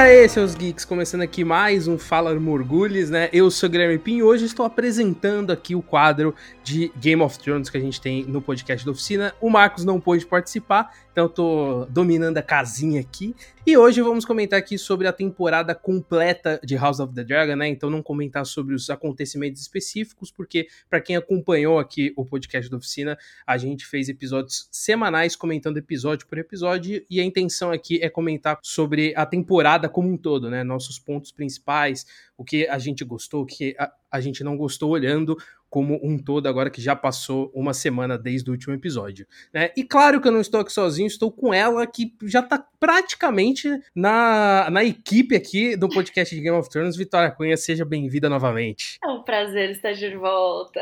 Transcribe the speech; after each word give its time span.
Aí, 0.00 0.26
seus 0.30 0.54
geeks, 0.54 0.86
começando 0.86 1.20
aqui 1.20 1.44
mais 1.44 1.86
um 1.86 1.98
Fala 1.98 2.34
Morgulhos, 2.40 3.10
né? 3.10 3.28
Eu 3.34 3.50
sou 3.50 3.68
o 3.68 3.70
Guilherme 3.70 3.98
Pinho 3.98 4.20
e 4.20 4.22
hoje 4.22 4.46
estou 4.46 4.64
apresentando 4.64 5.50
aqui 5.50 5.74
o 5.74 5.82
quadro 5.82 6.34
de 6.64 6.90
Game 6.96 7.20
of 7.20 7.38
Thrones 7.38 7.68
que 7.68 7.76
a 7.76 7.80
gente 7.80 8.00
tem 8.00 8.24
no 8.24 8.40
podcast 8.40 8.82
da 8.82 8.92
oficina. 8.92 9.34
O 9.42 9.50
Marcos 9.50 9.84
não 9.84 10.00
pôde 10.00 10.24
participar, 10.24 10.90
então 11.12 11.24
eu 11.24 11.28
tô 11.28 11.84
dominando 11.90 12.38
a 12.38 12.42
casinha 12.42 12.98
aqui. 12.98 13.36
E 13.66 13.76
hoje 13.76 14.00
vamos 14.00 14.24
comentar 14.24 14.58
aqui 14.58 14.78
sobre 14.78 15.06
a 15.06 15.12
temporada 15.12 15.74
completa 15.74 16.58
de 16.64 16.76
House 16.76 16.98
of 16.98 17.14
the 17.14 17.22
Dragon, 17.22 17.56
né? 17.56 17.68
Então 17.68 17.90
não 17.90 18.02
comentar 18.02 18.46
sobre 18.46 18.74
os 18.74 18.88
acontecimentos 18.88 19.60
específicos, 19.60 20.30
porque 20.30 20.66
para 20.88 20.98
quem 20.98 21.14
acompanhou 21.14 21.78
aqui 21.78 22.10
o 22.16 22.24
podcast 22.24 22.70
da 22.70 22.78
oficina, 22.78 23.18
a 23.46 23.58
gente 23.58 23.84
fez 23.84 24.08
episódios 24.08 24.66
semanais 24.72 25.36
comentando 25.36 25.76
episódio 25.76 26.26
por 26.26 26.38
episódio 26.38 27.04
e 27.10 27.20
a 27.20 27.24
intenção 27.24 27.70
aqui 27.70 28.02
é 28.02 28.08
comentar 28.08 28.58
sobre 28.62 29.12
a 29.14 29.26
temporada 29.26 29.89
como 29.90 30.08
um 30.08 30.16
todo, 30.16 30.48
né? 30.48 30.64
Nossos 30.64 30.98
pontos 30.98 31.32
principais, 31.32 32.06
o 32.36 32.44
que 32.44 32.66
a 32.66 32.78
gente 32.78 33.04
gostou, 33.04 33.42
o 33.42 33.46
que 33.46 33.74
a, 33.78 33.92
a 34.10 34.20
gente 34.20 34.42
não 34.42 34.56
gostou 34.56 34.90
olhando 34.90 35.36
como 35.70 36.00
um 36.02 36.18
todo, 36.18 36.48
agora 36.48 36.68
que 36.68 36.82
já 36.82 36.96
passou 36.96 37.50
uma 37.54 37.72
semana 37.72 38.18
desde 38.18 38.50
o 38.50 38.52
último 38.52 38.74
episódio. 38.74 39.24
Né? 39.54 39.70
E 39.76 39.84
claro 39.84 40.20
que 40.20 40.26
eu 40.26 40.32
não 40.32 40.40
estou 40.40 40.60
aqui 40.60 40.72
sozinho, 40.72 41.06
estou 41.06 41.30
com 41.30 41.54
ela, 41.54 41.86
que 41.86 42.12
já 42.24 42.40
está 42.40 42.58
praticamente 42.80 43.68
na, 43.94 44.68
na 44.68 44.82
equipe 44.82 45.36
aqui 45.36 45.76
do 45.76 45.88
podcast 45.88 46.34
de 46.34 46.42
Game 46.42 46.58
of 46.58 46.68
Thrones. 46.68 46.96
Vitória 46.96 47.30
Cunha, 47.30 47.56
seja 47.56 47.84
bem-vinda 47.84 48.28
novamente. 48.28 48.98
É 49.02 49.06
um 49.06 49.22
prazer 49.22 49.70
estar 49.70 49.92
de 49.92 50.16
volta. 50.16 50.80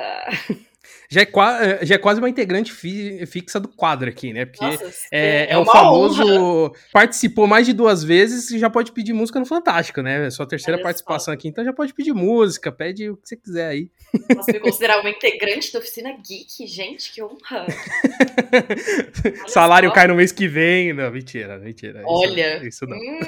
Já 1.11 1.23
é, 1.23 1.85
já 1.85 1.95
é 1.97 1.99
quase 1.99 2.21
uma 2.21 2.29
integrante 2.29 2.73
fi, 2.73 3.25
fixa 3.27 3.59
do 3.61 3.69
quadro 3.69 4.09
aqui, 4.09 4.33
né? 4.33 4.45
Porque 4.47 4.65
Nossa, 4.65 4.85
é, 5.13 5.45
é 5.45 5.47
é 5.51 5.59
o 5.59 5.63
uma 5.63 5.73
famoso. 5.73 6.23
honra. 6.23 6.73
Participou 6.93 7.47
mais 7.47 7.67
de 7.67 7.73
duas 7.73 8.03
vezes 8.05 8.51
e 8.51 8.59
já 8.59 8.71
pode 8.71 8.93
pedir 8.93 9.13
música 9.13 9.39
no 9.39 9.47
Fantástico, 9.47 10.01
né? 10.03 10.27
É 10.27 10.31
sua 10.31 10.47
terceira 10.47 10.81
participação 10.81 11.33
aqui, 11.35 11.49
então 11.49 11.65
já 11.65 11.73
pode 11.73 11.93
pedir 11.95 12.13
música, 12.15 12.71
pede 12.73 13.11
o 13.11 13.17
que 13.17 13.29
você 13.29 13.37
quiser 13.37 13.69
aí. 13.69 13.91
Posso 14.35 14.51
me 14.53 14.61
considerar 14.61 15.01
uma 15.01 15.11
integrante 15.11 15.73
da 15.73 15.79
oficina 15.79 16.11
geek, 16.13 16.67
gente, 16.67 17.13
que 17.13 17.23
honra. 17.23 17.67
Salário 19.47 19.89
só. 19.89 19.95
cai 19.95 20.07
no 20.07 20.15
mês 20.15 20.33
que 20.33 20.47
vem. 20.49 20.93
Não, 20.93 21.11
mentira, 21.11 21.59
mentira. 21.59 22.01
Isso- 22.01 22.09
Olha. 22.09 22.67
Isso, 22.67 22.87
não. 22.87 22.97
Hum, 22.97 23.21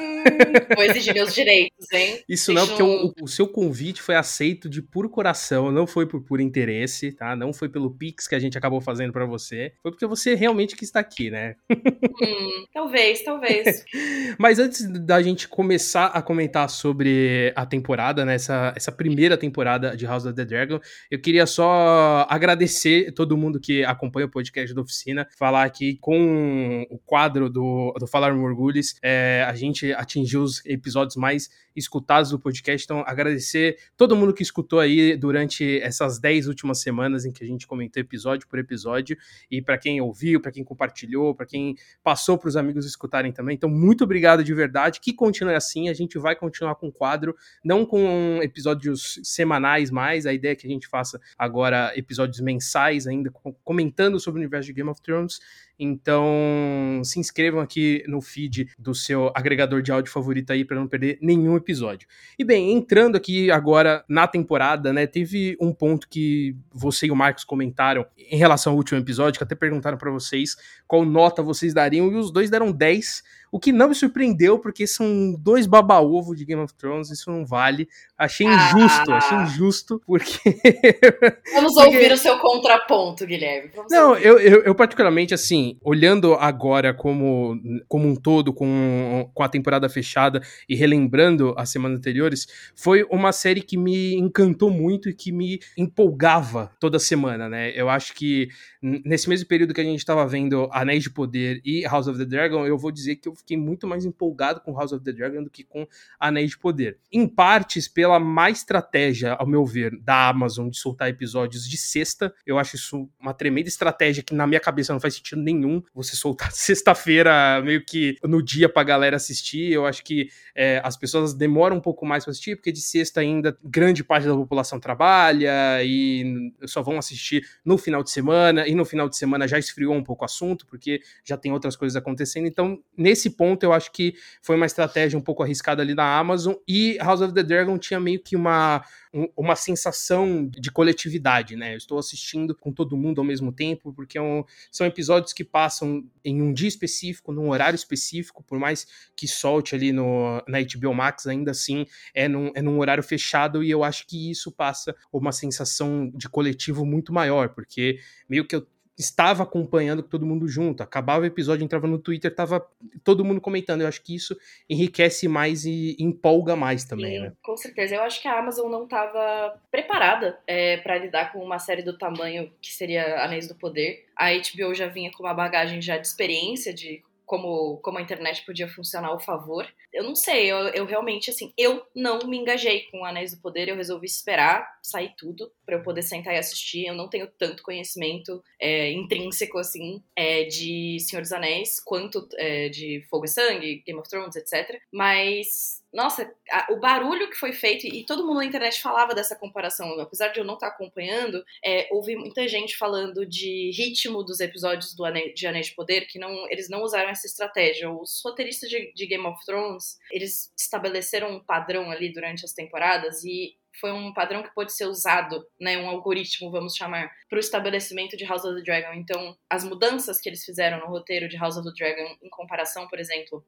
vou 0.75 0.85
exigir 0.85 1.15
meus 1.15 1.35
direitos, 1.35 1.91
hein? 1.93 2.23
Isso 2.29 2.53
não, 2.53 2.67
Deixa 2.67 2.77
porque 2.77 2.83
um- 2.83 3.13
o, 3.21 3.25
o 3.25 3.29
seu 3.29 3.47
convite 3.49 4.01
foi 4.03 4.15
aceito 4.15 4.69
de 4.69 4.81
puro 4.83 5.09
coração, 5.09 5.71
não 5.71 5.87
foi 5.87 6.07
por 6.07 6.23
puro 6.23 6.41
interesse, 6.43 7.13
tá? 7.13 7.35
Não 7.41 7.55
foi 7.55 7.69
pelo 7.69 7.91
Pix 7.91 8.29
que 8.29 8.35
a 8.35 8.39
gente 8.39 8.59
acabou 8.59 8.81
fazendo 8.81 9.13
pra 9.13 9.25
você, 9.25 9.73
foi 9.83 9.91
porque 9.91 10.07
você 10.07 10.35
realmente 10.35 10.77
quis 10.77 10.89
estar 10.89 11.01
aqui, 11.01 11.31
né? 11.31 11.57
Hum, 12.23 12.67
talvez, 12.75 13.25
talvez. 13.25 13.83
Mas 14.39 14.59
antes 14.59 14.87
da 15.07 15.23
gente 15.23 15.49
começar 15.49 16.07
a 16.07 16.21
comentar 16.21 16.69
sobre 16.69 17.51
a 17.57 17.65
temporada, 17.65 18.27
né, 18.27 18.35
essa, 18.35 18.75
essa 18.77 18.93
primeira 18.93 19.39
temporada 19.39 19.97
de 19.97 20.05
House 20.05 20.27
of 20.27 20.35
the 20.35 20.45
Dragon, 20.45 20.79
eu 21.11 21.19
queria 21.19 21.47
só 21.47 22.27
agradecer 22.29 23.13
todo 23.13 23.39
mundo 23.39 23.59
que 23.59 23.83
acompanha 23.85 24.27
o 24.27 24.31
podcast 24.31 24.75
da 24.75 24.83
oficina, 24.83 25.27
falar 25.39 25.65
aqui 25.65 25.97
com 25.99 26.87
o 26.91 26.99
quadro 26.99 27.49
do, 27.49 27.95
do 27.99 28.07
Falar 28.07 28.35
Morgulhos, 28.35 28.95
é, 29.03 29.47
a 29.49 29.55
gente 29.55 29.91
atingiu 29.95 30.43
os 30.43 30.65
episódios 30.67 31.17
mais 31.17 31.49
escutados 31.75 32.31
do 32.31 32.39
podcast, 32.39 32.85
então 32.85 33.03
agradecer 33.07 33.79
todo 33.97 34.17
mundo 34.17 34.35
que 34.35 34.43
escutou 34.43 34.81
aí 34.81 35.17
durante 35.17 35.81
essas 35.81 36.19
10 36.19 36.49
últimas 36.49 36.81
semanas 36.81 37.25
em 37.31 37.33
que 37.33 37.43
a 37.43 37.47
gente 37.47 37.67
comentou 37.67 38.01
episódio 38.01 38.47
por 38.47 38.59
episódio, 38.59 39.17
e 39.51 39.63
para 39.63 39.79
quem 39.79 40.01
ouviu, 40.01 40.41
para 40.41 40.53
quem 40.53 40.63
compartilhou, 40.63 41.35
para 41.35 41.47
quem 41.47 41.77
passou 42.03 42.37
para 42.37 42.49
os 42.49 42.57
amigos 42.57 42.85
escutarem 42.85 43.33
também. 43.33 43.55
Então, 43.55 43.71
muito 43.71 44.05
obrigado 44.05 44.45
de 44.45 44.53
verdade. 44.53 45.01
Que 45.01 45.13
continue 45.13 45.55
assim. 45.55 45.89
A 45.89 45.95
gente 45.95 46.19
vai 46.19 46.37
continuar 46.37 46.75
com 46.75 46.89
o 46.89 46.93
quadro, 46.93 47.35
não 47.65 47.87
com 47.87 48.41
episódios 48.43 49.19
semanais 49.23 49.91
mais. 49.91 50.27
A 50.27 50.33
ideia 50.33 50.53
é 50.53 50.57
que 50.57 50.67
a 50.67 50.71
gente 50.71 50.89
faça 50.89 51.21
agora 51.39 51.93
episódios 51.97 52.41
mensais, 52.41 53.07
ainda 53.07 53.31
co- 53.31 53.55
comentando 53.65 54.19
sobre 54.21 54.39
o 54.39 54.43
universo 54.43 54.67
de 54.67 54.73
Game 54.73 54.91
of 54.91 55.01
Thrones. 55.01 55.39
Então, 55.83 57.01
se 57.03 57.19
inscrevam 57.19 57.59
aqui 57.59 58.05
no 58.07 58.21
feed 58.21 58.69
do 58.79 58.95
seu 58.95 59.33
agregador 59.35 59.81
de 59.81 59.91
áudio 59.91 60.13
favorito 60.13 60.53
aí 60.53 60.63
para 60.63 60.77
não 60.77 60.87
perder 60.87 61.19
nenhum 61.23 61.57
episódio. 61.57 62.07
E 62.39 62.45
bem, 62.45 62.71
entrando 62.71 63.17
aqui 63.17 63.51
agora 63.51 64.05
na 64.07 64.27
temporada, 64.27 64.93
né, 64.93 65.07
teve 65.07 65.57
um 65.59 65.73
ponto 65.73 66.07
que 66.07 66.55
você 66.71 67.07
e 67.07 67.11
o 67.11 67.17
Marcos 67.17 67.45
comentaram 67.45 68.05
em 68.19 68.37
relação 68.37 68.75
ao 68.75 68.77
último 68.77 69.01
episódio, 69.01 69.39
que 69.39 69.45
até 69.45 69.55
perguntaram 69.55 69.97
para 69.97 70.11
vocês 70.11 70.55
qual 70.87 71.03
nota 71.03 71.43
vocês 71.43 71.73
dariam, 71.73 72.13
e 72.13 72.15
os 72.15 72.31
dois 72.31 72.51
deram 72.51 72.71
10, 72.71 73.23
o 73.53 73.59
que 73.59 73.73
não 73.73 73.89
me 73.89 73.95
surpreendeu, 73.95 74.59
porque 74.59 74.87
são 74.87 75.35
dois 75.39 75.67
baba-ovo 75.67 76.35
de 76.37 76.45
Game 76.45 76.63
of 76.63 76.73
Thrones, 76.75 77.11
isso 77.11 77.31
não 77.31 77.45
vale. 77.45 77.89
Achei 78.17 78.47
injusto, 78.47 79.11
Ah. 79.13 79.17
achei 79.17 79.39
injusto, 79.39 80.01
porque 80.07 80.39
Vamos 81.55 81.75
Porque- 81.75 81.87
ouvir 81.97 82.13
o 82.13 82.17
seu 82.17 82.39
contraponto, 82.39 83.27
Guilherme. 83.27 83.71
Vamos 83.75 83.91
Não, 83.93 84.17
eu, 84.17 84.39
eu, 84.39 84.63
eu 84.63 84.75
particularmente, 84.75 85.35
assim, 85.35 85.77
olhando 85.83 86.35
agora 86.35 86.95
como, 86.95 87.59
como 87.89 88.07
um 88.09 88.15
todo, 88.15 88.53
com, 88.53 89.29
com 89.35 89.43
a 89.43 89.49
temporada 89.49 89.89
fechada 89.89 90.41
e 90.69 90.75
relembrando 90.77 91.55
as 91.57 91.71
semanas 91.71 91.99
anteriores, 91.99 92.47
foi 92.77 93.05
uma 93.11 93.33
série 93.33 93.63
que 93.63 93.77
me 93.77 94.15
encantou 94.15 94.71
muito 94.71 95.09
e 95.09 95.15
que 95.15 95.33
me 95.33 95.59
empolgava 95.77 96.71
toda 96.79 96.99
semana, 96.99 97.49
né? 97.49 97.73
Eu 97.75 97.89
acho 97.89 98.15
que 98.15 98.49
nesse 98.83 99.29
mesmo 99.29 99.47
período 99.47 99.75
que 99.75 99.81
a 99.81 99.85
gente 99.85 100.05
tava 100.05 100.27
vendo 100.27 100.69
Anéis 100.73 101.03
de 101.03 101.11
Poder 101.11 101.61
e 101.65 101.83
House 101.83 102.07
of 102.07 102.19
the 102.19 102.25
Dragon, 102.25 102.67
eu 102.67 102.79
vou 102.79 102.91
dizer 102.91 103.17
que 103.17 103.29
eu 103.29 103.35
fiquei 103.35 103.57
muito 103.57 103.87
mais 103.87 104.05
empolgado 104.05 104.61
com 104.61 104.77
House 104.77 104.93
of 104.93 105.05
the 105.05 105.13
Dragon 105.13 105.43
do 105.43 105.51
que 105.51 105.65
com 105.65 105.87
Anéis 106.19 106.51
de 106.51 106.59
Poder. 106.59 106.99
Em 107.13 107.27
partes, 107.27 107.87
pela 107.89 108.19
má 108.19 108.51
estratégia, 108.51 109.35
ao 109.35 109.47
meu 109.47 109.65
ver, 109.65 109.99
da 110.01 110.29
Amazon 110.29 110.69
de 110.69 110.79
soltar 110.79 111.09
episódios 111.09 111.69
de 111.69 111.77
sexta. 111.77 112.33
Eu 112.47 112.59
acho 112.59 112.77
isso 112.77 113.09
uma 113.21 113.35
tremenda 113.35 113.69
estratégia 113.69 114.23
que 114.23 114.35
na 114.35 114.47
minha 114.47 114.61
cabeça 114.61 114.93
não 114.93 115.01
faz 115.01 115.15
sentido 115.15 115.43
nenhum. 115.43 115.83
Você 115.95 116.17
soltar 116.17 116.51
sexta-feira 116.53 117.61
meio 117.63 117.85
que 117.85 118.17
no 118.25 118.43
dia 118.43 118.69
pra 118.69 118.83
galera 118.83 119.17
assistir. 119.17 119.73
Eu 119.73 119.87
acho 119.87 120.03
que 120.03 120.29
é, 120.55 120.81
as 120.85 120.97
pessoas 120.97 121.35
demoram 121.35 121.77
um 121.77 121.81
pouco 121.81 122.07
mais 122.07 122.25
pra 122.25 122.31
assistir, 122.31 122.57
porque 122.57 122.73
de 122.73 122.81
sexta 122.81 123.21
ainda 123.21 123.57
grande 123.63 124.03
parte 124.03 124.27
da 124.27 124.35
população 124.35 124.81
trabalha 124.81 125.83
e 125.83 126.53
só 126.67 126.83
vão 126.83 126.99
assistir 126.99 127.47
no 127.65 127.77
final 127.77 128.03
de 128.03 128.11
semana. 128.11 128.67
E 128.71 128.75
no 128.75 128.85
final 128.85 129.09
de 129.09 129.17
semana 129.17 129.49
já 129.49 129.59
esfriou 129.59 129.95
um 129.95 130.03
pouco 130.03 130.23
o 130.23 130.27
assunto, 130.27 130.67
porque 130.67 131.01
já 131.25 131.37
tem 131.37 131.53
outras 131.53 131.75
coisas 131.77 131.97
acontecendo. 131.97 132.47
Então, 132.47 132.79
nesse 132.97 133.31
ponto, 133.31 133.63
eu 133.65 133.73
acho 133.73 133.91
que 133.93 134.15
foi 134.43 134.57
uma 134.57 134.67
estratégia 134.67 135.19
um 135.19 135.23
pouco 135.23 135.43
arriscada 135.43 135.83
ali 135.83 135.95
na 135.95 136.19
Amazon. 136.19 136.55
E 136.69 136.97
House 136.99 137.21
of 137.21 137.35
the 137.35 137.43
Dragon 137.43 137.77
tinha 137.79 137.99
meio 137.99 138.21
que 138.23 138.37
uma, 138.37 138.85
um- 139.13 139.29
uma 139.37 139.57
sensação 139.57 140.47
de 140.49 140.71
coletividade, 140.71 141.57
né? 141.57 141.73
Eu 141.75 141.79
estou 141.79 141.99
assistindo 141.99 142.55
com 142.55 142.73
todo 142.73 142.97
mundo 142.97 143.21
ao 143.21 143.25
mesmo 143.25 143.51
tempo, 143.53 143.93
porque 143.93 144.17
é 144.19 144.23
um- 144.23 144.45
são 144.71 144.87
episódios 144.87 145.33
que 145.33 145.43
passam 145.45 146.05
em 146.25 146.41
um 146.43 146.53
dia 146.53 146.69
específico, 146.69 147.33
num 147.33 147.49
horário 147.51 147.75
específico, 147.77 148.43
por 148.45 148.59
mais 148.59 148.87
que 149.17 149.27
solte 149.27 149.75
ali 149.75 149.91
no, 149.93 150.43
na 150.47 150.59
HBO 150.61 150.95
Max, 150.95 151.27
ainda 151.27 151.51
assim 151.51 151.87
é 152.15 152.29
num, 152.29 152.53
é 152.55 152.63
num 152.63 152.79
horário 152.79 153.03
fechado, 153.03 153.65
e 153.65 153.71
eu 153.71 153.83
acho 153.83 154.07
que 154.07 154.31
isso 154.31 154.53
passa 154.53 154.95
uma 155.13 155.33
sensação 155.33 156.11
de 156.15 156.29
coletivo 156.29 156.85
muito 156.87 157.13
maior, 157.13 157.49
porque 157.51 157.99
meio 158.29 158.47
que 158.47 158.55
eu 158.55 158.60
estava 158.99 159.43
acompanhando 159.43 160.03
com 160.03 160.09
todo 160.09 160.27
mundo 160.27 160.47
junto. 160.47 160.83
Acabava 160.83 161.23
o 161.23 161.27
episódio, 161.27 161.65
entrava 161.65 161.87
no 161.87 161.99
Twitter, 161.99 162.35
tava 162.35 162.67
todo 163.03 163.25
mundo 163.25 163.41
comentando. 163.41 163.81
Eu 163.81 163.89
acho 163.89 164.03
que 164.03 164.15
isso 164.15 164.37
enriquece 164.69 165.27
mais 165.29 165.65
e 165.65 165.97
empolga 165.99 166.55
mais 166.55 166.85
também, 166.85 167.17
Sim, 167.17 167.21
né? 167.21 167.33
com 167.43 167.57
certeza. 167.57 167.95
Eu 167.95 168.03
acho 168.03 168.21
que 168.21 168.29
a 168.29 168.39
Amazon 168.39 168.71
não 168.71 168.85
estava 168.85 169.59
preparada 169.71 170.39
é, 170.47 170.77
para 170.79 170.99
lidar 170.99 171.33
com 171.33 171.43
uma 171.43 171.59
série 171.59 171.83
do 171.83 171.97
tamanho 171.97 172.53
que 172.61 172.73
seria 172.73 173.25
Anéis 173.25 173.49
do 173.49 173.55
Poder. 173.55 174.07
A 174.17 174.31
HBO 174.33 174.75
já 174.75 174.87
vinha 174.87 175.11
com 175.11 175.23
uma 175.23 175.35
bagagem 175.35 175.81
já 175.81 175.97
de 175.97 176.07
experiência 176.07 176.75
de 176.75 177.03
como, 177.31 177.77
como 177.77 177.97
a 177.99 178.03
internet 178.03 178.45
podia 178.45 178.67
funcionar 178.67 179.07
ao 179.07 179.21
favor. 179.21 179.65
Eu 179.93 180.03
não 180.03 180.17
sei, 180.17 180.51
eu, 180.51 180.59
eu 180.71 180.85
realmente, 180.85 181.31
assim, 181.31 181.53
eu 181.57 181.87
não 181.95 182.27
me 182.27 182.37
engajei 182.37 182.89
com 182.91 183.05
Anéis 183.05 183.33
do 183.33 183.41
Poder, 183.41 183.69
eu 183.69 183.77
resolvi 183.77 184.07
esperar 184.07 184.69
sair 184.83 185.15
tudo 185.17 185.49
para 185.71 185.79
eu 185.79 185.83
poder 185.85 186.03
sentar 186.03 186.35
e 186.35 186.39
assistir. 186.39 186.87
Eu 186.87 186.95
não 186.95 187.09
tenho 187.09 187.29
tanto 187.39 187.63
conhecimento 187.63 188.43
é, 188.61 188.91
intrínseco, 188.91 189.57
assim, 189.57 190.03
é, 190.17 190.43
de 190.45 190.99
Senhor 190.99 191.23
dos 191.23 191.33
Anéis, 191.33 191.79
quanto 191.79 192.29
é, 192.37 192.69
de 192.69 193.07
Fogo 193.09 193.25
e 193.25 193.29
Sangue, 193.29 193.83
Game 193.87 194.01
of 194.01 194.09
Thrones, 194.09 194.35
etc. 194.35 194.81
Mas 194.93 195.79
nossa, 195.93 196.33
a- 196.53 196.69
o 196.71 196.79
barulho 196.79 197.29
que 197.29 197.35
foi 197.37 197.53
feito, 197.53 197.85
e 197.85 198.05
todo 198.07 198.25
mundo 198.25 198.37
na 198.37 198.45
internet 198.45 198.81
falava 198.81 199.13
dessa 199.13 199.35
comparação, 199.35 199.99
apesar 199.99 200.29
de 200.29 200.39
eu 200.39 200.45
não 200.45 200.55
estar 200.55 200.69
acompanhando, 200.69 201.45
é, 201.65 201.89
ouvi 201.91 202.15
muita 202.15 202.47
gente 202.47 202.77
falando 202.77 203.27
de 203.27 203.73
ritmo 203.77 204.23
dos 204.23 204.39
episódios 204.39 204.95
do 204.95 205.05
Ane- 205.05 205.33
de 205.35 205.47
Anéis 205.49 205.67
de 205.67 205.75
Poder, 205.75 206.07
que 206.07 206.17
não, 206.17 206.49
eles 206.49 206.69
não 206.69 206.83
usaram 206.83 207.11
essa 207.11 207.27
estratégia. 207.27 207.91
Os 207.91 208.21
roteiristas 208.25 208.71
de, 208.71 208.93
de 208.95 209.07
Game 209.07 209.27
of 209.27 209.45
Thrones, 209.45 209.99
eles 210.13 210.53
estabeleceram 210.57 211.29
um 211.35 211.41
padrão 211.41 211.91
ali 211.91 212.13
durante 212.13 212.45
as 212.45 212.53
temporadas, 212.53 213.25
e 213.25 213.57
foi 213.79 213.93
um 213.93 214.13
padrão 214.13 214.43
que 214.43 214.55
pode 214.55 214.73
ser 214.73 214.87
usado, 214.87 215.47
né, 215.61 215.79
um 215.79 215.89
algoritmo, 215.89 216.51
vamos 216.51 216.75
chamar, 216.75 217.11
para 217.29 217.37
o 217.37 217.41
estabelecimento 217.41 218.17
de 218.17 218.25
House 218.25 218.45
of 218.45 218.57
the 218.57 218.63
Dragon. 218.63 218.95
Então, 218.95 219.37
as 219.49 219.65
mudanças 219.65 220.21
que 220.21 220.29
eles 220.29 220.45
fizeram 220.45 220.81
no 220.81 220.87
roteiro 220.87 221.29
de 221.29 221.37
House 221.37 221.57
of 221.57 221.69
the 221.69 221.75
Dragon, 221.77 222.17
em 222.23 222.29
comparação, 222.29 222.89
por 222.89 222.99
exemplo, 222.99 223.45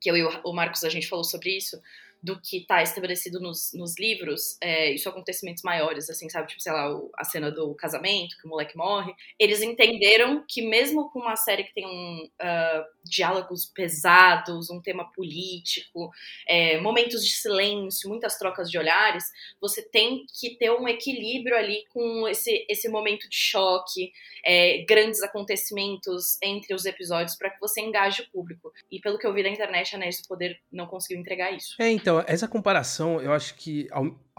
que 0.00 0.10
eu 0.10 0.16
e 0.16 0.24
o 0.44 0.52
Marcos 0.52 0.82
a 0.84 0.88
gente 0.88 1.08
falou 1.08 1.24
sobre 1.24 1.56
isso, 1.56 1.80
do 2.22 2.40
que 2.40 2.58
está 2.58 2.82
estabelecido 2.82 3.40
nos, 3.40 3.72
nos 3.74 3.98
livros, 3.98 4.58
é, 4.60 4.92
isso 4.92 5.08
acontecimentos 5.08 5.62
maiores, 5.62 6.10
assim, 6.10 6.28
sabe? 6.28 6.48
Tipo, 6.48 6.60
sei 6.60 6.72
lá, 6.72 6.94
o, 6.94 7.10
a 7.16 7.24
cena 7.24 7.50
do 7.50 7.74
casamento, 7.74 8.36
que 8.38 8.46
o 8.46 8.50
moleque 8.50 8.76
morre. 8.76 9.14
Eles 9.38 9.62
entenderam 9.62 10.44
que 10.48 10.62
mesmo 10.62 11.10
com 11.10 11.20
uma 11.20 11.36
série 11.36 11.64
que 11.64 11.74
tem 11.74 11.86
um, 11.86 12.24
uh, 12.24 12.84
diálogos 13.04 13.66
pesados, 13.66 14.70
um 14.70 14.80
tema 14.80 15.10
político, 15.12 16.10
é, 16.46 16.78
momentos 16.80 17.24
de 17.24 17.30
silêncio, 17.30 18.08
muitas 18.08 18.38
trocas 18.38 18.70
de 18.70 18.78
olhares, 18.78 19.24
você 19.60 19.82
tem 19.82 20.24
que 20.38 20.56
ter 20.56 20.70
um 20.70 20.86
equilíbrio 20.86 21.56
ali 21.56 21.84
com 21.90 22.28
esse, 22.28 22.66
esse 22.68 22.88
momento 22.88 23.28
de 23.28 23.36
choque, 23.36 24.12
é, 24.44 24.84
grandes 24.84 25.22
acontecimentos 25.22 26.38
entre 26.42 26.74
os 26.74 26.84
episódios 26.84 27.36
para 27.36 27.50
que 27.50 27.60
você 27.60 27.80
engaje 27.80 28.22
o 28.22 28.30
público. 28.30 28.72
E 28.90 29.00
pelo 29.00 29.18
que 29.18 29.26
eu 29.26 29.32
vi 29.32 29.42
na 29.42 29.48
internet, 29.48 29.94
Anéis 29.94 30.20
do 30.20 30.28
Poder 30.28 30.58
não 30.70 30.86
conseguiu 30.86 31.20
entregar 31.20 31.50
isso. 31.52 31.74
É, 31.80 31.90
então, 31.90 32.09
então, 32.10 32.24
essa 32.26 32.48
comparação, 32.48 33.20
eu 33.20 33.32
acho 33.32 33.54
que, 33.54 33.88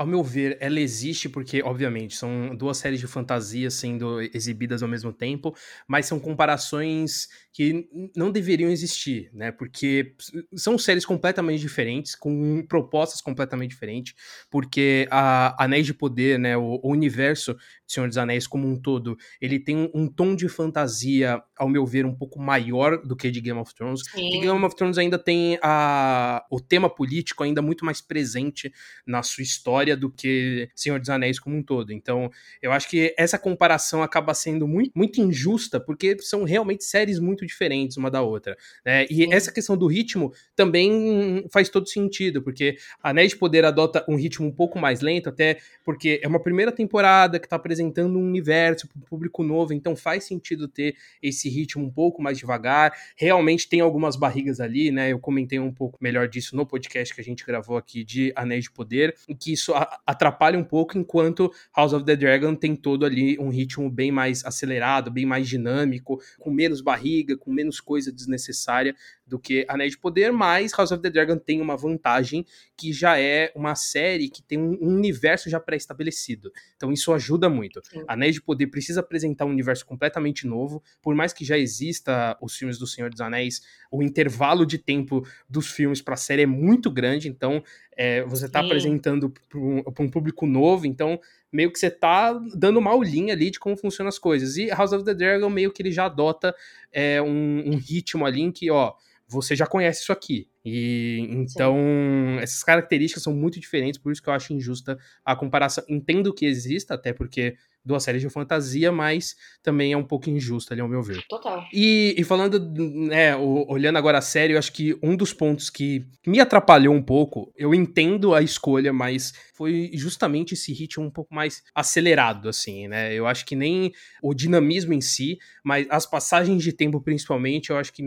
ao, 0.01 0.07
meu 0.07 0.23
ver, 0.23 0.57
ela 0.59 0.79
existe 0.79 1.29
porque, 1.29 1.61
obviamente, 1.61 2.15
são 2.15 2.55
duas 2.55 2.77
séries 2.77 2.99
de 2.99 3.07
fantasia 3.07 3.69
sendo 3.69 4.21
exibidas 4.33 4.81
ao 4.81 4.89
mesmo 4.89 5.13
tempo, 5.13 5.55
mas 5.87 6.05
são 6.05 6.19
comparações 6.19 7.27
que 7.53 7.87
não 8.15 8.31
deveriam 8.31 8.69
existir, 8.69 9.29
né? 9.33 9.51
Porque 9.51 10.15
são 10.55 10.77
séries 10.77 11.05
completamente 11.05 11.59
diferentes, 11.59 12.15
com 12.15 12.65
propostas 12.67 13.21
completamente 13.21 13.71
diferentes, 13.71 14.15
porque 14.49 15.07
a 15.11 15.63
Anéis 15.63 15.85
de 15.85 15.93
Poder, 15.93 16.39
né, 16.39 16.55
o, 16.55 16.79
o 16.81 16.89
universo 16.89 17.53
de 17.53 17.93
Senhor 17.93 18.07
dos 18.07 18.17
Anéis 18.17 18.47
como 18.47 18.67
um 18.67 18.79
todo, 18.79 19.17
ele 19.41 19.59
tem 19.59 19.75
um, 19.75 19.89
um, 19.93 20.07
tom 20.07 20.33
de 20.33 20.47
fantasia, 20.47 21.41
ao 21.57 21.67
meu 21.67 21.85
ver, 21.85 22.05
um 22.05 22.15
pouco 22.15 22.39
maior 22.39 23.01
do 23.05 23.15
que 23.15 23.29
de 23.29 23.41
Game 23.41 23.59
of 23.59 23.75
Thrones. 23.75 24.01
Game 24.13 24.47
of 24.47 24.75
Thrones 24.75 24.97
ainda 24.97 25.19
tem 25.19 25.59
a, 25.61 26.45
o 26.49 26.59
tema 26.61 26.89
político 26.89 27.43
ainda 27.43 27.61
muito 27.61 27.83
mais 27.83 27.99
presente 28.01 28.71
na 29.05 29.21
sua 29.21 29.43
história 29.43 29.90
do 29.95 30.09
que 30.09 30.69
Senhor 30.75 30.99
dos 30.99 31.09
Anéis 31.09 31.39
como 31.39 31.55
um 31.55 31.63
todo. 31.63 31.91
Então, 31.91 32.29
eu 32.61 32.71
acho 32.71 32.89
que 32.89 33.13
essa 33.17 33.37
comparação 33.37 34.03
acaba 34.03 34.33
sendo 34.33 34.67
muito, 34.67 34.91
muito 34.95 35.21
injusta, 35.21 35.79
porque 35.79 36.17
são 36.19 36.43
realmente 36.43 36.83
séries 36.83 37.19
muito 37.19 37.45
diferentes 37.45 37.97
uma 37.97 38.09
da 38.09 38.21
outra. 38.21 38.57
Né? 38.85 39.05
E 39.09 39.15
Sim. 39.15 39.33
essa 39.33 39.51
questão 39.51 39.77
do 39.77 39.87
ritmo 39.87 40.33
também 40.55 41.45
faz 41.51 41.69
todo 41.69 41.87
sentido, 41.87 42.41
porque 42.41 42.77
Anéis 43.01 43.31
de 43.31 43.37
Poder 43.37 43.65
adota 43.65 44.05
um 44.07 44.15
ritmo 44.15 44.47
um 44.47 44.51
pouco 44.51 44.79
mais 44.79 45.01
lento, 45.01 45.29
até 45.29 45.57
porque 45.83 46.19
é 46.21 46.27
uma 46.27 46.41
primeira 46.41 46.71
temporada 46.71 47.39
que 47.39 47.45
está 47.45 47.55
apresentando 47.55 48.17
um 48.17 48.27
universo 48.27 48.87
para 48.87 48.97
um 48.97 49.01
público 49.01 49.43
novo, 49.43 49.73
então 49.73 49.95
faz 49.95 50.23
sentido 50.23 50.67
ter 50.67 50.95
esse 51.21 51.49
ritmo 51.49 51.85
um 51.85 51.91
pouco 51.91 52.21
mais 52.21 52.37
devagar. 52.37 52.93
Realmente 53.15 53.67
tem 53.67 53.81
algumas 53.81 54.15
barrigas 54.15 54.59
ali, 54.59 54.91
né? 54.91 55.11
Eu 55.11 55.19
comentei 55.19 55.59
um 55.59 55.73
pouco 55.73 55.97
melhor 56.01 56.27
disso 56.27 56.55
no 56.55 56.65
podcast 56.65 57.13
que 57.13 57.21
a 57.21 57.23
gente 57.23 57.45
gravou 57.45 57.77
aqui 57.77 58.03
de 58.03 58.31
Anéis 58.35 58.65
de 58.65 58.71
Poder, 58.71 59.15
em 59.27 59.35
que 59.35 59.53
isso 59.53 59.73
atrapalha 60.05 60.57
um 60.57 60.63
pouco, 60.63 60.97
enquanto 60.97 61.51
House 61.75 61.93
of 61.93 62.05
the 62.05 62.15
Dragon 62.15 62.55
tem 62.55 62.75
todo 62.75 63.05
ali 63.05 63.37
um 63.39 63.49
ritmo 63.49 63.89
bem 63.89 64.11
mais 64.11 64.45
acelerado, 64.45 65.11
bem 65.11 65.25
mais 65.25 65.47
dinâmico, 65.47 66.21
com 66.39 66.51
menos 66.51 66.81
barriga, 66.81 67.37
com 67.37 67.51
menos 67.51 67.79
coisa 67.79 68.11
desnecessária 68.11 68.95
do 69.31 69.39
que 69.39 69.65
Anéis 69.69 69.93
de 69.93 69.97
Poder, 69.97 70.29
mas 70.33 70.73
House 70.73 70.91
of 70.91 71.01
the 71.01 71.09
Dragon 71.09 71.37
tem 71.37 71.61
uma 71.61 71.77
vantagem 71.77 72.45
que 72.75 72.91
já 72.91 73.17
é 73.17 73.49
uma 73.55 73.75
série 73.75 74.29
que 74.29 74.43
tem 74.43 74.59
um 74.59 74.77
universo 74.81 75.49
já 75.49 75.57
pré-estabelecido. 75.57 76.51
Então 76.75 76.91
isso 76.91 77.13
ajuda 77.13 77.47
muito. 77.47 77.79
Sim. 77.81 78.03
Anéis 78.09 78.35
de 78.35 78.41
Poder 78.41 78.67
precisa 78.67 78.99
apresentar 78.99 79.45
um 79.45 79.49
universo 79.49 79.85
completamente 79.85 80.45
novo, 80.45 80.83
por 81.01 81.15
mais 81.15 81.31
que 81.31 81.45
já 81.45 81.57
exista 81.57 82.37
os 82.41 82.57
filmes 82.57 82.77
do 82.77 82.85
Senhor 82.85 83.09
dos 83.09 83.21
Anéis, 83.21 83.61
o 83.89 84.03
intervalo 84.03 84.65
de 84.65 84.77
tempo 84.77 85.25
dos 85.47 85.71
filmes 85.71 86.01
para 86.01 86.15
a 86.15 86.17
série 86.17 86.41
é 86.41 86.45
muito 86.45 86.91
grande, 86.91 87.29
então 87.29 87.63
é, 87.95 88.23
você 88.23 88.47
está 88.47 88.59
apresentando 88.59 89.29
para 89.29 89.59
um, 89.59 89.83
um, 89.99 90.09
público 90.09 90.45
novo, 90.45 90.85
então 90.85 91.17
meio 91.51 91.71
que 91.71 91.79
você 91.79 91.87
está 91.87 92.33
dando 92.55 92.77
uma 92.77 92.91
aulinha 92.91 93.33
ali 93.33 93.51
de 93.51 93.59
como 93.59 93.75
funcionam 93.75 94.09
as 94.09 94.19
coisas. 94.19 94.57
E 94.57 94.67
House 94.69 94.93
of 94.93 95.03
the 95.03 95.13
Dragon 95.13 95.49
meio 95.49 95.71
que 95.71 95.81
ele 95.81 95.91
já 95.91 96.05
adota 96.05 96.55
é, 96.91 97.21
um, 97.21 97.63
um 97.65 97.77
ritmo 97.77 98.25
ali 98.25 98.41
em 98.41 98.51
que, 98.51 98.71
ó, 98.71 98.93
você 99.27 99.55
já 99.55 99.65
conhece 99.65 100.01
isso 100.01 100.11
aqui. 100.11 100.47
E 100.63 101.27
então 101.29 101.75
Sim. 101.75 102.37
essas 102.39 102.63
características 102.63 103.23
são 103.23 103.33
muito 103.33 103.59
diferentes, 103.59 103.99
por 103.99 104.11
isso 104.11 104.21
que 104.21 104.29
eu 104.29 104.33
acho 104.33 104.53
injusta 104.53 104.97
a 105.25 105.35
comparação. 105.35 105.83
Entendo 105.89 106.33
que 106.33 106.45
exista, 106.45 106.93
até 106.93 107.13
porque 107.13 107.55
duas 107.83 108.03
séries 108.03 108.21
de 108.21 108.29
fantasia, 108.29 108.91
mas 108.91 109.35
também 109.63 109.91
é 109.91 109.97
um 109.97 110.03
pouco 110.03 110.29
injusto 110.29 110.71
ali, 110.71 110.81
ao 110.81 110.87
meu 110.87 111.01
ver. 111.01 111.23
Total. 111.27 111.65
E, 111.73 112.15
e 112.17 112.23
falando, 112.23 112.59
né, 113.07 113.35
olhando 113.35 113.97
agora 113.97 114.19
a 114.19 114.21
série, 114.21 114.53
eu 114.53 114.59
acho 114.59 114.71
que 114.71 114.97
um 115.01 115.15
dos 115.15 115.33
pontos 115.33 115.69
que 115.69 116.05
me 116.25 116.39
atrapalhou 116.39 116.93
um 116.93 117.01
pouco, 117.01 117.51
eu 117.57 117.73
entendo 117.73 118.33
a 118.33 118.41
escolha, 118.41 118.93
mas 118.93 119.33
foi 119.53 119.89
justamente 119.93 120.53
esse 120.53 120.71
ritmo 120.73 121.05
um 121.05 121.11
pouco 121.11 121.33
mais 121.33 121.63
acelerado, 121.73 122.49
assim, 122.49 122.87
né? 122.87 123.13
Eu 123.13 123.25
acho 123.25 123.45
que 123.45 123.55
nem 123.55 123.91
o 124.21 124.33
dinamismo 124.33 124.93
em 124.93 125.01
si, 125.01 125.37
mas 125.63 125.87
as 125.89 126.05
passagens 126.05 126.63
de 126.63 126.71
tempo, 126.71 127.01
principalmente, 127.01 127.71
eu 127.71 127.77
acho 127.77 127.91
que 127.93 128.03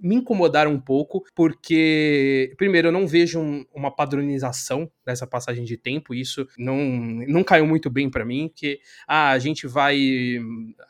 me 0.00 0.16
incomodaram 0.16 0.72
um 0.72 0.80
pouco, 0.80 1.24
porque, 1.34 2.52
primeiro, 2.56 2.88
eu 2.88 2.92
não 2.92 3.06
vejo 3.06 3.40
um, 3.40 3.64
uma 3.74 3.94
padronização 3.94 4.90
dessa 5.04 5.26
passagem 5.26 5.64
de 5.64 5.76
tempo, 5.76 6.14
isso 6.14 6.46
não, 6.56 6.76
não 7.26 7.42
caiu 7.44 7.66
muito 7.66 7.90
bem 7.90 8.10
para 8.10 8.24
mim, 8.24 8.50
que 8.54 8.80
ah, 9.06 9.30
a 9.30 9.38
gente 9.38 9.66
vai. 9.66 9.98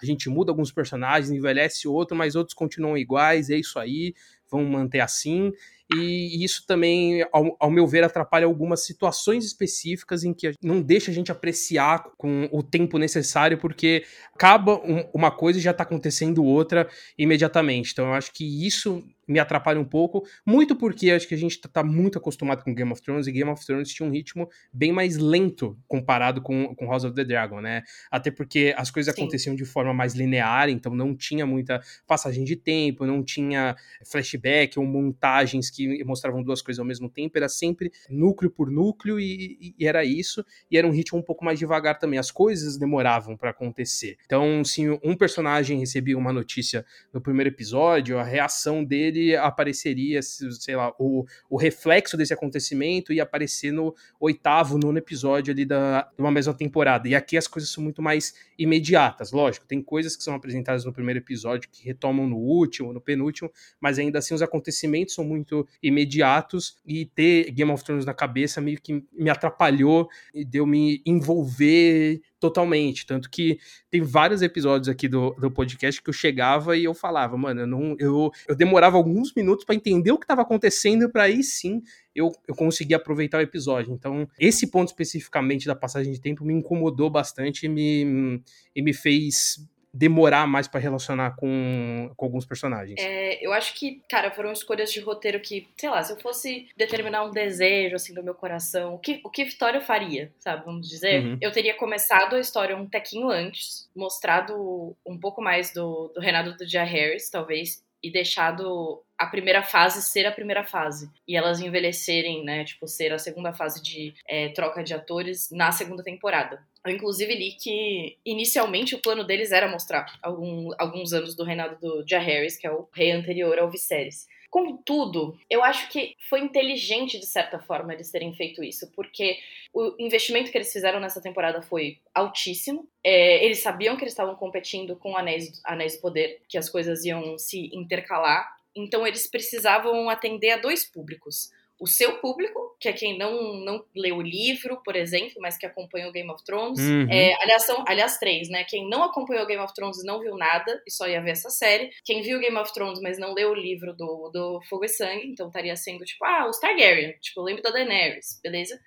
A 0.00 0.04
gente 0.04 0.28
muda 0.28 0.52
alguns 0.52 0.72
personagens, 0.72 1.30
envelhece 1.30 1.88
outro, 1.88 2.16
mas 2.16 2.36
outros 2.36 2.54
continuam 2.54 2.96
iguais, 2.96 3.50
é 3.50 3.56
isso 3.56 3.78
aí, 3.78 4.14
vão 4.50 4.64
manter 4.64 5.00
assim 5.00 5.52
e 5.94 6.44
isso 6.44 6.64
também, 6.66 7.22
ao, 7.32 7.56
ao, 7.58 7.70
meu 7.70 7.86
ver, 7.86 8.04
atrapalha 8.04 8.44
algumas 8.44 8.84
situações 8.84 9.44
específicas 9.44 10.22
em 10.22 10.34
que 10.34 10.52
não 10.62 10.82
deixa 10.82 11.10
a 11.10 11.14
gente 11.14 11.32
apreciar 11.32 12.10
com 12.18 12.48
o 12.52 12.62
tempo 12.62 12.98
necessário, 12.98 13.58
porque 13.58 14.04
acaba 14.34 14.74
um, 14.84 15.08
uma 15.14 15.30
coisa 15.30 15.58
e 15.58 15.62
já 15.62 15.70
está 15.70 15.84
acontecendo 15.84 16.44
outra 16.44 16.88
imediatamente. 17.16 17.92
Então 17.92 18.06
eu 18.06 18.14
acho 18.14 18.32
que 18.32 18.66
isso 18.66 19.02
me 19.28 19.38
atrapalha 19.38 19.78
um 19.78 19.84
pouco, 19.84 20.26
muito 20.44 20.74
porque 20.74 21.10
acho 21.10 21.28
que 21.28 21.34
a 21.34 21.38
gente 21.38 21.60
tá 21.60 21.84
muito 21.84 22.18
acostumado 22.18 22.64
com 22.64 22.74
Game 22.74 22.90
of 22.90 23.02
Thrones, 23.02 23.26
e 23.26 23.32
Game 23.32 23.50
of 23.50 23.64
Thrones 23.64 23.92
tinha 23.92 24.08
um 24.08 24.10
ritmo 24.10 24.48
bem 24.72 24.90
mais 24.90 25.18
lento 25.18 25.78
comparado 25.86 26.40
com, 26.40 26.74
com 26.74 26.86
House 26.90 27.04
of 27.04 27.14
the 27.14 27.24
Dragon, 27.24 27.60
né? 27.60 27.82
Até 28.10 28.30
porque 28.30 28.74
as 28.76 28.90
coisas 28.90 29.14
Sim. 29.14 29.20
aconteciam 29.20 29.54
de 29.54 29.64
forma 29.64 29.92
mais 29.92 30.14
linear, 30.14 30.70
então 30.70 30.94
não 30.94 31.14
tinha 31.14 31.44
muita 31.44 31.80
passagem 32.06 32.44
de 32.44 32.56
tempo, 32.56 33.04
não 33.04 33.22
tinha 33.22 33.76
flashback 34.10 34.78
ou 34.78 34.86
montagens 34.86 35.70
que 35.70 36.02
mostravam 36.04 36.42
duas 36.42 36.62
coisas 36.62 36.78
ao 36.78 36.86
mesmo 36.86 37.10
tempo, 37.10 37.36
era 37.36 37.48
sempre 37.48 37.92
núcleo 38.08 38.50
por 38.50 38.70
núcleo 38.70 39.20
e, 39.20 39.74
e 39.78 39.86
era 39.86 40.04
isso, 40.04 40.44
e 40.70 40.78
era 40.78 40.86
um 40.86 40.90
ritmo 40.90 41.18
um 41.18 41.22
pouco 41.22 41.44
mais 41.44 41.58
devagar 41.58 41.98
também, 41.98 42.18
as 42.18 42.30
coisas 42.30 42.78
demoravam 42.78 43.36
para 43.36 43.50
acontecer. 43.50 44.16
Então, 44.24 44.64
se 44.64 44.88
um 45.02 45.16
personagem 45.16 45.78
recebia 45.78 46.16
uma 46.16 46.32
notícia 46.32 46.84
no 47.12 47.20
primeiro 47.20 47.50
episódio, 47.50 48.18
a 48.18 48.24
reação 48.24 48.84
dele 48.84 49.17
ele 49.18 49.36
apareceria, 49.36 50.20
sei 50.22 50.76
lá, 50.76 50.92
o, 50.98 51.24
o 51.50 51.56
reflexo 51.56 52.16
desse 52.16 52.32
acontecimento 52.32 53.12
ia 53.12 53.22
aparecer 53.22 53.72
no 53.72 53.94
oitavo, 54.20 54.78
nono 54.78 54.98
episódio 54.98 55.52
ali 55.52 55.64
da, 55.64 56.02
de 56.02 56.20
uma 56.22 56.30
mesma 56.30 56.54
temporada. 56.54 57.08
E 57.08 57.14
aqui 57.14 57.36
as 57.36 57.46
coisas 57.46 57.70
são 57.70 57.82
muito 57.82 58.00
mais 58.00 58.34
imediatas, 58.58 59.32
lógico. 59.32 59.66
Tem 59.66 59.82
coisas 59.82 60.16
que 60.16 60.22
são 60.22 60.34
apresentadas 60.34 60.84
no 60.84 60.92
primeiro 60.92 61.18
episódio 61.20 61.68
que 61.70 61.84
retomam 61.84 62.26
no 62.26 62.36
último, 62.36 62.92
no 62.92 63.00
penúltimo, 63.00 63.50
mas 63.80 63.98
ainda 63.98 64.18
assim 64.18 64.34
os 64.34 64.42
acontecimentos 64.42 65.14
são 65.14 65.24
muito 65.24 65.66
imediatos 65.82 66.78
e 66.86 67.06
ter 67.06 67.50
Game 67.50 67.70
of 67.70 67.84
Thrones 67.84 68.04
na 68.04 68.14
cabeça 68.14 68.60
meio 68.60 68.80
que 68.80 69.04
me 69.12 69.30
atrapalhou 69.30 70.08
e 70.34 70.44
deu 70.44 70.66
me 70.66 71.02
envolver 71.04 72.20
totalmente. 72.38 73.06
Tanto 73.06 73.30
que 73.30 73.58
tem 73.90 74.00
vários 74.00 74.42
episódios 74.42 74.88
aqui 74.88 75.08
do, 75.08 75.30
do 75.32 75.50
podcast 75.50 76.02
que 76.02 76.08
eu 76.08 76.14
chegava 76.14 76.76
e 76.76 76.84
eu 76.84 76.94
falava, 76.94 77.36
mano, 77.36 77.62
eu, 77.62 77.66
não, 77.66 77.96
eu, 77.98 78.30
eu 78.46 78.54
demorava 78.54 78.96
alguns 78.96 79.32
minutos 79.34 79.64
para 79.64 79.74
entender 79.74 80.12
o 80.12 80.18
que 80.18 80.24
estava 80.24 80.42
acontecendo, 80.42 81.10
para 81.10 81.24
aí 81.24 81.42
sim 81.42 81.82
eu, 82.14 82.32
eu 82.46 82.54
consegui 82.54 82.94
aproveitar 82.94 83.38
o 83.38 83.42
episódio. 83.42 83.92
Então, 83.92 84.28
esse 84.38 84.66
ponto 84.68 84.88
especificamente 84.88 85.66
da 85.66 85.74
passagem 85.74 86.12
de 86.12 86.20
tempo 86.20 86.44
me 86.44 86.54
incomodou 86.54 87.10
bastante 87.10 87.66
e 87.66 87.68
me, 87.68 88.42
e 88.74 88.82
me 88.82 88.92
fez 88.92 89.58
demorar 89.92 90.46
mais 90.46 90.68
para 90.68 90.80
relacionar 90.80 91.34
com, 91.36 92.10
com 92.16 92.24
alguns 92.26 92.44
personagens. 92.44 92.98
É, 93.00 93.44
eu 93.44 93.52
acho 93.52 93.74
que, 93.74 94.02
cara, 94.08 94.30
foram 94.30 94.52
escolhas 94.52 94.92
de 94.92 95.00
roteiro 95.00 95.40
que, 95.40 95.68
sei 95.76 95.90
lá, 95.90 96.02
se 96.02 96.12
eu 96.12 96.20
fosse 96.20 96.68
determinar 96.76 97.24
um 97.24 97.30
desejo, 97.30 97.96
assim, 97.96 98.14
do 98.14 98.22
meu 98.22 98.34
coração, 98.34 98.94
o 98.94 98.98
que, 98.98 99.20
o 99.24 99.30
que 99.30 99.44
Vitória 99.44 99.80
faria, 99.80 100.32
sabe, 100.38 100.64
vamos 100.64 100.88
dizer? 100.88 101.24
Uhum. 101.24 101.38
Eu 101.40 101.50
teria 101.50 101.74
começado 101.74 102.36
a 102.36 102.40
história 102.40 102.76
um 102.76 102.86
tequinho 102.86 103.30
antes, 103.30 103.88
mostrado 103.96 104.96
um 105.06 105.18
pouco 105.18 105.40
mais 105.40 105.72
do, 105.72 106.08
do 106.14 106.20
Renato 106.20 106.56
do 106.56 106.68
Jay 106.68 106.84
Harris, 106.84 107.30
talvez, 107.30 107.82
e 108.02 108.10
deixado 108.10 109.02
a 109.18 109.26
primeira 109.26 109.62
fase 109.62 110.00
ser 110.00 110.26
a 110.26 110.32
primeira 110.32 110.64
fase. 110.64 111.10
E 111.26 111.36
elas 111.36 111.60
envelhecerem, 111.60 112.44
né? 112.44 112.64
Tipo, 112.64 112.86
ser 112.86 113.12
a 113.12 113.18
segunda 113.18 113.52
fase 113.52 113.82
de 113.82 114.14
é, 114.26 114.48
troca 114.50 114.82
de 114.84 114.94
atores 114.94 115.50
na 115.50 115.72
segunda 115.72 116.02
temporada. 116.02 116.62
Eu, 116.86 116.92
inclusive, 116.92 117.34
li 117.34 117.52
que 117.52 118.16
inicialmente 118.24 118.94
o 118.94 119.02
plano 119.02 119.24
deles 119.24 119.50
era 119.50 119.68
mostrar 119.68 120.06
algum, 120.22 120.70
alguns 120.78 121.12
anos 121.12 121.34
do 121.34 121.44
reinado 121.44 121.78
do 121.80 122.04
Jay 122.08 122.20
Harris, 122.20 122.56
que 122.56 122.66
é 122.66 122.70
o 122.70 122.88
rei 122.94 123.10
anterior 123.10 123.58
ao 123.58 123.70
Viserys. 123.70 124.26
Contudo, 124.50 125.38
eu 125.50 125.62
acho 125.62 125.90
que 125.90 126.14
foi 126.28 126.40
inteligente, 126.40 127.18
de 127.18 127.26
certa 127.26 127.58
forma, 127.58 127.92
eles 127.92 128.10
terem 128.10 128.32
feito 128.34 128.64
isso, 128.64 128.90
porque 128.92 129.36
o 129.74 129.94
investimento 129.98 130.50
que 130.50 130.56
eles 130.56 130.72
fizeram 130.72 130.98
nessa 130.98 131.20
temporada 131.20 131.60
foi 131.60 131.98
altíssimo. 132.14 132.88
É, 133.04 133.44
eles 133.44 133.58
sabiam 133.58 133.94
que 133.94 134.04
eles 134.04 134.12
estavam 134.12 134.34
competindo 134.36 134.96
com 134.96 135.16
Anéis, 135.18 135.60
Anéis 135.64 135.96
do 135.96 136.00
Poder, 136.00 136.40
que 136.48 136.56
as 136.56 136.70
coisas 136.70 137.04
iam 137.04 137.36
se 137.36 137.68
intercalar. 137.74 138.56
Então, 138.76 139.06
eles 139.06 139.30
precisavam 139.30 140.08
atender 140.08 140.50
a 140.50 140.56
dois 140.58 140.84
públicos 140.84 141.50
o 141.80 141.86
seu 141.86 142.18
público, 142.18 142.76
que 142.80 142.88
é 142.88 142.92
quem 142.92 143.16
não, 143.16 143.54
não 143.64 143.84
leu 143.94 144.16
o 144.16 144.22
livro, 144.22 144.82
por 144.84 144.96
exemplo, 144.96 145.34
mas 145.40 145.56
que 145.56 145.64
acompanhou 145.64 146.10
Game 146.10 146.28
of 146.30 146.44
Thrones. 146.44 146.80
Uhum. 146.80 147.06
É, 147.08 147.40
aliás, 147.40 147.64
são, 147.64 147.84
aliás, 147.86 148.18
três, 148.18 148.48
né? 148.48 148.64
Quem 148.64 148.88
não 148.88 149.04
acompanhou 149.04 149.46
Game 149.46 149.62
of 149.62 149.72
Thrones 149.72 150.02
e 150.02 150.06
não 150.06 150.20
viu 150.20 150.36
nada 150.36 150.82
e 150.86 150.90
só 150.90 151.08
ia 151.08 151.22
ver 151.22 151.30
essa 151.30 151.50
série. 151.50 151.90
Quem 152.04 152.20
viu 152.20 152.40
Game 152.40 152.56
of 152.56 152.72
Thrones, 152.72 153.00
mas 153.00 153.18
não 153.18 153.32
leu 153.32 153.50
o 153.50 153.54
livro 153.54 153.92
do, 153.94 154.28
do 154.30 154.60
Fogo 154.68 154.84
e 154.84 154.88
Sangue, 154.88 155.28
então 155.28 155.46
estaria 155.46 155.76
sendo 155.76 156.04
tipo, 156.04 156.24
ah, 156.24 156.48
os 156.48 156.58
Targaryen, 156.58 157.12
tipo, 157.20 157.40
eu 157.40 157.44
lembro 157.44 157.62
da 157.62 157.70
Daenerys, 157.70 158.40
beleza? 158.42 158.80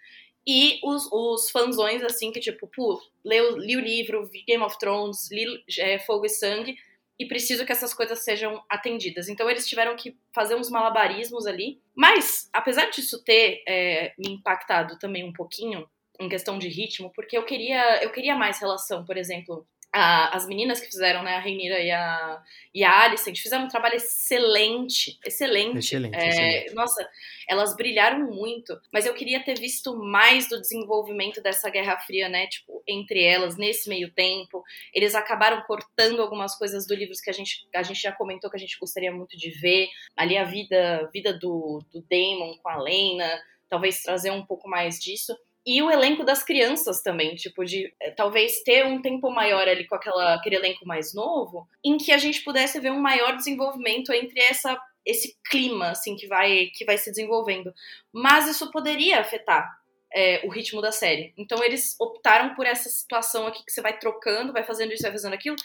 E 0.45 0.79
os, 0.83 1.07
os 1.11 1.49
fanzões, 1.49 2.03
assim, 2.03 2.31
que 2.31 2.39
tipo, 2.39 2.67
pô, 2.67 3.01
leu, 3.23 3.57
li 3.57 3.77
o 3.77 3.79
livro, 3.79 4.25
vi 4.25 4.43
Game 4.45 4.63
of 4.63 4.77
Thrones, 4.77 5.29
li 5.31 5.45
é, 5.79 5.99
Fogo 5.99 6.25
e 6.25 6.29
Sangue, 6.29 6.75
e 7.21 7.27
preciso 7.27 7.65
que 7.65 7.71
essas 7.71 7.93
coisas 7.93 8.23
sejam 8.23 8.63
atendidas. 8.67 9.29
Então 9.29 9.47
eles 9.47 9.67
tiveram 9.67 9.95
que 9.95 10.17
fazer 10.33 10.55
uns 10.55 10.71
malabarismos 10.71 11.45
ali. 11.45 11.79
Mas, 11.95 12.49
apesar 12.51 12.89
disso 12.89 13.23
ter 13.23 13.61
é, 13.67 14.11
me 14.17 14.31
impactado 14.31 14.97
também 14.97 15.23
um 15.23 15.31
pouquinho 15.31 15.87
em 16.19 16.27
questão 16.27 16.57
de 16.57 16.67
ritmo, 16.67 17.11
porque 17.13 17.37
eu 17.37 17.43
queria, 17.43 18.03
eu 18.03 18.11
queria 18.11 18.35
mais 18.35 18.59
relação, 18.59 19.05
por 19.05 19.17
exemplo, 19.17 19.67
a, 19.93 20.35
as 20.35 20.47
meninas 20.47 20.79
que 20.79 20.87
fizeram, 20.87 21.21
né, 21.21 21.35
a 21.35 21.39
Reinira 21.39 21.79
e 21.79 21.91
a, 21.91 22.41
e 22.73 22.83
a 22.83 23.01
Alicent, 23.01 23.37
fizeram 23.37 23.65
um 23.65 23.67
trabalho 23.67 23.95
excelente, 23.95 25.19
excelente. 25.25 25.79
Excelente, 25.79 26.15
é, 26.15 26.29
excelente. 26.29 26.73
Nossa, 26.73 27.09
elas 27.47 27.75
brilharam 27.75 28.19
muito, 28.31 28.79
mas 28.91 29.05
eu 29.05 29.13
queria 29.13 29.43
ter 29.43 29.59
visto 29.59 29.97
mais 29.97 30.47
do 30.47 30.61
desenvolvimento 30.61 31.41
dessa 31.41 31.69
Guerra 31.69 31.97
Fria, 31.99 32.29
né, 32.29 32.47
tipo, 32.47 32.81
entre 32.87 33.21
elas, 33.23 33.57
nesse 33.57 33.89
meio 33.89 34.09
tempo. 34.11 34.63
Eles 34.93 35.13
acabaram 35.13 35.61
cortando 35.63 36.21
algumas 36.21 36.55
coisas 36.57 36.87
do 36.87 36.95
livro 36.95 37.11
que 37.21 37.29
a 37.29 37.33
gente, 37.33 37.67
a 37.75 37.83
gente 37.83 38.01
já 38.01 38.11
comentou 38.13 38.49
que 38.49 38.55
a 38.55 38.59
gente 38.59 38.79
gostaria 38.79 39.11
muito 39.11 39.37
de 39.37 39.49
ver. 39.49 39.89
Ali 40.15 40.37
a 40.37 40.45
vida, 40.45 41.09
vida 41.11 41.33
do, 41.33 41.83
do 41.91 42.01
Damon 42.09 42.57
com 42.63 42.69
a 42.69 42.77
Lena, 42.77 43.41
talvez 43.69 44.01
trazer 44.01 44.31
um 44.31 44.45
pouco 44.45 44.69
mais 44.69 44.99
disso 44.99 45.35
e 45.65 45.81
o 45.81 45.91
elenco 45.91 46.23
das 46.23 46.43
crianças 46.43 47.01
também, 47.01 47.35
tipo, 47.35 47.63
de 47.63 47.93
é, 47.99 48.11
talvez 48.11 48.63
ter 48.63 48.85
um 48.85 49.01
tempo 49.01 49.29
maior 49.29 49.67
ali 49.67 49.85
com 49.87 49.95
aquela, 49.95 50.33
aquele 50.33 50.55
elenco 50.55 50.85
mais 50.87 51.13
novo, 51.13 51.67
em 51.85 51.97
que 51.97 52.11
a 52.11 52.17
gente 52.17 52.43
pudesse 52.43 52.79
ver 52.79 52.91
um 52.91 52.99
maior 52.99 53.35
desenvolvimento 53.35 54.11
entre 54.11 54.39
essa 54.41 54.79
esse 55.03 55.35
clima 55.49 55.89
assim 55.89 56.15
que 56.15 56.27
vai 56.27 56.67
que 56.73 56.85
vai 56.85 56.97
se 56.97 57.09
desenvolvendo. 57.09 57.73
Mas 58.11 58.47
isso 58.47 58.71
poderia 58.71 59.19
afetar 59.19 59.67
é, 60.13 60.41
o 60.45 60.49
ritmo 60.49 60.81
da 60.81 60.91
série. 60.91 61.33
Então 61.37 61.63
eles 61.63 61.95
optaram 61.99 62.53
por 62.55 62.65
essa 62.65 62.89
situação 62.89 63.47
aqui 63.47 63.63
que 63.65 63.71
você 63.71 63.81
vai 63.81 63.97
trocando, 63.97 64.53
vai 64.53 64.63
fazendo 64.63 64.91
isso, 64.93 65.03
vai 65.03 65.11
fazendo 65.11 65.33
aquilo, 65.33 65.55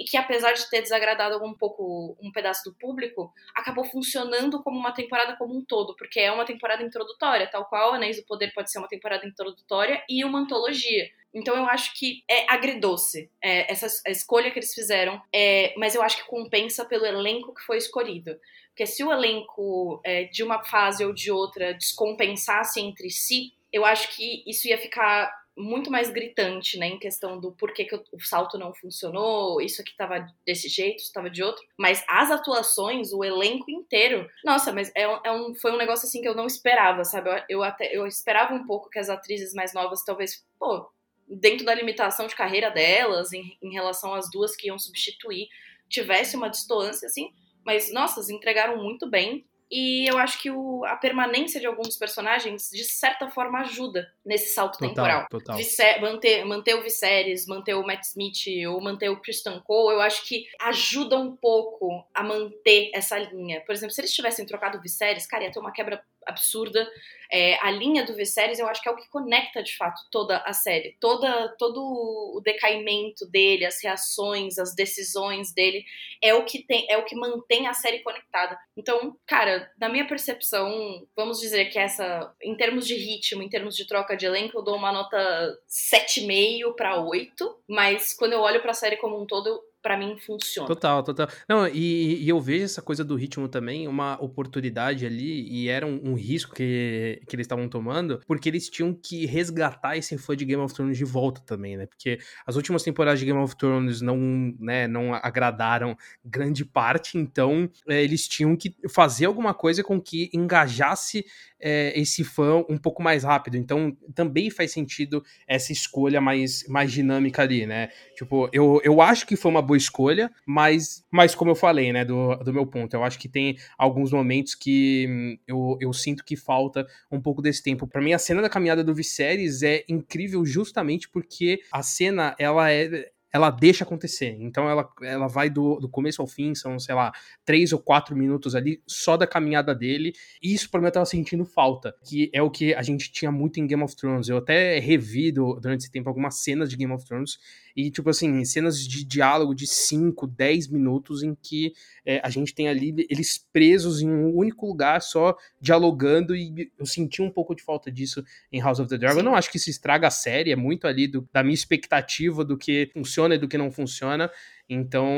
e 0.00 0.04
que 0.04 0.16
apesar 0.16 0.54
de 0.54 0.68
ter 0.70 0.80
desagradado 0.80 1.44
um 1.44 1.52
pouco 1.52 2.16
um 2.22 2.32
pedaço 2.32 2.64
do 2.64 2.74
público, 2.74 3.30
acabou 3.54 3.84
funcionando 3.84 4.62
como 4.62 4.78
uma 4.78 4.92
temporada 4.92 5.36
como 5.36 5.54
um 5.54 5.62
todo, 5.62 5.94
porque 5.94 6.18
é 6.18 6.32
uma 6.32 6.46
temporada 6.46 6.82
introdutória, 6.82 7.46
tal 7.46 7.66
qual 7.66 7.92
Anéis 7.92 8.16
do 8.16 8.24
Poder 8.24 8.50
pode 8.54 8.72
ser 8.72 8.78
uma 8.78 8.88
temporada 8.88 9.26
introdutória 9.26 10.02
e 10.08 10.24
uma 10.24 10.38
antologia. 10.38 11.10
Então 11.34 11.54
eu 11.54 11.66
acho 11.66 11.92
que 11.98 12.24
é 12.28 12.50
agridoce 12.50 13.30
é, 13.44 13.70
essa 13.70 13.86
escolha 14.10 14.50
que 14.50 14.58
eles 14.58 14.72
fizeram, 14.72 15.20
é, 15.30 15.74
mas 15.76 15.94
eu 15.94 16.00
acho 16.00 16.16
que 16.16 16.30
compensa 16.30 16.82
pelo 16.86 17.04
elenco 17.04 17.54
que 17.54 17.60
foi 17.60 17.76
escolhido. 17.76 18.40
Porque 18.68 18.86
se 18.86 19.04
o 19.04 19.12
elenco 19.12 20.00
é, 20.02 20.24
de 20.24 20.42
uma 20.42 20.64
fase 20.64 21.04
ou 21.04 21.12
de 21.12 21.30
outra 21.30 21.74
descompensasse 21.74 22.80
entre 22.80 23.10
si, 23.10 23.52
eu 23.70 23.84
acho 23.84 24.16
que 24.16 24.42
isso 24.46 24.66
ia 24.66 24.78
ficar 24.78 25.30
muito 25.56 25.90
mais 25.90 26.10
gritante, 26.10 26.78
né, 26.78 26.86
em 26.86 26.98
questão 26.98 27.38
do 27.38 27.52
porquê 27.52 27.84
que 27.84 27.94
o 27.94 28.20
salto 28.20 28.56
não 28.56 28.72
funcionou, 28.72 29.60
isso 29.60 29.80
aqui 29.82 29.94
tava 29.96 30.26
desse 30.46 30.68
jeito, 30.68 30.98
isso 30.98 31.12
tava 31.12 31.28
de 31.28 31.42
outro. 31.42 31.62
Mas 31.76 32.04
as 32.08 32.30
atuações, 32.30 33.12
o 33.12 33.24
elenco 33.24 33.70
inteiro, 33.70 34.28
nossa, 34.44 34.72
mas 34.72 34.90
é, 34.94 35.02
é 35.02 35.32
um, 35.32 35.54
foi 35.54 35.72
um 35.72 35.76
negócio 35.76 36.06
assim 36.06 36.20
que 36.20 36.28
eu 36.28 36.34
não 36.34 36.46
esperava, 36.46 37.04
sabe? 37.04 37.30
Eu, 37.30 37.42
eu, 37.48 37.62
até 37.62 37.94
eu 37.94 38.06
esperava 38.06 38.54
um 38.54 38.64
pouco 38.64 38.88
que 38.88 38.98
as 38.98 39.10
atrizes 39.10 39.52
mais 39.52 39.74
novas 39.74 40.04
talvez, 40.04 40.44
pô, 40.58 40.90
dentro 41.28 41.64
da 41.64 41.74
limitação 41.74 42.26
de 42.26 42.34
carreira 42.34 42.70
delas, 42.70 43.32
em, 43.32 43.56
em 43.62 43.72
relação 43.72 44.14
às 44.14 44.30
duas 44.30 44.56
que 44.56 44.68
iam 44.68 44.78
substituir, 44.78 45.48
tivesse 45.88 46.36
uma 46.36 46.48
distância 46.48 47.06
assim. 47.06 47.32
Mas, 47.64 47.92
nossa, 47.92 48.20
entregaram 48.32 48.82
muito 48.82 49.08
bem. 49.08 49.44
E 49.70 50.10
eu 50.10 50.18
acho 50.18 50.40
que 50.40 50.50
o, 50.50 50.84
a 50.84 50.96
permanência 50.96 51.60
de 51.60 51.66
alguns 51.66 51.96
personagens, 51.96 52.70
de 52.70 52.84
certa 52.84 53.30
forma, 53.30 53.60
ajuda 53.60 54.12
nesse 54.24 54.52
salto 54.52 54.78
total, 54.78 54.88
temporal. 54.88 55.26
Total. 55.30 55.58
manter, 56.00 56.44
manter 56.44 56.74
o 56.74 56.82
Viserys, 56.82 57.46
manter 57.46 57.74
o 57.74 57.86
Matt 57.86 58.02
Smith 58.04 58.66
ou 58.68 58.80
manter 58.80 59.08
o 59.10 59.20
Christian 59.20 59.60
Cole, 59.60 59.94
eu 59.94 60.00
acho 60.00 60.26
que 60.26 60.46
ajuda 60.60 61.16
um 61.16 61.36
pouco 61.36 62.04
a 62.12 62.22
manter 62.22 62.90
essa 62.92 63.16
linha. 63.18 63.60
Por 63.60 63.72
exemplo, 63.72 63.94
se 63.94 64.00
eles 64.00 64.12
tivessem 64.12 64.44
trocado 64.44 64.78
o 64.78 64.80
Viserys, 64.80 65.26
cara, 65.26 65.44
ia 65.44 65.52
ter 65.52 65.60
uma 65.60 65.72
quebra 65.72 66.02
absurda. 66.26 66.88
É, 67.32 67.56
a 67.64 67.70
linha 67.70 68.04
do 68.04 68.14
Viserys 68.14 68.58
eu 68.58 68.66
acho 68.66 68.82
que 68.82 68.88
é 68.88 68.92
o 68.92 68.96
que 68.96 69.08
conecta 69.08 69.62
de 69.62 69.76
fato 69.76 70.00
toda 70.10 70.38
a 70.38 70.52
série. 70.52 70.96
Toda, 71.00 71.54
todo 71.58 71.80
o 71.80 72.40
decaimento 72.40 73.26
dele, 73.26 73.64
as 73.64 73.82
reações, 73.82 74.58
as 74.58 74.74
decisões 74.74 75.52
dele 75.52 75.84
é 76.22 76.34
o 76.34 76.44
que 76.44 76.62
tem, 76.62 76.86
é 76.90 76.96
o 76.98 77.04
que 77.04 77.14
mantém 77.14 77.66
a 77.66 77.74
série 77.74 78.00
conectada. 78.00 78.58
Então, 78.76 79.16
cara, 79.26 79.59
na 79.78 79.88
minha 79.88 80.06
percepção, 80.06 81.06
vamos 81.16 81.40
dizer 81.40 81.66
que 81.66 81.78
essa, 81.78 82.32
em 82.42 82.54
termos 82.54 82.86
de 82.86 82.94
ritmo, 82.94 83.42
em 83.42 83.48
termos 83.48 83.76
de 83.76 83.86
troca 83.86 84.16
de 84.16 84.26
elenco, 84.26 84.58
eu 84.58 84.62
dou 84.62 84.76
uma 84.76 84.92
nota 84.92 85.58
7,5 85.68 86.74
para 86.74 87.00
8, 87.00 87.62
mas 87.68 88.14
quando 88.14 88.32
eu 88.32 88.40
olho 88.40 88.60
para 88.60 88.72
a 88.72 88.74
série 88.74 88.96
como 88.96 89.20
um 89.20 89.26
todo, 89.26 89.62
para 89.82 89.96
mim 89.96 90.16
funciona. 90.18 90.66
Total, 90.66 91.02
total. 91.02 91.28
Não, 91.48 91.66
e, 91.66 92.22
e, 92.22 92.28
eu 92.28 92.40
vejo 92.40 92.64
essa 92.64 92.82
coisa 92.82 93.04
do 93.04 93.14
ritmo 93.14 93.48
também 93.48 93.88
uma 93.88 94.22
oportunidade 94.22 95.06
ali, 95.06 95.48
e 95.48 95.68
era 95.68 95.86
um, 95.86 96.10
um 96.10 96.14
risco 96.14 96.54
que, 96.54 97.20
que 97.26 97.36
eles 97.36 97.44
estavam 97.44 97.68
tomando, 97.68 98.20
porque 98.26 98.48
eles 98.48 98.68
tinham 98.68 98.92
que 98.92 99.26
resgatar 99.26 99.96
esse 99.96 100.16
fã 100.18 100.36
de 100.36 100.44
Game 100.44 100.62
of 100.62 100.74
Thrones 100.74 100.98
de 100.98 101.04
volta 101.04 101.40
também, 101.40 101.76
né? 101.76 101.86
Porque 101.86 102.18
as 102.46 102.56
últimas 102.56 102.82
temporadas 102.82 103.20
de 103.20 103.26
Game 103.26 103.38
of 103.38 103.56
Thrones 103.56 104.00
não, 104.00 104.18
né, 104.58 104.86
não 104.86 105.14
agradaram 105.14 105.96
grande 106.24 106.64
parte, 106.64 107.16
então 107.16 107.70
é, 107.88 108.02
eles 108.02 108.28
tinham 108.28 108.56
que 108.56 108.74
fazer 108.88 109.26
alguma 109.26 109.54
coisa 109.54 109.82
com 109.82 110.00
que 110.00 110.30
engajasse 110.32 111.24
é, 111.60 111.98
esse 111.98 112.24
fã 112.24 112.64
um 112.68 112.78
pouco 112.78 113.02
mais 113.02 113.24
rápido. 113.24 113.56
Então 113.56 113.96
também 114.14 114.50
faz 114.50 114.72
sentido 114.72 115.22
essa 115.46 115.72
escolha 115.72 116.20
mais, 116.20 116.66
mais 116.68 116.92
dinâmica 116.92 117.42
ali, 117.42 117.66
né? 117.66 117.90
Tipo, 118.16 118.48
eu, 118.52 118.80
eu 118.84 119.00
acho 119.00 119.26
que 119.26 119.36
foi 119.36 119.50
uma 119.50 119.62
boa 119.62 119.76
escolha, 119.76 120.30
mas, 120.46 121.04
mas 121.10 121.34
como 121.34 121.50
eu 121.50 121.54
falei, 121.54 121.92
né, 121.92 122.04
do, 122.04 122.36
do 122.36 122.52
meu 122.52 122.66
ponto, 122.66 122.94
eu 122.94 123.04
acho 123.04 123.18
que 123.18 123.28
tem 123.28 123.56
alguns 123.78 124.12
momentos 124.12 124.54
que 124.54 125.06
hum, 125.08 125.38
eu, 125.46 125.78
eu 125.80 125.92
sinto 125.92 126.24
que 126.24 126.36
falta 126.36 126.86
um 127.10 127.20
pouco 127.20 127.42
desse 127.42 127.62
tempo. 127.62 127.86
Para 127.86 128.02
mim, 128.02 128.12
a 128.12 128.18
cena 128.18 128.42
da 128.42 128.48
caminhada 128.48 128.82
do 128.82 128.94
Viserys 128.94 129.62
é 129.62 129.84
incrível 129.88 130.44
justamente 130.44 131.08
porque 131.08 131.60
a 131.72 131.82
cena, 131.82 132.34
ela 132.38 132.70
é 132.70 133.10
ela 133.32 133.50
deixa 133.50 133.84
acontecer. 133.84 134.36
Então 134.40 134.68
ela, 134.68 134.88
ela 135.02 135.26
vai 135.26 135.48
do, 135.48 135.76
do 135.76 135.88
começo 135.88 136.20
ao 136.20 136.26
fim, 136.26 136.54
são, 136.54 136.78
sei 136.78 136.94
lá, 136.94 137.12
três 137.44 137.72
ou 137.72 137.78
quatro 137.78 138.16
minutos 138.16 138.54
ali 138.54 138.82
só 138.86 139.16
da 139.16 139.26
caminhada 139.26 139.74
dele. 139.74 140.12
E 140.42 140.52
isso 140.52 140.70
pra 140.70 140.80
mim 140.80 140.86
eu 140.86 140.92
tava 140.92 141.06
sentindo 141.06 141.44
falta, 141.44 141.94
que 142.04 142.30
é 142.32 142.42
o 142.42 142.50
que 142.50 142.74
a 142.74 142.82
gente 142.82 143.10
tinha 143.12 143.30
muito 143.30 143.60
em 143.60 143.66
Game 143.66 143.82
of 143.82 143.94
Thrones. 143.94 144.28
Eu 144.28 144.38
até 144.38 144.78
revi 144.78 145.30
do, 145.30 145.54
durante 145.60 145.82
esse 145.82 145.90
tempo 145.90 146.08
algumas 146.08 146.42
cenas 146.42 146.68
de 146.68 146.76
Game 146.76 146.92
of 146.92 147.04
Thrones 147.04 147.38
e, 147.76 147.90
tipo 147.90 148.10
assim, 148.10 148.44
cenas 148.44 148.80
de 148.80 149.04
diálogo 149.04 149.54
de 149.54 149.66
5, 149.66 150.26
10 150.26 150.68
minutos 150.68 151.22
em 151.22 151.34
que 151.34 151.72
é, 152.04 152.20
a 152.24 152.28
gente 152.28 152.54
tem 152.54 152.68
ali 152.68 153.06
eles 153.08 153.38
presos 153.52 154.02
em 154.02 154.10
um 154.10 154.34
único 154.34 154.66
lugar, 154.66 155.00
só 155.00 155.36
dialogando, 155.60 156.34
e 156.34 156.70
eu 156.78 156.86
senti 156.86 157.22
um 157.22 157.30
pouco 157.30 157.54
de 157.54 157.62
falta 157.62 157.90
disso 157.90 158.24
em 158.50 158.60
House 158.60 158.80
of 158.80 158.88
the 158.88 158.98
Dragon. 158.98 159.14
Sim. 159.14 159.20
Eu 159.20 159.24
não 159.24 159.36
acho 159.36 159.50
que 159.50 159.56
isso 159.56 159.70
estraga 159.70 160.08
a 160.08 160.10
série, 160.10 160.50
é 160.50 160.56
muito 160.56 160.86
ali 160.86 161.06
do, 161.06 161.28
da 161.32 161.42
minha 161.42 161.54
expectativa 161.54 162.44
do 162.44 162.56
que 162.56 162.90
funciona 162.92 163.19
e 163.28 163.38
do 163.38 163.48
que 163.48 163.58
não 163.58 163.70
funciona. 163.70 164.30
Então, 164.68 165.08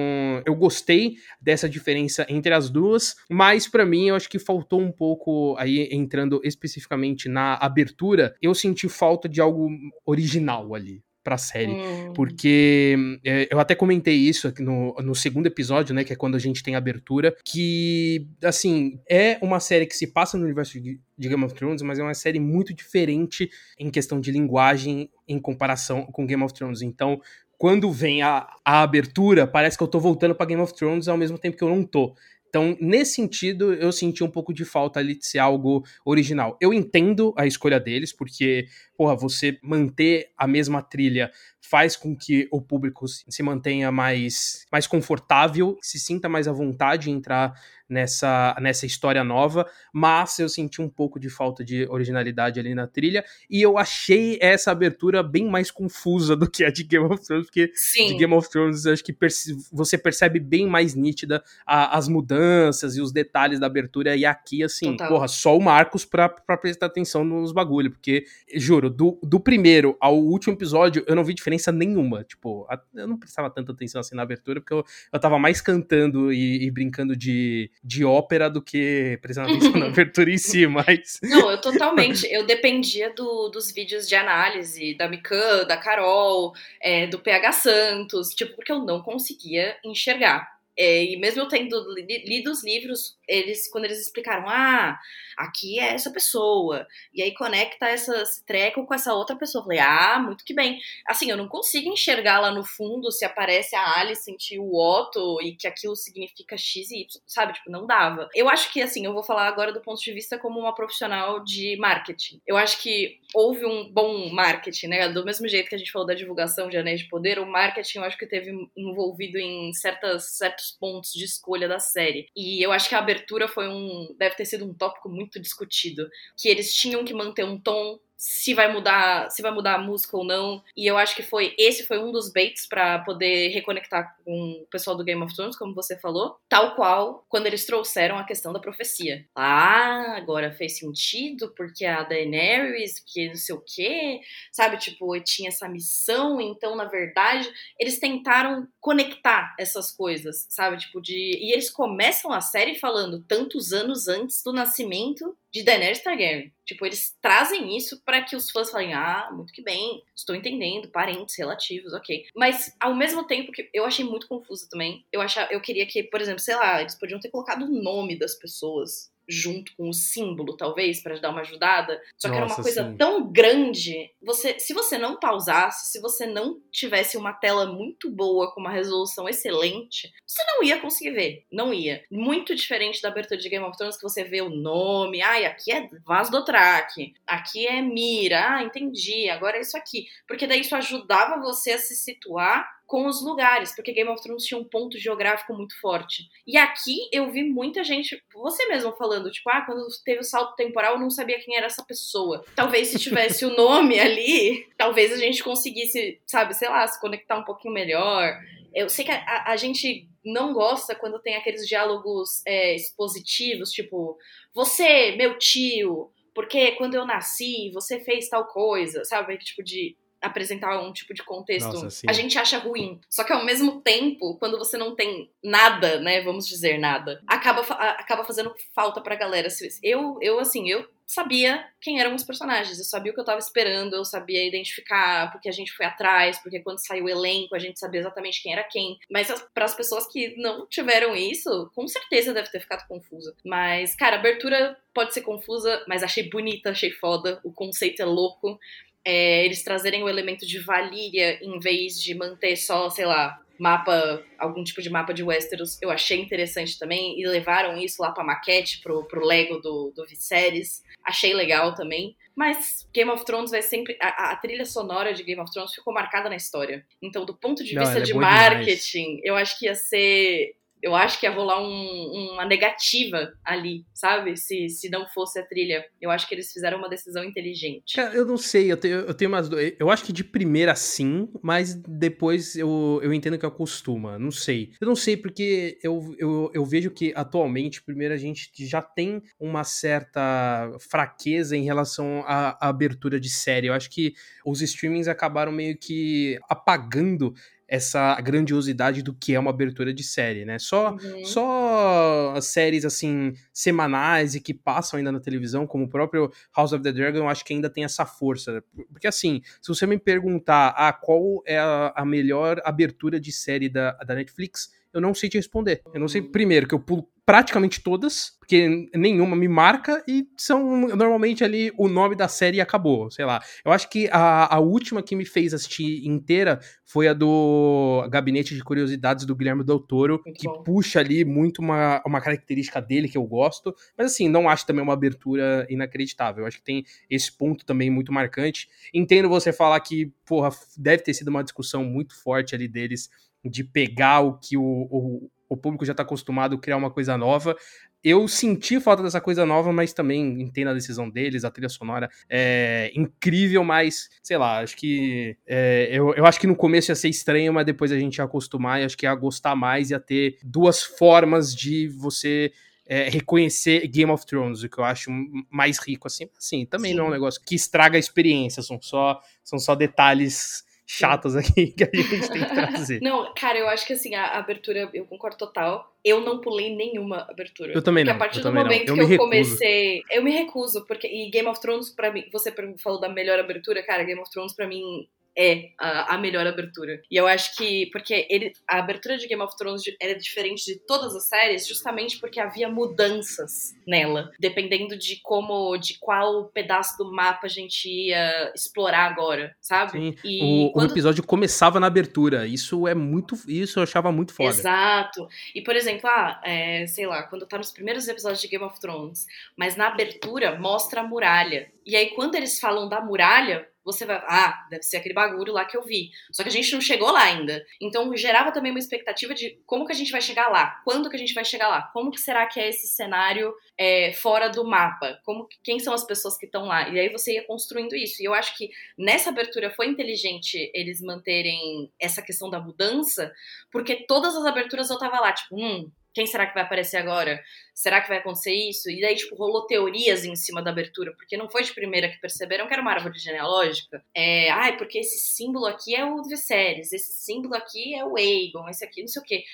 eu 0.46 0.54
gostei 0.54 1.16
dessa 1.40 1.68
diferença 1.68 2.24
entre 2.28 2.54
as 2.54 2.70
duas, 2.70 3.14
mas 3.30 3.68
para 3.68 3.84
mim 3.84 4.08
eu 4.08 4.14
acho 4.14 4.28
que 4.28 4.38
faltou 4.38 4.80
um 4.80 4.90
pouco 4.90 5.54
aí 5.58 5.88
entrando 5.92 6.40
especificamente 6.42 7.28
na 7.28 7.54
abertura, 7.54 8.34
eu 8.40 8.54
senti 8.54 8.88
falta 8.88 9.28
de 9.28 9.40
algo 9.40 9.68
original 10.06 10.74
ali 10.74 11.02
pra 11.22 11.38
série. 11.38 11.72
Hum. 11.72 12.12
Porque 12.14 12.96
é, 13.24 13.48
eu 13.50 13.60
até 13.60 13.74
comentei 13.74 14.16
isso 14.16 14.48
aqui 14.48 14.62
no, 14.62 14.94
no 14.94 15.14
segundo 15.14 15.46
episódio, 15.46 15.94
né? 15.94 16.04
Que 16.04 16.12
é 16.12 16.16
quando 16.16 16.34
a 16.34 16.38
gente 16.38 16.62
tem 16.62 16.74
a 16.74 16.78
abertura. 16.78 17.34
Que, 17.44 18.26
assim, 18.42 19.00
é 19.08 19.38
uma 19.40 19.60
série 19.60 19.86
que 19.86 19.96
se 19.96 20.08
passa 20.08 20.36
no 20.36 20.44
universo 20.44 20.80
de, 20.80 21.00
de 21.16 21.28
Game 21.28 21.44
of 21.44 21.54
Thrones, 21.54 21.82
mas 21.82 21.98
é 21.98 22.02
uma 22.02 22.14
série 22.14 22.40
muito 22.40 22.74
diferente 22.74 23.48
em 23.78 23.90
questão 23.90 24.20
de 24.20 24.30
linguagem 24.30 25.10
em 25.28 25.38
comparação 25.38 26.04
com 26.06 26.26
Game 26.26 26.42
of 26.42 26.52
Thrones. 26.52 26.82
Então, 26.82 27.20
quando 27.62 27.92
vem 27.92 28.22
a, 28.22 28.48
a 28.64 28.82
abertura, 28.82 29.46
parece 29.46 29.78
que 29.78 29.84
eu 29.84 29.86
tô 29.86 30.00
voltando 30.00 30.34
para 30.34 30.46
Game 30.46 30.60
of 30.60 30.74
Thrones 30.74 31.06
ao 31.06 31.16
mesmo 31.16 31.38
tempo 31.38 31.56
que 31.56 31.62
eu 31.62 31.68
não 31.68 31.84
tô 31.84 32.12
Então, 32.48 32.76
nesse 32.80 33.14
sentido, 33.14 33.72
eu 33.72 33.92
senti 33.92 34.24
um 34.24 34.28
pouco 34.28 34.52
de 34.52 34.64
falta 34.64 34.98
ali 34.98 35.16
de 35.16 35.24
ser 35.24 35.38
algo 35.38 35.84
original. 36.04 36.58
Eu 36.60 36.74
entendo 36.74 37.32
a 37.38 37.46
escolha 37.46 37.78
deles, 37.78 38.12
porque, 38.12 38.66
porra, 38.96 39.14
você 39.14 39.60
manter 39.62 40.30
a 40.36 40.44
mesma 40.48 40.82
trilha 40.82 41.30
faz 41.60 41.94
com 41.94 42.16
que 42.16 42.48
o 42.50 42.60
público 42.60 43.06
se 43.06 43.42
mantenha 43.44 43.92
mais, 43.92 44.66
mais 44.72 44.88
confortável, 44.88 45.78
se 45.80 46.00
sinta 46.00 46.28
mais 46.28 46.48
à 46.48 46.52
vontade 46.52 47.12
em 47.12 47.14
entrar 47.14 47.54
nessa, 47.92 48.56
nessa 48.60 48.86
história 48.86 49.22
nova, 49.22 49.66
mas 49.92 50.38
eu 50.38 50.48
senti 50.48 50.80
um 50.80 50.88
pouco 50.88 51.20
de 51.20 51.28
falta 51.28 51.62
de 51.62 51.86
originalidade 51.88 52.58
ali 52.58 52.74
na 52.74 52.86
trilha, 52.86 53.24
e 53.48 53.60
eu 53.60 53.76
achei 53.76 54.38
essa 54.40 54.70
abertura 54.70 55.22
bem 55.22 55.48
mais 55.48 55.70
confusa 55.70 56.34
do 56.36 56.50
que 56.50 56.64
a 56.64 56.70
de 56.70 56.82
Game 56.82 57.04
of 57.04 57.22
Thrones, 57.24 57.46
porque 57.46 57.70
Sim. 57.74 58.06
de 58.08 58.14
Game 58.14 58.32
of 58.32 58.48
Thrones 58.48 58.86
acho 58.86 59.04
que 59.04 59.12
perce 59.12 59.56
você 59.70 59.98
percebe 59.98 60.40
bem 60.40 60.66
mais 60.66 60.94
nítida 60.94 61.42
a, 61.66 61.96
as 61.96 62.08
mudanças 62.08 62.96
e 62.96 63.00
os 63.00 63.12
detalhes 63.12 63.60
da 63.60 63.66
abertura, 63.66 64.16
e 64.16 64.24
aqui, 64.24 64.62
assim, 64.62 64.92
Total. 64.92 65.08
porra, 65.08 65.28
só 65.28 65.56
o 65.56 65.60
Marcos 65.60 66.04
pra, 66.04 66.28
pra 66.28 66.56
prestar 66.56 66.86
atenção 66.86 67.24
nos 67.24 67.52
bagulho, 67.52 67.90
porque, 67.90 68.24
juro, 68.54 68.88
do, 68.88 69.18
do 69.22 69.38
primeiro 69.38 69.96
ao 70.00 70.18
último 70.18 70.54
episódio, 70.54 71.04
eu 71.06 71.14
não 71.14 71.24
vi 71.24 71.34
diferença 71.34 71.70
nenhuma, 71.70 72.24
tipo, 72.24 72.66
eu 72.94 73.06
não 73.06 73.18
prestava 73.18 73.50
tanta 73.50 73.72
atenção 73.72 74.00
assim 74.00 74.14
na 74.14 74.22
abertura, 74.22 74.60
porque 74.60 74.72
eu, 74.72 74.84
eu 75.12 75.20
tava 75.20 75.38
mais 75.38 75.60
cantando 75.60 76.32
e, 76.32 76.64
e 76.64 76.70
brincando 76.70 77.14
de, 77.14 77.70
de 77.82 78.04
ópera 78.04 78.48
do 78.48 78.62
que 78.62 79.18
prestando 79.20 79.50
atenção 79.50 79.72
na 79.72 79.86
abertura 79.92 80.30
em 80.30 80.38
si, 80.38 80.66
mas. 80.66 81.18
Não, 81.22 81.50
eu 81.50 81.60
totalmente. 81.60 82.26
Eu 82.30 82.46
dependia 82.46 83.12
do, 83.12 83.48
dos 83.48 83.72
vídeos 83.72 84.08
de 84.08 84.14
análise 84.14 84.94
da 84.94 85.08
Mikan, 85.08 85.64
da 85.66 85.76
Carol, 85.76 86.54
é, 86.80 87.06
do 87.06 87.18
PH 87.18 87.52
Santos, 87.52 88.30
tipo, 88.30 88.54
porque 88.54 88.70
eu 88.70 88.84
não 88.84 89.02
conseguia 89.02 89.76
enxergar. 89.84 90.61
É, 90.82 91.04
e 91.04 91.16
mesmo 91.16 91.40
eu 91.40 91.46
tendo 91.46 91.94
lido 91.94 92.50
os 92.50 92.64
livros, 92.64 93.16
eles, 93.28 93.70
quando 93.70 93.84
eles 93.84 94.00
explicaram, 94.00 94.48
ah, 94.48 94.98
aqui 95.36 95.78
é 95.78 95.94
essa 95.94 96.10
pessoa, 96.10 96.88
e 97.14 97.22
aí 97.22 97.32
conecta 97.34 97.86
essa, 97.86 98.20
esse 98.20 98.44
treco 98.44 98.84
com 98.84 98.92
essa 98.92 99.14
outra 99.14 99.36
pessoa. 99.36 99.60
Eu 99.60 99.64
falei, 99.64 99.78
ah, 99.78 100.18
muito 100.18 100.44
que 100.44 100.52
bem. 100.52 100.80
Assim, 101.06 101.30
eu 101.30 101.36
não 101.36 101.46
consigo 101.46 101.88
enxergar 101.88 102.40
lá 102.40 102.50
no 102.50 102.64
fundo 102.64 103.12
se 103.12 103.24
aparece 103.24 103.76
a 103.76 104.00
Alice 104.00 104.24
sentir 104.24 104.58
o 104.58 104.74
Otto 104.74 105.40
e 105.40 105.54
que 105.54 105.68
aquilo 105.68 105.94
significa 105.94 106.56
X 106.56 106.90
e 106.90 107.02
Y, 107.02 107.22
sabe? 107.26 107.52
Tipo, 107.52 107.70
não 107.70 107.86
dava. 107.86 108.28
Eu 108.34 108.48
acho 108.48 108.72
que, 108.72 108.82
assim, 108.82 109.06
eu 109.06 109.12
vou 109.12 109.22
falar 109.22 109.46
agora 109.46 109.72
do 109.72 109.80
ponto 109.80 110.02
de 110.02 110.12
vista 110.12 110.36
como 110.36 110.58
uma 110.58 110.74
profissional 110.74 111.44
de 111.44 111.76
marketing. 111.76 112.40
Eu 112.44 112.56
acho 112.56 112.82
que 112.82 113.20
houve 113.32 113.64
um 113.64 113.88
bom 113.88 114.28
marketing, 114.30 114.88
né? 114.88 115.08
Do 115.08 115.24
mesmo 115.24 115.46
jeito 115.46 115.68
que 115.68 115.76
a 115.76 115.78
gente 115.78 115.92
falou 115.92 116.08
da 116.08 116.14
divulgação 116.14 116.68
de 116.68 116.76
Anéis 116.76 117.02
de 117.02 117.08
Poder, 117.08 117.38
o 117.38 117.46
marketing 117.46 117.98
eu 117.98 118.04
acho 118.04 118.18
que 118.18 118.26
teve 118.26 118.52
envolvido 118.76 119.38
em 119.38 119.72
certas, 119.72 120.36
certos 120.36 120.71
pontos 120.72 121.12
de 121.12 121.24
escolha 121.24 121.68
da 121.68 121.78
série. 121.78 122.26
E 122.36 122.64
eu 122.64 122.72
acho 122.72 122.88
que 122.88 122.94
a 122.94 122.98
abertura 122.98 123.48
foi 123.48 123.68
um. 123.68 124.14
deve 124.18 124.36
ter 124.36 124.44
sido 124.44 124.64
um 124.64 124.74
tópico 124.74 125.08
muito 125.08 125.40
discutido. 125.40 126.08
Que 126.36 126.48
eles 126.48 126.74
tinham 126.74 127.04
que 127.04 127.14
manter 127.14 127.44
um 127.44 127.60
tom 127.60 127.98
se 128.22 128.54
vai 128.54 128.72
mudar, 128.72 129.28
se 129.32 129.42
vai 129.42 129.50
mudar 129.50 129.74
a 129.74 129.78
música 129.78 130.16
ou 130.16 130.24
não. 130.24 130.62
E 130.76 130.86
eu 130.86 130.96
acho 130.96 131.16
que 131.16 131.24
foi 131.24 131.56
esse 131.58 131.84
foi 131.84 131.98
um 131.98 132.12
dos 132.12 132.32
baits 132.32 132.68
para 132.68 133.00
poder 133.00 133.48
reconectar 133.48 134.16
com 134.24 134.62
o 134.62 134.66
pessoal 134.66 134.96
do 134.96 135.02
Game 135.02 135.20
of 135.20 135.34
Thrones, 135.34 135.56
como 135.56 135.74
você 135.74 135.98
falou, 135.98 136.36
tal 136.48 136.76
qual 136.76 137.26
quando 137.28 137.48
eles 137.48 137.66
trouxeram 137.66 138.16
a 138.16 138.24
questão 138.24 138.52
da 138.52 138.60
profecia. 138.60 139.26
Ah, 139.34 140.14
agora 140.16 140.52
fez 140.52 140.78
sentido 140.78 141.52
porque 141.56 141.84
a 141.84 142.04
Daenerys, 142.04 143.00
que 143.04 143.26
não 143.26 143.34
sei 143.34 143.56
o 143.56 143.64
quê, 143.66 144.20
sabe, 144.52 144.76
tipo, 144.76 145.18
tinha 145.24 145.48
essa 145.48 145.68
missão, 145.68 146.40
então 146.40 146.76
na 146.76 146.84
verdade, 146.84 147.52
eles 147.76 147.98
tentaram 147.98 148.68
conectar 148.80 149.52
essas 149.58 149.90
coisas, 149.90 150.46
sabe, 150.48 150.76
tipo 150.76 151.02
de 151.02 151.12
e 151.12 151.52
eles 151.52 151.68
começam 151.68 152.30
a 152.30 152.40
série 152.40 152.78
falando 152.78 153.20
tantos 153.24 153.72
anos 153.72 154.06
antes 154.06 154.44
do 154.44 154.52
nascimento 154.52 155.36
de 155.52 155.62
Daenerys 155.62 156.02
Targaryen. 156.02 156.52
Tipo, 156.64 156.86
eles 156.86 157.14
trazem 157.20 157.76
isso 157.76 158.02
para 158.04 158.22
que 158.22 158.34
os 158.34 158.50
fãs 158.50 158.70
falem: 158.70 158.94
ah, 158.94 159.28
muito 159.32 159.52
que 159.52 159.62
bem, 159.62 160.02
estou 160.16 160.34
entendendo, 160.34 160.90
parentes 160.90 161.36
relativos, 161.36 161.92
ok. 161.92 162.24
Mas, 162.34 162.74
ao 162.80 162.94
mesmo 162.94 163.26
tempo 163.26 163.52
que 163.52 163.68
eu 163.74 163.84
achei 163.84 164.04
muito 164.04 164.26
confuso 164.26 164.68
também, 164.68 165.04
eu, 165.12 165.20
achava, 165.20 165.52
eu 165.52 165.60
queria 165.60 165.86
que, 165.86 166.02
por 166.04 166.20
exemplo, 166.20 166.40
sei 166.40 166.56
lá, 166.56 166.80
eles 166.80 166.94
podiam 166.94 167.20
ter 167.20 167.30
colocado 167.30 167.64
o 167.64 167.82
nome 167.82 168.18
das 168.18 168.34
pessoas 168.34 169.11
junto 169.28 169.74
com 169.76 169.88
o 169.88 169.94
símbolo, 169.94 170.56
talvez, 170.56 171.02
para 171.02 171.18
dar 171.18 171.30
uma 171.30 171.40
ajudada. 171.40 172.00
Só 172.16 172.28
que 172.28 172.34
Nossa, 172.34 172.36
era 172.36 172.46
uma 172.46 172.62
coisa 172.62 172.90
sim. 172.90 172.96
tão 172.96 173.32
grande. 173.32 174.10
Você, 174.22 174.58
se 174.58 174.72
você 174.74 174.98
não 174.98 175.18
pausasse, 175.18 175.90
se 175.92 176.00
você 176.00 176.26
não 176.26 176.60
tivesse 176.70 177.16
uma 177.16 177.32
tela 177.32 177.66
muito 177.66 178.10
boa 178.10 178.52
com 178.52 178.60
uma 178.60 178.70
resolução 178.70 179.28
excelente, 179.28 180.12
você 180.26 180.42
não 180.46 180.62
ia 180.62 180.80
conseguir 180.80 181.10
ver, 181.10 181.46
não 181.50 181.72
ia. 181.72 182.04
Muito 182.10 182.54
diferente 182.54 183.00
da 183.00 183.08
abertura 183.08 183.40
de 183.40 183.48
Game 183.48 183.64
of 183.64 183.76
Thrones 183.76 183.96
que 183.96 184.02
você 184.02 184.24
vê 184.24 184.40
o 184.42 184.50
nome, 184.50 185.22
ai, 185.22 185.44
aqui 185.44 185.72
é 185.72 185.88
Vaz 186.04 186.30
do 186.30 186.44
Track, 186.44 187.14
aqui 187.26 187.66
é 187.66 187.80
Mira, 187.82 188.56
ah, 188.56 188.62
entendi, 188.62 189.28
agora 189.28 189.56
é 189.56 189.60
isso 189.60 189.76
aqui, 189.76 190.06
porque 190.26 190.46
daí 190.46 190.60
isso 190.60 190.74
ajudava 190.74 191.40
você 191.40 191.72
a 191.72 191.78
se 191.78 191.94
situar 191.94 192.81
com 192.92 193.06
os 193.06 193.24
lugares, 193.24 193.74
porque 193.74 193.90
Game 193.90 194.10
of 194.10 194.22
Thrones 194.22 194.44
tinha 194.44 194.60
um 194.60 194.68
ponto 194.68 194.98
geográfico 194.98 195.54
muito 195.54 195.74
forte. 195.80 196.24
E 196.46 196.58
aqui 196.58 197.08
eu 197.10 197.30
vi 197.30 197.42
muita 197.42 197.82
gente, 197.82 198.22
você 198.34 198.66
mesmo 198.68 198.92
falando, 198.92 199.30
tipo, 199.30 199.48
ah, 199.48 199.62
quando 199.62 199.82
teve 200.04 200.20
o 200.20 200.22
salto 200.22 200.54
temporal 200.56 200.96
eu 200.96 201.00
não 201.00 201.08
sabia 201.08 201.40
quem 201.40 201.56
era 201.56 201.64
essa 201.64 201.82
pessoa. 201.82 202.44
Talvez 202.54 202.88
se 202.88 202.98
tivesse 202.98 203.46
o 203.46 203.56
nome 203.56 203.98
ali, 203.98 204.68
talvez 204.76 205.10
a 205.10 205.16
gente 205.16 205.42
conseguisse, 205.42 206.20
sabe, 206.26 206.52
sei 206.52 206.68
lá, 206.68 206.86
se 206.86 207.00
conectar 207.00 207.38
um 207.38 207.44
pouquinho 207.44 207.72
melhor. 207.72 208.38
Eu 208.74 208.90
sei 208.90 209.06
que 209.06 209.10
a, 209.10 209.44
a 209.46 209.56
gente 209.56 210.06
não 210.22 210.52
gosta 210.52 210.94
quando 210.94 211.18
tem 211.18 211.34
aqueles 211.34 211.66
diálogos 211.66 212.42
é, 212.46 212.76
expositivos, 212.76 213.70
tipo, 213.70 214.18
você, 214.54 215.12
meu 215.16 215.38
tio, 215.38 216.12
porque 216.34 216.72
quando 216.72 216.94
eu 216.94 217.06
nasci, 217.06 217.70
você 217.72 218.00
fez 218.00 218.28
tal 218.28 218.46
coisa, 218.48 219.02
sabe? 219.06 219.38
Tipo 219.38 219.62
de 219.62 219.96
apresentar 220.22 220.80
um 220.80 220.92
tipo 220.92 221.12
de 221.12 221.22
contexto, 221.22 221.72
Nossa, 221.72 222.06
a 222.08 222.12
gente 222.12 222.38
acha 222.38 222.58
ruim. 222.58 223.00
Só 223.10 223.24
que 223.24 223.32
ao 223.32 223.44
mesmo 223.44 223.80
tempo, 223.80 224.36
quando 224.38 224.58
você 224.58 224.78
não 224.78 224.94
tem 224.94 225.30
nada, 225.42 226.00
né, 226.00 226.20
vamos 226.22 226.46
dizer 226.46 226.78
nada, 226.78 227.20
acaba, 227.26 227.60
acaba 227.60 228.24
fazendo 228.24 228.54
falta 228.74 229.00
pra 229.00 229.16
galera. 229.16 229.48
Eu, 229.82 230.18
eu 230.20 230.38
assim, 230.38 230.70
eu 230.70 230.88
sabia 231.12 231.66
quem 231.80 232.00
eram 232.00 232.14
os 232.14 232.24
personagens, 232.24 232.78
eu 232.78 232.84
sabia 232.84 233.12
o 233.12 233.14
que 233.14 233.20
eu 233.20 233.24
tava 233.24 233.38
esperando, 233.38 233.94
eu 233.94 234.04
sabia 234.04 234.46
identificar, 234.46 235.30
porque 235.30 235.48
a 235.48 235.52
gente 235.52 235.72
foi 235.72 235.84
atrás, 235.84 236.38
porque 236.38 236.60
quando 236.60 236.84
saiu 236.84 237.04
o 237.04 237.08
elenco 237.08 237.54
a 237.54 237.58
gente 237.58 237.78
sabia 237.78 238.00
exatamente 238.00 238.42
quem 238.42 238.52
era 238.52 238.64
quem. 238.64 238.98
Mas 239.10 239.28
para 239.52 239.66
as 239.66 239.74
pessoas 239.74 240.06
que 240.06 240.34
não 240.36 240.66
tiveram 240.66 241.14
isso, 241.14 241.70
com 241.74 241.86
certeza 241.86 242.32
deve 242.32 242.50
ter 242.50 242.60
ficado 242.60 242.86
confusa. 242.86 243.34
Mas, 243.44 243.94
cara, 243.94 244.16
a 244.16 244.18
abertura 244.18 244.78
pode 244.94 245.12
ser 245.12 245.20
confusa, 245.20 245.84
mas 245.86 246.02
achei 246.02 246.30
bonita, 246.30 246.70
achei 246.70 246.90
foda, 246.90 247.40
o 247.44 247.52
conceito 247.52 248.00
é 248.00 248.06
louco 248.06 248.58
é, 249.04 249.44
eles 249.44 249.62
trazerem 249.62 250.02
o 250.02 250.08
elemento 250.08 250.46
de 250.46 250.58
Valíria 250.58 251.38
em 251.42 251.58
vez 251.58 252.00
de 252.00 252.14
manter 252.14 252.56
só, 252.56 252.88
sei 252.90 253.04
lá, 253.04 253.40
mapa, 253.58 254.24
algum 254.38 254.64
tipo 254.64 254.82
de 254.82 254.90
mapa 254.90 255.14
de 255.14 255.22
Westeros, 255.22 255.80
eu 255.80 255.90
achei 255.90 256.20
interessante 256.20 256.78
também, 256.78 257.20
e 257.20 257.26
levaram 257.26 257.76
isso 257.76 258.02
lá 258.02 258.10
pra 258.10 258.24
maquete, 258.24 258.80
pro, 258.82 259.04
pro 259.04 259.24
Lego 259.24 259.60
do, 259.60 259.92
do 259.94 260.04
Viserys, 260.04 260.82
achei 261.04 261.32
legal 261.32 261.74
também. 261.74 262.16
Mas 262.34 262.88
Game 262.92 263.10
of 263.10 263.24
Thrones 263.24 263.50
vai 263.50 263.62
sempre. 263.62 263.96
A, 264.00 264.32
a, 264.32 264.36
trilha 264.36 264.64
sonora 264.64 265.12
de 265.12 265.22
Game 265.22 265.40
of 265.40 265.52
Thrones 265.52 265.74
ficou 265.74 265.92
marcada 265.92 266.30
na 266.30 266.36
história. 266.36 266.84
Então, 267.00 267.26
do 267.26 267.36
ponto 267.36 267.62
de 267.62 267.74
Não, 267.74 267.82
vista 267.82 267.98
é 267.98 268.02
de 268.02 268.14
marketing, 268.14 269.16
demais. 269.16 269.24
eu 269.24 269.36
acho 269.36 269.58
que 269.58 269.66
ia 269.66 269.74
ser 269.74 270.54
eu 270.82 270.96
acho 270.96 271.20
que 271.20 271.26
ia 271.26 271.32
rolar 271.32 271.62
um, 271.62 272.32
uma 272.32 272.44
negativa 272.44 273.32
ali, 273.44 273.86
sabe? 273.94 274.36
Se, 274.36 274.68
se 274.68 274.90
não 274.90 275.06
fosse 275.06 275.38
a 275.38 275.46
trilha. 275.46 275.84
Eu 276.00 276.10
acho 276.10 276.28
que 276.28 276.34
eles 276.34 276.52
fizeram 276.52 276.78
uma 276.78 276.88
decisão 276.88 277.22
inteligente. 277.22 277.94
Cara, 277.94 278.14
eu 278.14 278.26
não 278.26 278.36
sei, 278.36 278.72
eu 278.72 278.76
tenho, 278.76 278.96
eu 278.96 279.14
tenho 279.14 279.30
umas. 279.30 279.48
Eu 279.78 279.90
acho 279.90 280.04
que 280.04 280.12
de 280.12 280.24
primeira 280.24 280.74
sim, 280.74 281.28
mas 281.40 281.74
depois 281.74 282.56
eu, 282.56 283.00
eu 283.02 283.14
entendo 283.14 283.38
que 283.38 283.46
acostuma. 283.46 284.18
Não 284.18 284.32
sei. 284.32 284.72
Eu 284.80 284.86
não 284.88 284.96
sei, 284.96 285.16
porque 285.16 285.78
eu, 285.82 286.14
eu, 286.18 286.50
eu 286.52 286.64
vejo 286.64 286.90
que 286.90 287.12
atualmente, 287.14 287.82
primeiro, 287.82 288.12
a 288.12 288.18
gente 288.18 288.50
já 288.66 288.82
tem 288.82 289.22
uma 289.38 289.62
certa 289.62 290.72
fraqueza 290.90 291.56
em 291.56 291.64
relação 291.64 292.24
à, 292.26 292.58
à 292.60 292.68
abertura 292.68 293.20
de 293.20 293.30
série. 293.30 293.68
Eu 293.68 293.74
acho 293.74 293.88
que 293.88 294.14
os 294.44 294.60
streamings 294.60 295.06
acabaram 295.06 295.52
meio 295.52 295.76
que 295.76 296.40
apagando 296.48 297.32
essa 297.72 298.20
grandiosidade 298.20 299.02
do 299.02 299.14
que 299.14 299.34
é 299.34 299.40
uma 299.40 299.48
abertura 299.48 299.94
de 299.94 300.04
série, 300.04 300.44
né? 300.44 300.58
Só, 300.58 300.92
uhum. 300.92 301.24
só 301.24 302.38
séries, 302.38 302.84
assim, 302.84 303.32
semanais 303.50 304.34
e 304.34 304.42
que 304.42 304.52
passam 304.52 304.98
ainda 304.98 305.10
na 305.10 305.18
televisão, 305.18 305.66
como 305.66 305.84
o 305.84 305.88
próprio 305.88 306.30
House 306.54 306.74
of 306.74 306.82
the 306.82 306.92
Dragon, 306.92 307.20
eu 307.20 307.28
acho 307.30 307.42
que 307.42 307.54
ainda 307.54 307.70
tem 307.70 307.82
essa 307.82 308.04
força. 308.04 308.62
Porque, 308.90 309.06
assim, 309.06 309.40
se 309.62 309.68
você 309.68 309.86
me 309.86 309.98
perguntar 309.98 310.74
ah, 310.76 310.92
qual 310.92 311.42
é 311.46 311.58
a, 311.58 311.94
a 311.96 312.04
melhor 312.04 312.60
abertura 312.62 313.18
de 313.18 313.32
série 313.32 313.70
da, 313.70 313.92
da 313.92 314.16
Netflix, 314.16 314.70
eu 314.92 315.00
não 315.00 315.14
sei 315.14 315.28
te 315.28 315.36
responder. 315.36 315.82
Eu 315.92 316.00
não 316.00 316.08
sei, 316.08 316.22
primeiro, 316.22 316.66
que 316.66 316.74
eu 316.74 316.80
pulo 316.80 317.08
praticamente 317.24 317.80
todas, 317.80 318.36
porque 318.40 318.88
nenhuma 318.94 319.36
me 319.36 319.46
marca 319.46 320.02
e 320.08 320.26
são 320.36 320.88
normalmente 320.88 321.44
ali 321.44 321.72
o 321.78 321.88
nome 321.88 322.16
da 322.16 322.26
série 322.26 322.56
e 322.56 322.60
acabou, 322.60 323.10
sei 323.12 323.24
lá. 323.24 323.40
Eu 323.64 323.70
acho 323.70 323.88
que 323.88 324.08
a, 324.10 324.56
a 324.56 324.58
última 324.58 325.02
que 325.02 325.14
me 325.14 325.24
fez 325.24 325.54
assistir 325.54 326.06
inteira 326.06 326.58
foi 326.84 327.06
a 327.06 327.14
do 327.14 328.06
Gabinete 328.10 328.56
de 328.56 328.64
Curiosidades 328.64 329.24
do 329.24 329.36
Guilherme 329.36 329.64
Del 329.64 329.78
Toro, 329.78 330.20
muito 330.24 330.38
que 330.38 330.48
bom. 330.48 330.62
puxa 330.64 330.98
ali 330.98 331.24
muito 331.24 331.60
uma, 331.60 332.02
uma 332.04 332.20
característica 332.20 332.82
dele 332.82 333.08
que 333.08 333.16
eu 333.16 333.24
gosto, 333.24 333.74
mas 333.96 334.08
assim, 334.08 334.28
não 334.28 334.48
acho 334.48 334.66
também 334.66 334.82
uma 334.82 334.92
abertura 334.92 335.64
inacreditável. 335.70 336.42
Eu 336.42 336.48
acho 336.48 336.58
que 336.58 336.64
tem 336.64 336.84
esse 337.08 337.30
ponto 337.30 337.64
também 337.64 337.88
muito 337.88 338.12
marcante. 338.12 338.68
Entendo 338.92 339.28
você 339.28 339.52
falar 339.52 339.78
que, 339.78 340.12
porra, 340.26 340.50
deve 340.76 341.04
ter 341.04 341.14
sido 341.14 341.28
uma 341.28 341.44
discussão 341.44 341.84
muito 341.84 342.20
forte 342.20 342.54
ali 342.54 342.66
deles 342.66 343.08
de 343.44 343.64
pegar 343.64 344.20
o 344.20 344.38
que 344.38 344.56
o, 344.56 344.62
o, 344.62 345.30
o 345.48 345.56
público 345.56 345.84
já 345.84 345.92
está 345.92 346.02
acostumado 346.02 346.56
a 346.56 346.58
criar 346.58 346.76
uma 346.76 346.90
coisa 346.90 347.16
nova. 347.16 347.56
Eu 348.02 348.26
senti 348.26 348.80
falta 348.80 349.02
dessa 349.02 349.20
coisa 349.20 349.46
nova, 349.46 349.72
mas 349.72 349.92
também 349.92 350.42
entendo 350.42 350.70
a 350.70 350.74
decisão 350.74 351.08
deles, 351.08 351.44
a 351.44 351.50
trilha 351.50 351.68
sonora 351.68 352.10
é 352.28 352.90
incrível, 352.96 353.62
mas, 353.62 354.08
sei 354.22 354.36
lá, 354.36 354.58
acho 354.58 354.76
que. 354.76 355.36
É, 355.46 355.88
eu, 355.92 356.12
eu 356.14 356.26
acho 356.26 356.40
que 356.40 356.46
no 356.46 356.56
começo 356.56 356.90
ia 356.90 356.96
ser 356.96 357.08
estranho, 357.08 357.52
mas 357.52 357.64
depois 357.64 357.92
a 357.92 357.98
gente 357.98 358.16
ia 358.16 358.24
acostumar 358.24 358.80
e 358.80 358.84
acho 358.84 358.96
que 358.96 359.06
ia 359.06 359.14
gostar 359.14 359.54
mais, 359.54 359.90
ia 359.90 360.00
ter 360.00 360.38
duas 360.42 360.82
formas 360.82 361.54
de 361.54 361.86
você 361.88 362.50
é, 362.86 363.08
reconhecer 363.08 363.86
Game 363.86 364.10
of 364.10 364.26
Thrones, 364.26 364.62
o 364.62 364.68
que 364.68 364.78
eu 364.78 364.84
acho 364.84 365.10
mais 365.48 365.78
rico, 365.78 366.08
assim. 366.08 366.28
Assim, 366.36 366.66
também 366.66 366.90
Sim. 366.90 366.98
não 366.98 367.04
é 367.04 367.08
um 367.08 367.12
negócio 367.12 367.40
que 367.44 367.54
estraga 367.54 367.96
a 367.96 368.00
experiência, 368.00 368.62
são 368.62 368.80
só, 368.82 369.20
são 369.44 369.58
só 369.58 369.74
detalhes 369.74 370.64
chatas 370.86 371.36
aqui 371.36 371.68
que 371.72 371.84
a 371.84 371.90
gente 371.92 372.30
tem 372.30 372.44
que 372.44 372.54
trazer. 372.54 373.00
não, 373.00 373.32
cara, 373.34 373.58
eu 373.58 373.68
acho 373.68 373.86
que 373.86 373.92
assim, 373.92 374.14
a 374.14 374.38
abertura, 374.38 374.90
eu 374.92 375.04
concordo 375.06 375.36
total. 375.36 375.92
Eu 376.04 376.20
não 376.20 376.40
pulei 376.40 376.74
nenhuma 376.74 377.26
abertura. 377.30 377.72
Eu 377.72 377.82
também 377.82 378.04
não. 378.04 378.12
Porque 378.12 378.24
a 378.24 378.26
partir 378.26 378.40
do 378.40 378.52
momento 378.52 378.88
eu 378.88 378.94
que 378.94 379.00
eu 379.00 379.06
recuso. 379.06 379.30
comecei. 379.30 380.02
Eu 380.10 380.22
me 380.22 380.32
recuso, 380.32 380.84
porque. 380.86 381.06
E 381.06 381.30
Game 381.30 381.48
of 381.48 381.60
Thrones, 381.60 381.90
pra 381.90 382.12
mim, 382.12 382.24
você 382.32 382.52
falou 382.82 383.00
da 383.00 383.08
melhor 383.08 383.38
abertura, 383.38 383.82
cara, 383.82 384.02
Game 384.02 384.20
of 384.20 384.30
Thrones, 384.30 384.52
pra 384.52 384.66
mim, 384.66 385.06
é 385.36 385.70
a, 385.78 386.14
a, 386.14 386.18
melhor 386.18 386.46
abertura. 386.46 387.00
E 387.10 387.16
eu 387.16 387.26
acho 387.26 387.56
que. 387.56 387.86
Porque 387.86 388.26
ele, 388.28 388.52
a 388.68 388.78
abertura 388.78 389.16
de 389.16 389.26
Game 389.26 389.42
of 389.42 389.56
Thrones 389.56 389.82
era 390.00 390.18
diferente 390.18 390.64
de 390.64 390.78
todas 390.78 391.14
as 391.14 391.28
séries, 391.28 391.66
justamente 391.66 392.18
porque 392.18 392.40
havia 392.40 392.68
mudanças 392.68 393.74
nela. 393.86 394.30
Dependendo 394.38 394.96
de 394.96 395.20
como. 395.22 395.76
de 395.76 395.98
qual 395.98 396.46
pedaço 396.46 396.98
do 396.98 397.12
mapa 397.12 397.46
a 397.46 397.48
gente 397.48 397.88
ia 397.88 398.52
explorar 398.54 399.06
agora, 399.10 399.54
sabe? 399.60 399.92
Sim. 399.92 400.14
E 400.24 400.66
o, 400.66 400.72
quando... 400.72 400.88
o 400.88 400.92
episódio 400.92 401.22
começava 401.24 401.80
na 401.80 401.86
abertura. 401.86 402.46
Isso 402.46 402.86
é 402.86 402.94
muito. 402.94 403.34
Isso 403.48 403.78
eu 403.78 403.82
achava 403.82 404.12
muito 404.12 404.34
foda. 404.34 404.50
Exato. 404.50 405.26
E, 405.54 405.62
por 405.62 405.74
exemplo, 405.74 406.08
ah, 406.08 406.40
é, 406.44 406.86
sei 406.86 407.06
lá, 407.06 407.22
quando 407.22 407.46
tá 407.46 407.56
nos 407.56 407.72
primeiros 407.72 408.06
episódios 408.06 408.40
de 408.40 408.48
Game 408.48 408.64
of 408.64 408.78
Thrones, 408.80 409.26
mas 409.56 409.76
na 409.76 409.88
abertura 409.88 410.58
mostra 410.58 411.00
a 411.00 411.04
muralha. 411.04 411.70
E 411.84 411.96
aí, 411.96 412.10
quando 412.10 412.34
eles 412.34 412.60
falam 412.60 412.88
da 412.88 413.00
muralha, 413.00 413.66
você 413.84 414.04
vai, 414.04 414.16
ah, 414.26 414.66
deve 414.70 414.82
ser 414.82 414.98
aquele 414.98 415.14
bagulho 415.14 415.52
lá 415.52 415.64
que 415.64 415.76
eu 415.76 415.82
vi. 415.82 416.10
Só 416.30 416.42
que 416.42 416.48
a 416.48 416.52
gente 416.52 416.72
não 416.72 416.80
chegou 416.80 417.10
lá 417.10 417.22
ainda. 417.22 417.64
Então 417.80 418.14
gerava 418.16 418.52
também 418.52 418.70
uma 418.70 418.78
expectativa 418.78 419.34
de 419.34 419.60
como 419.66 419.86
que 419.86 419.92
a 419.92 419.96
gente 419.96 420.12
vai 420.12 420.20
chegar 420.20 420.48
lá, 420.48 420.80
quando 420.84 421.10
que 421.10 421.16
a 421.16 421.18
gente 421.18 421.34
vai 421.34 421.44
chegar 421.44 421.68
lá, 421.68 421.82
como 421.92 422.10
que 422.10 422.20
será 422.20 422.46
que 422.46 422.60
é 422.60 422.68
esse 422.68 422.88
cenário 422.88 423.52
é, 423.78 424.12
fora 424.12 424.48
do 424.48 424.64
mapa, 424.64 425.18
como 425.24 425.48
quem 425.62 425.78
são 425.78 425.92
as 425.92 426.04
pessoas 426.04 426.36
que 426.36 426.46
estão 426.46 426.64
lá. 426.64 426.88
E 426.88 426.98
aí 426.98 427.08
você 427.08 427.34
ia 427.34 427.46
construindo 427.46 427.94
isso. 427.94 428.22
E 428.22 428.26
eu 428.26 428.34
acho 428.34 428.56
que 428.56 428.70
nessa 428.96 429.30
abertura 429.30 429.70
foi 429.70 429.86
inteligente 429.86 430.70
eles 430.74 431.00
manterem 431.00 431.90
essa 432.00 432.22
questão 432.22 432.50
da 432.50 432.60
mudança, 432.60 433.32
porque 433.70 434.06
todas 434.06 434.36
as 434.36 434.44
aberturas 434.44 434.90
eu 434.90 434.98
tava 434.98 435.20
lá, 435.20 435.32
tipo, 435.32 435.56
hum, 435.56 435.90
quem 436.14 436.26
será 436.26 436.46
que 436.46 436.54
vai 436.54 436.62
aparecer 436.62 436.98
agora? 436.98 437.42
Será 437.74 438.00
que 438.00 438.08
vai 438.08 438.18
acontecer 438.18 438.52
isso? 438.52 438.90
E 438.90 439.00
daí, 439.00 439.16
tipo, 439.16 439.34
rolou 439.34 439.66
teorias 439.66 440.24
em 440.24 440.36
cima 440.36 440.62
da 440.62 440.70
abertura, 440.70 441.12
porque 441.16 441.36
não 441.36 441.48
foi 441.48 441.62
de 441.62 441.74
primeira 441.74 442.08
que 442.08 442.20
perceberam 442.20 442.66
que 442.66 442.72
era 442.72 442.82
uma 442.82 442.92
árvore 442.92 443.18
genealógica. 443.18 444.04
É, 444.14 444.50
ai, 444.50 444.76
porque 444.76 444.98
esse 444.98 445.18
símbolo 445.18 445.66
aqui 445.66 445.94
é 445.94 446.04
o 446.04 446.22
Viserys, 446.22 446.92
esse 446.92 447.12
símbolo 447.12 447.54
aqui 447.54 447.94
é 447.94 448.04
o 448.04 448.16
Aegon, 448.16 448.68
esse 448.68 448.84
aqui 448.84 449.00
não 449.00 449.08
sei 449.08 449.22
o 449.22 449.24
quê. 449.24 449.44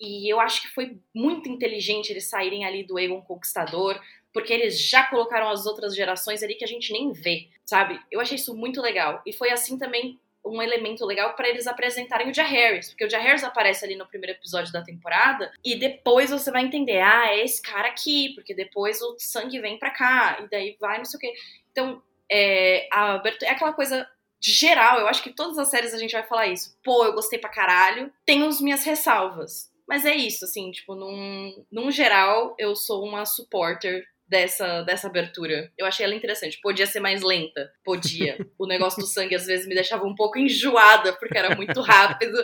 E 0.00 0.32
eu 0.32 0.38
acho 0.40 0.62
que 0.62 0.68
foi 0.68 0.98
muito 1.14 1.48
inteligente 1.48 2.10
eles 2.10 2.28
saírem 2.28 2.64
ali 2.64 2.84
do 2.84 2.96
Aegon 2.96 3.20
Conquistador, 3.22 4.00
porque 4.32 4.52
eles 4.52 4.80
já 4.80 5.04
colocaram 5.04 5.48
as 5.48 5.66
outras 5.66 5.94
gerações 5.94 6.42
ali 6.42 6.54
que 6.54 6.64
a 6.64 6.68
gente 6.68 6.92
nem 6.92 7.12
vê, 7.12 7.48
sabe? 7.64 7.98
Eu 8.10 8.20
achei 8.20 8.36
isso 8.36 8.54
muito 8.54 8.80
legal. 8.80 9.22
E 9.26 9.32
foi 9.32 9.50
assim 9.50 9.78
também 9.78 10.18
um 10.44 10.62
elemento 10.62 11.04
legal 11.04 11.34
para 11.34 11.48
eles 11.48 11.66
apresentarem 11.66 12.30
o 12.30 12.34
Jaehaerys, 12.34 12.88
porque 12.88 13.04
o 13.04 13.10
Jaehaerys 13.10 13.44
aparece 13.44 13.84
ali 13.84 13.96
no 13.96 14.06
primeiro 14.06 14.36
episódio 14.36 14.72
da 14.72 14.82
temporada 14.82 15.52
e 15.64 15.76
depois 15.76 16.30
você 16.30 16.50
vai 16.50 16.62
entender, 16.64 17.00
ah, 17.00 17.28
é 17.28 17.44
esse 17.44 17.60
cara 17.60 17.88
aqui, 17.88 18.32
porque 18.34 18.54
depois 18.54 19.00
o 19.02 19.16
sangue 19.18 19.60
vem 19.60 19.78
para 19.78 19.90
cá 19.90 20.38
e 20.42 20.48
daí 20.48 20.76
vai 20.80 20.98
não 20.98 21.04
sei 21.04 21.18
o 21.18 21.20
quê. 21.20 21.34
Então, 21.70 22.02
é, 22.30 22.88
a, 22.92 23.22
é 23.42 23.50
aquela 23.50 23.72
coisa 23.72 24.08
geral, 24.40 25.00
eu 25.00 25.08
acho 25.08 25.22
que 25.22 25.32
todas 25.32 25.58
as 25.58 25.68
séries 25.68 25.92
a 25.92 25.98
gente 25.98 26.12
vai 26.12 26.22
falar 26.22 26.46
isso. 26.46 26.78
Pô, 26.82 27.04
eu 27.04 27.12
gostei 27.12 27.38
pra 27.38 27.50
caralho, 27.50 28.12
tenho 28.24 28.46
as 28.46 28.60
minhas 28.60 28.84
ressalvas. 28.84 29.72
Mas 29.86 30.04
é 30.04 30.14
isso, 30.14 30.44
assim, 30.44 30.70
tipo, 30.70 30.94
num, 30.94 31.64
num 31.72 31.90
geral, 31.90 32.54
eu 32.58 32.76
sou 32.76 33.02
uma 33.02 33.24
supporter 33.24 34.06
dessa, 34.28 34.82
dessa 34.82 35.08
abertura. 35.08 35.72
Eu 35.76 35.86
achei 35.86 36.04
ela 36.04 36.14
interessante. 36.14 36.60
Podia 36.60 36.86
ser 36.86 37.00
mais 37.00 37.22
lenta, 37.22 37.70
podia. 37.84 38.38
O 38.58 38.66
negócio 38.66 39.00
do 39.00 39.06
sangue 39.06 39.36
às 39.36 39.46
vezes 39.46 39.66
me 39.66 39.74
deixava 39.74 40.04
um 40.04 40.14
pouco 40.14 40.38
enjoada, 40.38 41.12
porque 41.14 41.38
era 41.38 41.54
muito 41.54 41.80
rápido, 41.80 42.36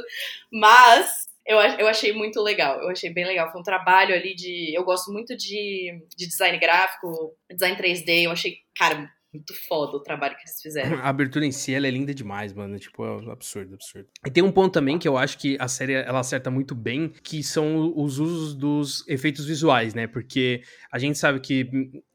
mas 0.51 1.27
eu, 1.47 1.59
eu 1.59 1.87
achei 1.87 2.12
muito 2.12 2.40
legal. 2.40 2.81
Eu 2.81 2.88
achei 2.88 3.12
bem 3.12 3.27
legal. 3.27 3.51
Foi 3.51 3.61
um 3.61 3.64
trabalho 3.64 4.14
ali 4.14 4.35
de. 4.35 4.73
Eu 4.75 4.85
gosto 4.85 5.12
muito 5.12 5.37
de, 5.37 6.01
de 6.16 6.27
design 6.27 6.59
gráfico, 6.59 7.37
design 7.51 7.77
3D. 7.77 8.25
Eu 8.25 8.31
achei, 8.31 8.59
cara, 8.77 9.11
muito 9.35 9.53
foda 9.66 9.97
o 9.97 10.01
trabalho 10.01 10.37
que 10.37 10.42
eles 10.42 10.62
fizeram. 10.62 10.99
A 10.99 11.09
abertura 11.09 11.44
em 11.44 11.53
si, 11.53 11.75
ela 11.75 11.87
é 11.87 11.90
linda 11.90 12.14
demais, 12.14 12.53
mano. 12.53 12.79
Tipo, 12.79 13.05
é 13.05 13.33
absurdo, 13.33 13.75
absurdo. 13.75 14.09
E 14.25 14.31
tem 14.31 14.42
um 14.42 14.53
ponto 14.53 14.73
também 14.73 14.99
que 14.99 15.09
eu 15.09 15.18
acho 15.18 15.37
que 15.37 15.57
a 15.61 15.68
série, 15.68 15.94
ela 15.94 16.20
acerta 16.20 16.51
muito 16.51 16.75
bem, 16.75 17.09
que 17.23 17.42
são 17.42 17.92
os 17.97 18.18
usos 18.18 18.55
dos 18.55 19.07
efeitos 19.09 19.44
visuais, 19.44 19.94
né? 19.94 20.07
Porque 20.07 20.62
a 20.90 20.99
gente 20.99 21.18
sabe 21.18 21.40
que, 21.40 21.68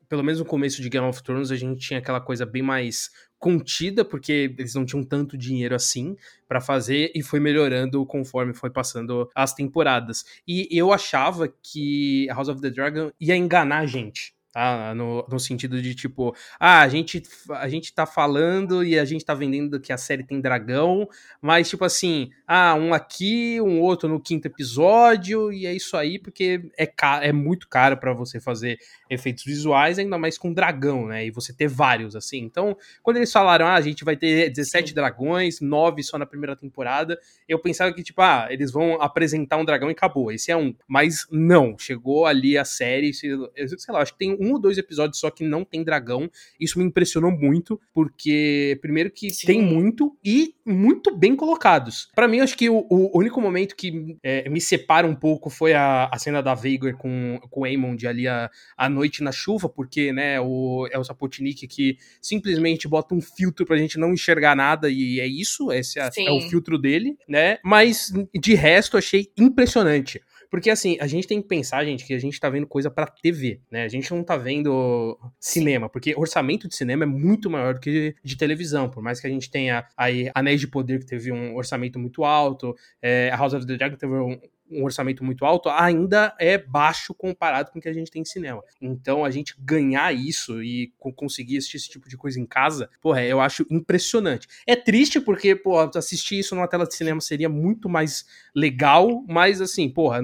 pelo 0.08 0.24
menos 0.24 0.40
no 0.40 0.46
começo 0.46 0.82
de 0.82 0.90
Game 0.90 1.06
of 1.06 1.22
Thrones, 1.22 1.52
a 1.52 1.56
gente 1.56 1.80
tinha 1.80 2.00
aquela 2.00 2.22
coisa 2.22 2.46
bem 2.46 2.62
mais 2.62 3.10
contida, 3.38 4.04
porque 4.04 4.54
eles 4.58 4.76
não 4.76 4.86
tinham 4.86 5.04
tanto 5.04 5.38
dinheiro 5.38 5.74
assim 5.74 6.16
para 6.48 6.60
fazer 6.60 7.10
e 7.16 7.24
foi 7.24 7.40
melhorando 7.40 8.06
conforme 8.06 8.54
foi 8.54 8.70
passando 8.70 9.30
as 9.34 9.54
temporadas. 9.54 10.26
E 10.46 10.68
eu 10.72 10.92
achava 10.92 11.48
que 11.48 12.28
House 12.28 12.50
of 12.50 12.62
the 12.62 12.70
Dragon 12.70 13.12
ia 13.20 13.38
enganar 13.38 13.80
a 13.80 13.86
gente 13.86 14.38
tá? 14.60 14.94
No, 14.94 15.26
no 15.30 15.40
sentido 15.40 15.82
de 15.82 15.96
tipo, 15.96 16.36
ah, 16.60 16.82
a 16.82 16.90
gente, 16.90 17.24
a 17.52 17.70
gente 17.70 17.94
tá 17.94 18.06
falando 18.06 18.84
e 18.84 19.00
a 19.00 19.06
gente 19.06 19.24
tá 19.24 19.34
vendendo 19.34 19.80
que 19.80 19.94
a 19.94 19.98
série 19.98 20.24
tem 20.24 20.42
dragão, 20.42 21.08
mas 21.42 21.70
tipo 21.70 21.86
assim, 21.86 22.30
ah, 22.46 22.76
um 22.76 22.94
aqui, 22.94 23.62
um 23.62 23.80
outro 23.80 24.10
no 24.10 24.20
quinto 24.20 24.48
episódio, 24.48 25.54
e 25.54 25.66
é 25.66 25.74
isso 25.74 25.96
aí, 25.96 26.20
porque 26.20 26.70
é, 26.78 26.92
é 27.22 27.32
muito 27.32 27.70
caro 27.70 27.96
para 27.96 28.14
você 28.14 28.40
fazer 28.40 28.78
efeitos 29.10 29.46
visuais, 29.46 29.98
ainda 29.98 30.18
mais 30.18 30.38
com 30.38 30.54
dragão, 30.54 31.08
né? 31.08 31.26
E 31.26 31.32
você 31.32 31.54
ter 31.54 31.68
vários, 31.68 32.16
assim. 32.16 32.40
Então, 32.40 32.76
quando 33.02 33.18
eles 33.18 33.32
falaram, 33.32 33.66
ah, 33.66 33.76
a 33.76 33.82
gente 33.82 34.04
vai 34.04 34.18
ter 34.18 34.50
17 34.50 34.90
Sim. 34.90 34.96
dragões, 34.96 35.62
9 35.62 36.04
só 36.04 36.18
na 36.18 36.26
primeira 36.26 36.56
temporada, 36.56 37.18
eu 37.48 37.60
pensava 37.60 37.94
que, 37.94 38.04
tipo, 38.04 38.22
ah, 38.22 38.48
eles 38.50 38.72
vão 38.72 39.02
apresentar 39.02 39.58
um 39.58 39.66
dragão 39.66 39.90
e 39.90 39.94
acabou. 39.94 40.32
Esse 40.32 40.52
é 40.52 40.58
um. 40.58 40.76
Mas 40.88 41.26
não, 41.32 41.78
chegou 41.78 42.26
ali 42.26 42.58
a 42.58 42.66
série, 42.66 43.14
sei 43.14 43.36
lá, 43.36 44.02
acho 44.02 44.14
que 44.14 44.20
tem 44.20 44.38
um 44.40 44.49
ou 44.54 44.60
dois 44.60 44.78
episódios 44.78 45.20
só 45.20 45.30
que 45.30 45.44
não 45.44 45.64
tem 45.64 45.84
dragão. 45.84 46.30
Isso 46.60 46.80
me 46.80 46.86
impressionou 46.86 47.32
muito, 47.32 47.80
porque, 47.94 48.78
primeiro, 48.82 49.12
que 49.12 49.30
Sim. 49.30 49.48
tem 49.48 49.62
muito 49.62 50.18
e 50.24 50.54
muito 50.66 51.16
bem 51.16 51.36
colocados. 51.36 52.10
para 52.16 52.28
mim, 52.28 52.40
acho 52.40 52.56
que 52.56 52.70
o, 52.70 52.86
o, 52.90 53.18
único 53.18 53.42
momento 53.42 53.76
que 53.76 54.18
é, 54.24 54.48
me 54.50 54.62
separa 54.62 55.08
um 55.08 55.16
pouco 55.16 55.50
foi 55.50 55.74
a, 55.74 56.10
a 56.12 56.20
cena 56.20 56.42
da 56.42 56.54
Veigar 56.54 56.96
com, 56.96 57.40
com 57.50 57.62
o 57.62 57.66
Aemond 57.66 58.06
ali 58.08 58.28
a, 58.28 58.50
a 58.78 58.90
noite 58.90 59.24
na 59.24 59.32
chuva, 59.32 59.68
porque, 59.68 60.14
né, 60.14 60.40
o, 60.40 60.88
é 60.92 61.00
o 61.00 61.04
Sapotnik 61.04 61.68
que 61.68 61.98
simplesmente 62.22 62.88
bota 62.88 63.16
um 63.16 63.22
filtro 63.22 63.66
pra 63.66 63.78
gente 63.78 63.98
não 63.98 64.14
enxergar 64.14 64.56
nada 64.56 64.90
e 64.90 65.20
é 65.20 65.28
isso, 65.28 65.72
esse 65.72 66.00
é, 66.00 66.10
é 66.18 66.32
o 66.32 66.42
filtro 66.42 66.78
dele, 66.78 67.18
né? 67.28 67.58
Mas 67.64 68.12
de 68.40 68.54
resto 68.54 68.98
achei 68.98 69.32
impressionante. 69.38 70.22
Porque, 70.50 70.70
assim, 70.70 70.98
a 71.00 71.08
gente 71.08 71.28
tem 71.28 71.42
que 71.42 71.48
pensar, 71.48 71.86
gente, 71.86 72.06
que 72.06 72.14
a 72.14 72.20
gente 72.20 72.40
tá 72.40 72.50
vendo 72.50 72.66
coisa 72.66 72.90
pra 72.90 73.06
TV, 73.06 73.62
né? 73.72 73.84
A 73.84 73.88
gente 73.88 74.12
não 74.12 74.24
tá 74.24 74.36
vendo 74.36 75.18
cinema, 75.40 75.88
porque 75.88 76.16
orçamento 76.18 76.68
de 76.68 76.76
cinema 76.76 77.04
é 77.04 77.08
muito 77.08 77.50
maior 77.50 77.76
do 77.76 77.80
que 77.80 78.16
de 78.24 78.36
televisão. 78.36 78.90
Por 78.90 79.04
mais 79.04 79.20
que 79.20 79.28
a 79.28 79.30
gente 79.30 79.50
tenha 79.50 79.86
aí 79.96 80.32
Anéis 80.34 80.60
de 80.60 80.68
Poder, 80.68 81.00
que 81.00 81.06
teve 81.06 81.32
um 81.32 81.56
orçamento 81.56 82.00
muito 82.00 82.24
alto, 82.24 82.76
é, 83.02 83.30
a 83.32 83.38
House 83.38 83.54
of 83.54 83.66
the 83.66 83.78
Dragon 83.78 83.96
teve 83.96 84.14
um, 84.14 84.40
um 84.72 84.84
orçamento 84.84 85.24
muito 85.24 85.46
alto, 85.46 85.70
ainda 85.70 86.36
é 86.40 86.58
baixo 86.58 87.14
comparado 87.14 87.72
com 87.72 87.80
o 87.80 87.82
que 87.82 87.90
a 87.90 87.94
gente 87.94 88.12
tem 88.12 88.22
em 88.22 88.26
cinema. 88.26 88.64
Então 88.82 89.26
a 89.26 89.32
gente 89.32 89.56
ganhar 89.60 90.14
isso 90.14 90.64
e 90.64 90.94
conseguir 91.16 91.58
assistir 91.58 91.78
esse 91.78 91.90
tipo 91.90 92.08
de 92.08 92.18
coisa 92.18 92.40
em 92.40 92.46
casa, 92.46 92.90
porra, 93.02 93.24
eu 93.24 93.40
acho 93.40 93.66
impressionante. 93.70 94.48
É 94.68 94.76
triste 94.76 95.20
porque, 95.20 95.56
pô, 95.56 95.78
assistir 95.80 96.40
isso 96.40 96.56
numa 96.56 96.68
tela 96.68 96.86
de 96.86 96.96
cinema 96.96 97.22
seria 97.22 97.50
muito 97.50 97.90
mais 97.90 98.26
legal, 98.56 99.24
mas 99.28 99.62
assim, 99.62 99.90
porra, 99.90 100.22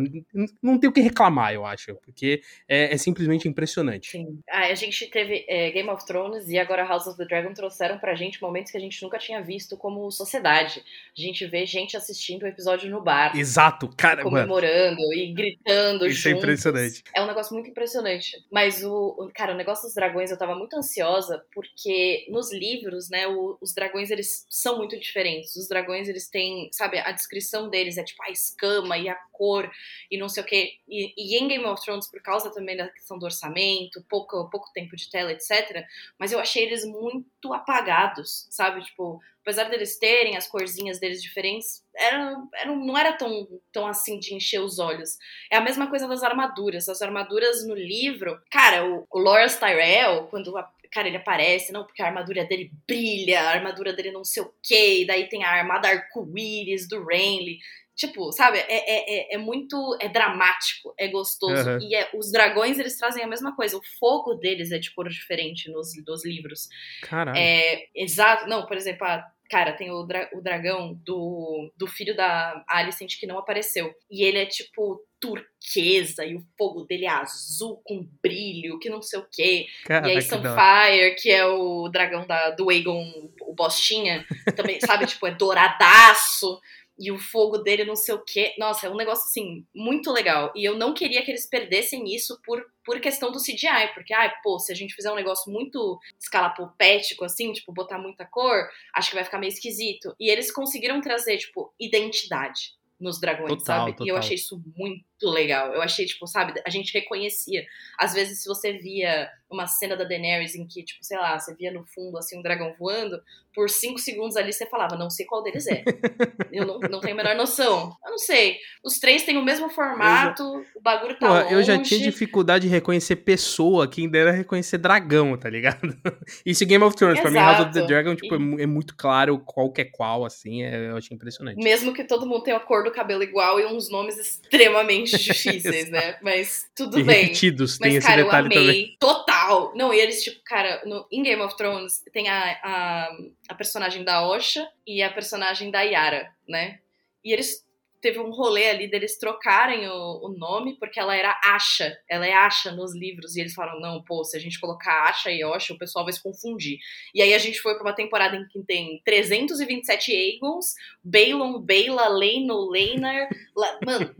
não 0.61 0.77
tem 0.77 0.89
o 0.89 0.93
que 0.93 1.01
reclamar, 1.01 1.53
eu 1.53 1.65
acho, 1.65 1.95
porque 1.95 2.41
é, 2.67 2.93
é 2.93 2.97
simplesmente 2.97 3.47
impressionante. 3.47 4.11
Sim. 4.11 4.39
Ah, 4.49 4.67
a 4.67 4.75
gente 4.75 5.07
teve 5.07 5.45
é, 5.47 5.71
Game 5.71 5.89
of 5.89 6.05
Thrones 6.05 6.49
e 6.49 6.57
agora 6.57 6.85
House 6.85 7.07
of 7.07 7.17
the 7.17 7.25
Dragon 7.25 7.53
trouxeram 7.53 7.97
pra 7.97 8.15
gente 8.15 8.41
momentos 8.41 8.71
que 8.71 8.77
a 8.77 8.81
gente 8.81 9.01
nunca 9.01 9.17
tinha 9.17 9.41
visto 9.41 9.77
como 9.77 10.09
sociedade. 10.11 10.83
A 11.17 11.21
gente 11.21 11.45
vê 11.45 11.65
gente 11.65 11.95
assistindo 11.95 12.43
o 12.43 12.47
episódio 12.47 12.89
no 12.89 13.01
bar. 13.01 13.35
Exato, 13.37 13.89
cara. 13.95 14.23
Comemorando 14.41 15.01
mano. 15.01 15.13
e 15.13 15.33
gritando 15.33 16.05
Isso 16.05 16.27
é 16.27 16.31
juntos. 16.31 16.43
é 16.43 16.45
impressionante. 16.45 17.03
É 17.15 17.21
um 17.21 17.27
negócio 17.27 17.53
muito 17.53 17.69
impressionante. 17.69 18.31
Mas 18.51 18.83
o, 18.83 19.31
cara, 19.33 19.53
o 19.53 19.57
negócio 19.57 19.85
dos 19.85 19.95
dragões 19.95 20.31
eu 20.31 20.37
tava 20.37 20.55
muito 20.55 20.75
ansiosa 20.75 21.43
porque 21.53 22.25
nos 22.29 22.51
livros, 22.51 23.09
né, 23.09 23.27
o, 23.27 23.57
os 23.61 23.73
dragões 23.73 24.11
eles 24.11 24.45
são 24.49 24.77
muito 24.77 24.99
diferentes. 24.99 25.55
Os 25.55 25.67
dragões 25.67 26.07
eles 26.07 26.29
têm, 26.29 26.69
sabe, 26.71 26.99
a 26.99 27.11
descrição 27.11 27.69
deles 27.69 27.97
é 27.97 28.03
tipo 28.03 28.23
a 28.23 28.31
escama 28.31 28.97
e 28.97 29.09
a 29.09 29.15
cor 29.31 29.69
e 30.09 30.17
não 30.17 30.29
sei 30.29 30.43
o 30.43 30.45
que. 30.45 30.73
E, 30.87 31.13
e 31.17 31.37
em 31.37 31.47
Game 31.47 31.65
of 31.65 31.81
Thrones, 31.83 32.09
por 32.09 32.21
causa 32.21 32.51
também 32.51 32.77
da 32.77 32.87
questão 32.89 33.17
do 33.17 33.25
orçamento, 33.25 34.03
pouco, 34.09 34.49
pouco 34.49 34.71
tempo 34.73 34.95
de 34.95 35.09
tela, 35.09 35.31
etc. 35.31 35.85
Mas 36.17 36.31
eu 36.31 36.39
achei 36.39 36.63
eles 36.63 36.85
muito 36.85 37.53
apagados, 37.53 38.47
sabe? 38.49 38.83
Tipo, 38.83 39.21
apesar 39.45 39.69
deles 39.69 39.99
terem 39.99 40.35
as 40.35 40.47
corzinhas 40.47 40.99
deles 40.99 41.21
diferentes, 41.21 41.83
era, 41.95 42.35
era, 42.55 42.75
não 42.75 42.97
era 42.97 43.13
tão, 43.13 43.47
tão 43.71 43.85
assim 43.85 44.17
de 44.17 44.33
encher 44.33 44.59
os 44.59 44.79
olhos. 44.79 45.19
É 45.51 45.57
a 45.57 45.61
mesma 45.61 45.87
coisa 45.87 46.07
das 46.07 46.23
armaduras. 46.23 46.89
As 46.89 46.99
armaduras 46.99 47.65
no 47.67 47.75
livro, 47.75 48.41
cara, 48.49 48.83
o, 48.83 49.05
o 49.07 49.19
Loras 49.19 49.59
Tyrell, 49.59 50.23
quando 50.31 50.57
a, 50.57 50.67
cara, 50.91 51.07
ele 51.07 51.17
aparece, 51.17 51.71
não, 51.71 51.85
porque 51.85 52.01
a 52.01 52.07
armadura 52.07 52.43
dele 52.43 52.71
brilha, 52.87 53.39
a 53.41 53.51
armadura 53.51 53.93
dele 53.93 54.11
não 54.11 54.23
sei 54.23 54.41
o 54.41 54.51
quê, 54.63 55.01
e 55.01 55.05
daí 55.05 55.29
tem 55.29 55.43
a 55.43 55.51
armada 55.51 55.89
arco-íris 55.89 56.87
do 56.89 57.05
Renly. 57.05 57.59
Tipo, 57.95 58.31
sabe, 58.33 58.57
é, 58.57 58.65
é, 58.67 59.33
é, 59.33 59.35
é 59.35 59.37
muito. 59.37 59.97
É 60.01 60.09
dramático, 60.09 60.93
é 60.97 61.07
gostoso. 61.07 61.69
Uhum. 61.69 61.79
E 61.79 61.95
é, 61.95 62.09
os 62.13 62.29
dragões, 62.29 62.77
eles 62.77 62.97
trazem 62.97 63.23
a 63.23 63.27
mesma 63.27 63.55
coisa. 63.55 63.77
O 63.77 63.81
fogo 63.97 64.33
deles 64.33 64.71
é 64.71 64.77
de 64.77 64.93
cor 64.93 65.07
diferente 65.07 65.71
nos, 65.71 65.91
nos 66.05 66.25
livros. 66.25 66.67
Caralho. 67.03 67.37
É, 67.37 67.87
exato. 67.95 68.49
Não, 68.49 68.65
por 68.65 68.75
exemplo, 68.75 69.07
a, 69.07 69.25
cara, 69.49 69.73
tem 69.73 69.91
o, 69.91 70.03
dra 70.03 70.29
o 70.33 70.41
dragão 70.41 70.93
do, 71.05 71.71
do 71.77 71.87
filho 71.87 72.15
da 72.15 72.63
Alicent 72.67 73.19
que 73.19 73.27
não 73.27 73.37
apareceu. 73.37 73.93
E 74.09 74.23
ele 74.23 74.39
é 74.39 74.45
tipo 74.45 75.01
turquesa 75.19 76.25
e 76.25 76.35
o 76.35 76.45
fogo 76.57 76.83
dele 76.83 77.05
é 77.05 77.09
azul 77.09 77.81
com 77.83 78.07
brilho, 78.21 78.79
que 78.79 78.89
não 78.89 79.01
sei 79.01 79.19
o 79.19 79.27
quê. 79.31 79.65
Caraca, 79.85 80.13
e 80.13 80.17
aí 80.17 80.21
Sunfire, 80.21 81.15
que 81.17 81.31
é 81.31 81.45
o 81.45 81.89
dragão 81.89 82.27
da, 82.27 82.51
do 82.51 82.69
Aegon, 82.69 83.31
o 83.41 83.53
Bostinha, 83.53 84.25
também, 84.55 84.79
sabe, 84.79 85.05
tipo, 85.07 85.25
é 85.25 85.31
douradaço 85.31 86.59
e 86.97 87.11
o 87.11 87.17
fogo 87.17 87.57
dele 87.57 87.83
não 87.83 87.95
sei 87.95 88.15
o 88.15 88.23
quê. 88.23 88.53
Nossa, 88.57 88.87
é 88.87 88.89
um 88.89 88.95
negócio 88.95 89.25
assim 89.25 89.65
muito 89.73 90.11
legal. 90.11 90.51
E 90.55 90.63
eu 90.63 90.77
não 90.77 90.93
queria 90.93 91.23
que 91.23 91.31
eles 91.31 91.47
perdessem 91.47 92.13
isso 92.13 92.39
por, 92.43 92.65
por 92.83 92.99
questão 92.99 93.31
do 93.31 93.39
CGI, 93.39 93.93
porque 93.93 94.13
ai, 94.13 94.31
pô, 94.43 94.57
se 94.59 94.71
a 94.71 94.75
gente 94.75 94.95
fizer 94.95 95.11
um 95.11 95.15
negócio 95.15 95.51
muito 95.51 95.99
escalapopético 96.19 97.25
assim, 97.25 97.51
tipo 97.53 97.73
botar 97.73 97.97
muita 97.97 98.25
cor, 98.25 98.69
acho 98.93 99.09
que 99.09 99.15
vai 99.15 99.25
ficar 99.25 99.39
meio 99.39 99.51
esquisito. 99.51 100.15
E 100.19 100.29
eles 100.29 100.51
conseguiram 100.51 101.01
trazer 101.01 101.37
tipo 101.37 101.73
identidade 101.79 102.75
nos 102.99 103.19
dragões, 103.19 103.49
total, 103.49 103.79
sabe? 103.79 103.91
Total. 103.91 104.07
E 104.07 104.09
eu 104.09 104.17
achei 104.17 104.35
isso 104.35 104.61
muito 104.75 105.05
legal. 105.23 105.73
Eu 105.73 105.81
achei, 105.81 106.05
tipo, 106.05 106.27
sabe, 106.27 106.53
a 106.65 106.69
gente 106.69 106.93
reconhecia. 106.93 107.65
Às 107.97 108.13
vezes, 108.13 108.43
se 108.43 108.49
você 108.49 108.73
via 108.73 109.29
uma 109.49 109.67
cena 109.67 109.95
da 109.95 110.03
Daenerys 110.03 110.55
em 110.55 110.67
que, 110.67 110.83
tipo, 110.83 111.03
sei 111.03 111.17
lá, 111.17 111.39
você 111.39 111.55
via 111.55 111.71
no 111.71 111.85
fundo, 111.85 112.17
assim, 112.17 112.37
um 112.37 112.41
dragão 112.41 112.73
voando, 112.77 113.21
por 113.53 113.69
cinco 113.69 113.97
segundos 113.97 114.35
ali 114.35 114.51
você 114.51 114.65
falava, 114.65 114.97
não 114.97 115.09
sei 115.09 115.25
qual 115.25 115.41
deles 115.41 115.65
é. 115.67 115.83
eu 116.51 116.65
não, 116.65 116.79
não 116.79 116.99
tenho 116.99 117.13
a 117.13 117.17
menor 117.17 117.35
noção. 117.35 117.95
Eu 118.03 118.11
não 118.11 118.17
sei. 118.17 118.57
Os 118.83 118.99
três 118.99 119.23
têm 119.23 119.37
o 119.37 119.45
mesmo 119.45 119.69
formato, 119.69 120.43
já... 120.43 120.79
o 120.79 120.81
bagulho 120.81 121.17
tá 121.17 121.27
Pô, 121.27 121.33
longe. 121.33 121.53
Eu 121.53 121.63
já 121.63 121.81
tinha 121.81 122.01
dificuldade 122.01 122.67
de 122.67 122.73
reconhecer 122.73 123.15
pessoa, 123.17 123.87
quem 123.87 124.09
dera 124.09 124.31
reconhecer 124.31 124.77
dragão, 124.77 125.37
tá 125.37 125.49
ligado? 125.49 125.95
Isso 126.45 126.65
Game 126.65 126.83
of 126.83 126.95
Thrones, 126.95 127.19
Exato. 127.19 127.31
pra 127.33 127.41
mim, 127.41 127.47
House 127.47 127.65
of 127.65 127.73
the 127.73 127.85
Dragon, 127.85 128.15
tipo, 128.15 128.35
e... 128.35 128.61
é 128.61 128.65
muito 128.65 128.95
claro 128.97 129.39
qual 129.39 129.71
que 129.71 129.81
é 129.81 129.85
qual, 129.85 130.25
assim, 130.25 130.63
é, 130.63 130.89
eu 130.89 130.97
achei 130.97 131.15
impressionante. 131.15 131.63
Mesmo 131.63 131.93
que 131.93 132.03
todo 132.03 132.25
mundo 132.25 132.43
tenha 132.43 132.57
a 132.57 132.59
cor 132.59 132.83
do 132.83 132.91
cabelo 132.91 133.23
igual 133.23 133.59
e 133.59 133.65
uns 133.65 133.89
nomes 133.89 134.17
extremamente 134.17 135.04
difíceis, 135.17 135.89
né? 135.89 136.17
Mas 136.21 136.69
tudo 136.75 136.99
e 136.99 137.03
bem. 137.03 137.23
repetidos, 137.23 137.77
tem 137.77 137.93
Mas, 137.93 137.97
esse 137.97 138.07
cara, 138.07 138.23
detalhe 138.23 138.45
eu 138.45 138.45
amei 138.45 138.57
também. 138.57 138.97
Total! 138.99 139.73
Não, 139.75 139.93
e 139.93 139.99
eles, 139.99 140.23
tipo, 140.23 140.41
cara, 140.43 140.81
no, 140.85 141.05
em 141.11 141.23
Game 141.23 141.41
of 141.41 141.55
Thrones 141.57 142.03
tem 142.13 142.29
a, 142.29 142.59
a, 142.63 143.17
a 143.49 143.55
personagem 143.55 144.03
da 144.03 144.27
Osha 144.27 144.67
e 144.85 145.01
a 145.01 145.09
personagem 145.09 145.71
da 145.71 145.81
Yara, 145.81 146.29
né? 146.47 146.79
E 147.23 147.33
eles 147.33 147.64
teve 148.05 148.19
um 148.19 148.29
rolê 148.29 148.69
ali 148.69 148.87
deles 148.87 149.17
trocarem 149.17 149.87
o, 149.87 150.27
o, 150.27 150.37
nome, 150.37 150.77
porque 150.77 150.99
ela 150.99 151.15
era 151.15 151.35
Asha, 151.43 151.97
ela 152.07 152.23
é 152.23 152.33
Asha 152.33 152.71
nos 152.71 152.95
livros, 152.95 153.35
e 153.35 153.41
eles 153.41 153.55
falaram, 153.55 153.81
não, 153.81 154.03
pô, 154.03 154.23
se 154.23 154.37
a 154.37 154.39
gente 154.39 154.59
colocar 154.59 155.09
Asha 155.09 155.31
e 155.31 155.43
Osha, 155.43 155.73
o 155.73 155.77
pessoal 155.77 156.05
vai 156.05 156.13
se 156.13 156.21
confundir. 156.21 156.77
E 157.15 157.21
aí 157.23 157.33
a 157.33 157.39
gente 157.39 157.59
foi 157.59 157.73
pra 157.73 157.81
uma 157.81 157.95
temporada 157.95 158.35
em 158.35 158.45
que 158.47 158.63
tem 158.63 159.01
327 159.03 160.11
Aegons, 160.11 160.75
Balon, 161.03 161.59
Baela, 161.59 162.07
Leno, 162.09 162.69
Leinar, 162.69 163.27
la... 163.57 163.79
mano, 163.83 164.15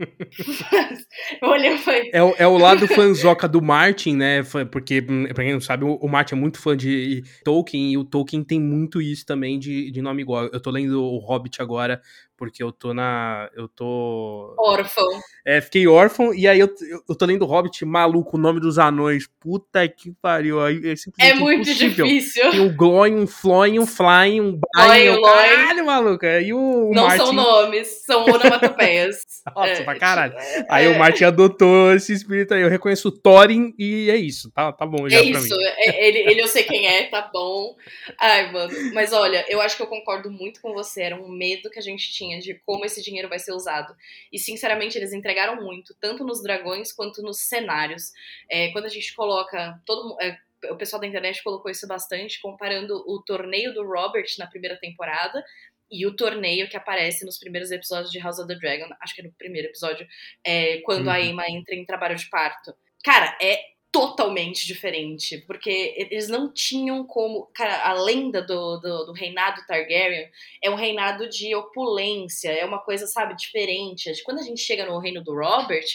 olhei 1.42 1.78
foi... 1.78 2.08
É, 2.12 2.42
é 2.42 2.46
o 2.48 2.58
lado 2.58 2.88
fanzoca 2.88 3.46
do 3.46 3.62
Martin, 3.62 4.16
né, 4.16 4.42
porque, 4.72 5.00
pra 5.00 5.44
quem 5.44 5.52
não 5.52 5.60
sabe, 5.60 5.84
o 5.84 6.08
Martin 6.08 6.34
é 6.34 6.38
muito 6.38 6.60
fã 6.60 6.76
de 6.76 7.22
Tolkien, 7.44 7.92
e 7.92 7.96
o 7.96 8.04
Tolkien 8.04 8.42
tem 8.42 8.58
muito 8.58 9.00
isso 9.00 9.24
também 9.24 9.60
de, 9.60 9.92
de 9.92 10.02
nome 10.02 10.22
igual. 10.22 10.46
Eu 10.46 10.60
tô 10.60 10.72
lendo 10.72 11.00
o 11.00 11.18
Hobbit 11.18 11.62
agora, 11.62 12.02
porque 12.36 12.62
eu 12.62 12.70
tô 12.70 12.92
na. 12.92 13.48
Eu 13.54 13.68
tô. 13.68 14.54
Órfão. 14.58 15.06
É, 15.44 15.60
fiquei 15.60 15.86
órfão, 15.86 16.34
e 16.34 16.46
aí 16.46 16.58
eu, 16.58 16.68
eu 17.08 17.14
tô 17.14 17.24
lendo 17.24 17.46
Hobbit 17.46 17.84
maluco, 17.84 18.36
o 18.36 18.40
nome 18.40 18.60
dos 18.60 18.78
anões. 18.78 19.28
Puta 19.40 19.86
que 19.88 20.12
pariu. 20.20 20.60
Aí 20.60 20.80
é, 20.84 21.28
é 21.28 21.34
muito 21.34 21.70
impossível. 21.70 22.04
difícil. 22.04 22.50
Tem 22.50 22.60
um 22.60 22.76
Gloin, 22.76 23.14
um 23.14 23.26
Floin, 23.26 23.78
um 23.78 23.86
Flying, 23.86 24.40
um 24.40 24.60
Bain, 24.74 25.10
um 25.10 25.22
caralho, 25.22 25.86
maluco. 25.86 26.26
Aí 26.26 26.52
o, 26.52 26.90
o 26.90 26.92
Não 26.92 27.04
Martin... 27.04 27.24
são 27.24 27.32
nomes, 27.32 27.88
são 28.04 28.24
onomatopeias. 28.24 29.24
Nossa, 29.54 29.70
é, 29.70 29.82
pra 29.84 29.98
caralho. 29.98 30.34
É, 30.36 30.66
aí 30.68 30.88
o 30.88 30.98
Martin 30.98 31.24
adotou 31.24 31.94
esse 31.94 32.12
espírito 32.12 32.52
aí. 32.52 32.62
Eu 32.62 32.68
reconheço 32.68 33.08
o 33.08 33.12
Thorin 33.12 33.72
e 33.78 34.10
é 34.10 34.16
isso. 34.16 34.50
Tá, 34.50 34.72
tá 34.72 34.84
bom 34.84 35.08
já 35.08 35.18
é 35.18 35.22
isso. 35.22 35.54
É, 35.60 36.08
ele, 36.08 36.18
ele 36.18 36.42
eu 36.42 36.48
sei 36.48 36.64
quem 36.64 36.86
é, 36.86 37.04
tá 37.04 37.30
bom. 37.32 37.76
Ai, 38.20 38.50
mano. 38.50 38.72
Mas 38.92 39.12
olha, 39.12 39.44
eu 39.48 39.60
acho 39.60 39.76
que 39.76 39.82
eu 39.82 39.86
concordo 39.86 40.30
muito 40.30 40.60
com 40.60 40.72
você. 40.72 41.02
Era 41.02 41.16
um 41.16 41.28
medo 41.28 41.70
que 41.70 41.78
a 41.78 41.82
gente 41.82 42.12
tinha 42.12 42.25
tinha 42.26 42.38
de 42.40 42.54
como 42.64 42.84
esse 42.84 43.02
dinheiro 43.02 43.28
vai 43.28 43.38
ser 43.38 43.52
usado. 43.52 43.94
E 44.32 44.38
sinceramente 44.38 44.98
eles 44.98 45.12
entregaram 45.12 45.62
muito, 45.62 45.94
tanto 46.00 46.24
nos 46.24 46.42
dragões 46.42 46.92
quanto 46.92 47.22
nos 47.22 47.38
cenários. 47.38 48.12
É, 48.50 48.70
quando 48.72 48.86
a 48.86 48.90
gente 48.90 49.14
coloca 49.14 49.80
todo 49.84 50.16
é, 50.20 50.36
o 50.70 50.76
pessoal 50.76 51.00
da 51.00 51.06
internet 51.06 51.42
colocou 51.42 51.70
isso 51.70 51.86
bastante, 51.86 52.40
comparando 52.40 52.94
o 53.06 53.22
torneio 53.22 53.72
do 53.72 53.84
Robert 53.84 54.26
na 54.38 54.46
primeira 54.46 54.76
temporada 54.78 55.44
e 55.90 56.04
o 56.06 56.16
torneio 56.16 56.68
que 56.68 56.76
aparece 56.76 57.24
nos 57.24 57.38
primeiros 57.38 57.70
episódios 57.70 58.10
de 58.10 58.18
House 58.18 58.38
of 58.38 58.48
the 58.48 58.56
Dragon, 58.56 58.88
acho 59.00 59.14
que 59.14 59.20
é 59.20 59.24
no 59.24 59.32
primeiro 59.32 59.68
episódio, 59.68 60.06
é, 60.44 60.78
quando 60.78 61.06
uhum. 61.06 61.12
a 61.12 61.20
Emma 61.20 61.44
entra 61.48 61.74
em 61.74 61.84
trabalho 61.84 62.16
de 62.16 62.28
parto. 62.28 62.74
Cara, 63.04 63.36
é 63.40 63.60
totalmente 63.92 64.66
diferente, 64.66 65.38
porque 65.46 65.94
eles 65.96 66.28
não 66.28 66.52
tinham 66.52 67.04
como. 67.04 67.46
Cara, 67.54 67.88
a 67.88 67.94
lenda 67.94 68.42
do, 68.42 68.78
do, 68.78 69.06
do, 69.06 69.12
reinado 69.12 69.64
Targaryen 69.66 70.30
é 70.62 70.70
um 70.70 70.74
reinado 70.74 71.28
de 71.28 71.54
opulência, 71.54 72.50
é 72.50 72.64
uma 72.64 72.78
coisa, 72.78 73.06
sabe, 73.06 73.36
diferente. 73.36 74.22
Quando 74.22 74.40
a 74.40 74.42
gente 74.42 74.60
chega 74.60 74.84
no 74.84 74.98
reino 74.98 75.22
do 75.24 75.34
Robert, 75.34 75.86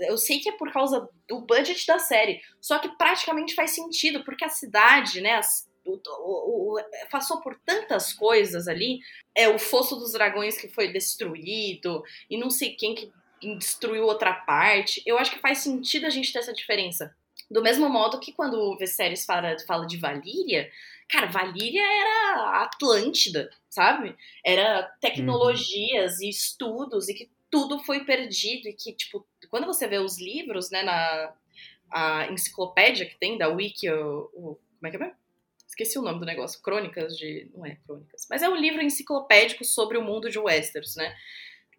eu 0.00 0.18
sei 0.18 0.38
que 0.38 0.50
é 0.50 0.52
por 0.52 0.70
causa 0.72 1.08
do 1.26 1.40
budget 1.40 1.86
da 1.86 1.98
série, 1.98 2.42
só 2.60 2.78
que 2.78 2.88
praticamente 2.96 3.54
faz 3.54 3.70
sentido, 3.70 4.22
porque 4.24 4.44
a 4.44 4.50
cidade, 4.50 5.20
né, 5.20 5.36
as, 5.36 5.66
o, 5.84 5.98
o, 6.18 6.78
o, 6.78 6.84
passou 7.10 7.40
por 7.40 7.58
tantas 7.64 8.12
coisas 8.12 8.68
ali. 8.68 9.00
É 9.34 9.48
o 9.48 9.58
Fosso 9.58 9.96
dos 9.96 10.12
Dragões 10.12 10.58
que 10.58 10.68
foi 10.68 10.92
destruído, 10.92 12.02
e 12.28 12.36
não 12.36 12.50
sei 12.50 12.74
quem 12.74 12.94
que 12.94 13.10
destruiu 13.58 14.04
outra 14.04 14.32
parte. 14.32 15.02
Eu 15.06 15.18
acho 15.18 15.30
que 15.30 15.38
faz 15.38 15.58
sentido 15.58 16.06
a 16.06 16.10
gente 16.10 16.32
ter 16.32 16.40
essa 16.40 16.52
diferença. 16.52 17.14
Do 17.50 17.62
mesmo 17.62 17.88
modo 17.88 18.20
que 18.20 18.32
quando 18.32 18.54
o 18.54 18.76
Viserys 18.76 19.24
fala, 19.24 19.56
fala 19.66 19.86
de 19.86 19.96
Valíria, 19.96 20.70
cara, 21.08 21.26
Valíria 21.26 21.82
era 21.82 22.62
Atlântida, 22.62 23.50
sabe? 23.68 24.16
Era 24.44 24.82
tecnologias 25.00 26.20
e 26.20 26.28
estudos 26.28 27.08
e 27.08 27.14
que 27.14 27.30
tudo 27.50 27.78
foi 27.78 28.04
perdido 28.04 28.68
e 28.68 28.72
que, 28.72 28.92
tipo, 28.92 29.26
quando 29.48 29.66
você 29.66 29.86
vê 29.86 29.98
os 29.98 30.20
livros, 30.20 30.70
né, 30.70 30.82
na 30.82 31.32
a 31.88 32.26
enciclopédia 32.32 33.06
que 33.06 33.16
tem 33.16 33.38
da 33.38 33.48
Wiki, 33.48 33.88
o, 33.88 34.30
o 34.34 34.58
como 34.78 34.86
é 34.86 34.90
que 34.90 34.96
é 34.96 34.98
mesmo? 34.98 35.14
Esqueci 35.66 35.98
o 35.98 36.02
nome 36.02 36.20
do 36.20 36.26
negócio, 36.26 36.62
Crônicas 36.62 37.16
de. 37.16 37.50
Não 37.54 37.66
é 37.66 37.76
Crônicas. 37.86 38.26
Mas 38.30 38.42
é 38.42 38.48
um 38.48 38.56
livro 38.56 38.82
enciclopédico 38.82 39.64
sobre 39.64 39.98
o 39.98 40.02
mundo 40.02 40.30
de 40.30 40.38
Westeros, 40.38 40.96
né? 40.96 41.14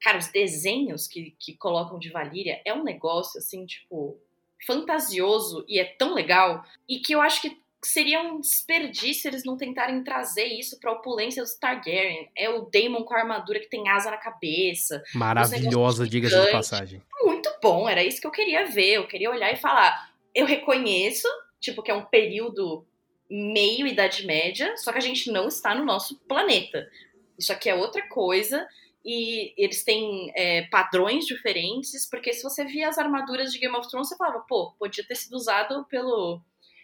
Cara, 0.01 0.17
os 0.17 0.27
desenhos 0.27 1.07
que, 1.07 1.35
que 1.39 1.57
colocam 1.57 1.97
de 1.97 2.09
Valíria 2.09 2.61
é 2.63 2.73
um 2.73 2.83
negócio, 2.83 3.39
assim, 3.39 3.65
tipo, 3.65 4.21
fantasioso 4.65 5.63
e 5.67 5.79
é 5.79 5.85
tão 5.85 6.13
legal. 6.13 6.63
E 6.87 6.99
que 6.99 7.13
eu 7.13 7.21
acho 7.21 7.41
que 7.41 7.61
seria 7.83 8.21
um 8.21 8.39
desperdício 8.39 9.29
eles 9.29 9.43
não 9.43 9.55
tentarem 9.55 10.03
trazer 10.03 10.45
isso 10.45 10.79
pra 10.79 10.91
opulência 10.91 11.43
dos 11.43 11.55
Targaryen. 11.55 12.29
É 12.35 12.49
o 12.49 12.63
Daemon 12.63 13.03
com 13.03 13.13
a 13.13 13.19
armadura 13.19 13.59
que 13.59 13.69
tem 13.69 13.87
asa 13.89 14.11
na 14.11 14.17
cabeça. 14.17 15.03
Maravilhosa, 15.13 16.07
diga-se 16.07 16.39
de 16.39 16.51
passagem. 16.51 17.01
Muito 17.21 17.49
bom, 17.61 17.87
era 17.87 18.03
isso 18.03 18.19
que 18.19 18.27
eu 18.27 18.31
queria 18.31 18.65
ver. 18.65 18.93
Eu 18.93 19.07
queria 19.07 19.29
olhar 19.29 19.51
e 19.53 19.57
falar, 19.57 20.11
eu 20.33 20.45
reconheço, 20.45 21.27
tipo, 21.59 21.83
que 21.83 21.91
é 21.91 21.93
um 21.93 22.05
período 22.05 22.85
meio 23.29 23.85
Idade 23.85 24.25
Média, 24.25 24.75
só 24.77 24.91
que 24.91 24.97
a 24.97 25.01
gente 25.01 25.31
não 25.31 25.47
está 25.47 25.75
no 25.75 25.85
nosso 25.85 26.17
planeta. 26.27 26.89
Isso 27.37 27.51
aqui 27.51 27.69
é 27.69 27.75
outra 27.75 28.07
coisa 28.07 28.67
e 29.09 29.53
eles 29.57 29.85
têm 29.85 30.33
é, 30.35 30.63
padrões 30.63 31.25
diferentes, 31.25 32.05
porque 32.09 32.33
se 32.33 32.43
você 32.43 32.65
via 32.65 32.89
as 32.89 32.97
armaduras 32.97 33.53
de 33.53 33.57
Game 33.57 33.73
of 33.73 33.89
Thrones, 33.89 34.09
você 34.09 34.17
falava, 34.17 34.41
pô, 34.41 34.73
podia 34.77 35.07
ter 35.07 35.15
sido 35.15 35.33
usado 35.37 35.85
pelo 35.85 36.41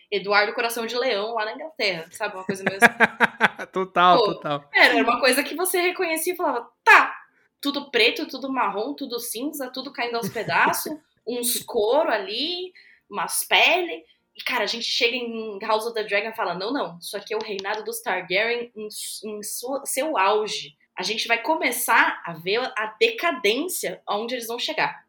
Eduardo 0.10 0.54
Coração 0.54 0.86
de 0.86 0.98
Leão 0.98 1.34
lá 1.34 1.44
na 1.44 1.54
Inglaterra, 1.56 2.08
sabe? 2.12 2.36
Uma 2.36 2.46
coisa 2.46 2.64
mesmo. 2.64 2.88
total, 3.74 4.18
pô, 4.18 4.36
total. 4.36 4.70
Era 4.74 5.04
uma 5.04 5.20
coisa 5.20 5.44
que 5.44 5.54
você 5.54 5.82
reconhecia 5.82 6.32
e 6.32 6.38
falava, 6.38 6.66
tá, 6.82 7.14
tudo 7.60 7.92
preto, 7.92 8.26
tudo 8.26 8.50
marrom, 8.50 8.94
tudo 8.94 9.20
cinza, 9.20 9.70
tudo 9.70 9.92
caindo 9.92 10.16
aos 10.16 10.30
pedaços, 10.30 10.96
uns 11.28 11.62
couro 11.62 12.10
ali, 12.10 12.72
umas 13.10 13.44
peles. 13.44 14.02
E, 14.34 14.42
cara, 14.46 14.64
a 14.64 14.68
gente 14.68 14.86
chega 14.86 15.18
em 15.18 15.60
House 15.60 15.86
of 15.86 15.94
the 15.94 16.06
Dragon 16.06 16.30
e 16.30 16.36
fala: 16.36 16.56
não, 16.56 16.72
não, 16.72 16.98
isso 17.00 17.18
aqui 17.18 17.34
é 17.34 17.38
o 17.38 17.44
reinado 17.44 17.84
dos 17.84 18.02
Targaryen 18.02 18.72
em, 18.74 18.88
em 19.26 19.44
sua, 19.44 19.86
seu 19.86 20.18
auge. 20.18 20.78
A 20.98 21.04
gente 21.04 21.28
vai 21.28 21.42
começar 21.42 22.22
a 22.26 22.34
ver 22.34 22.60
a 22.78 22.96
decadência 23.00 24.02
aonde 24.06 24.36
eles 24.36 24.48
vão 24.48 24.60
chegar. 24.60 25.04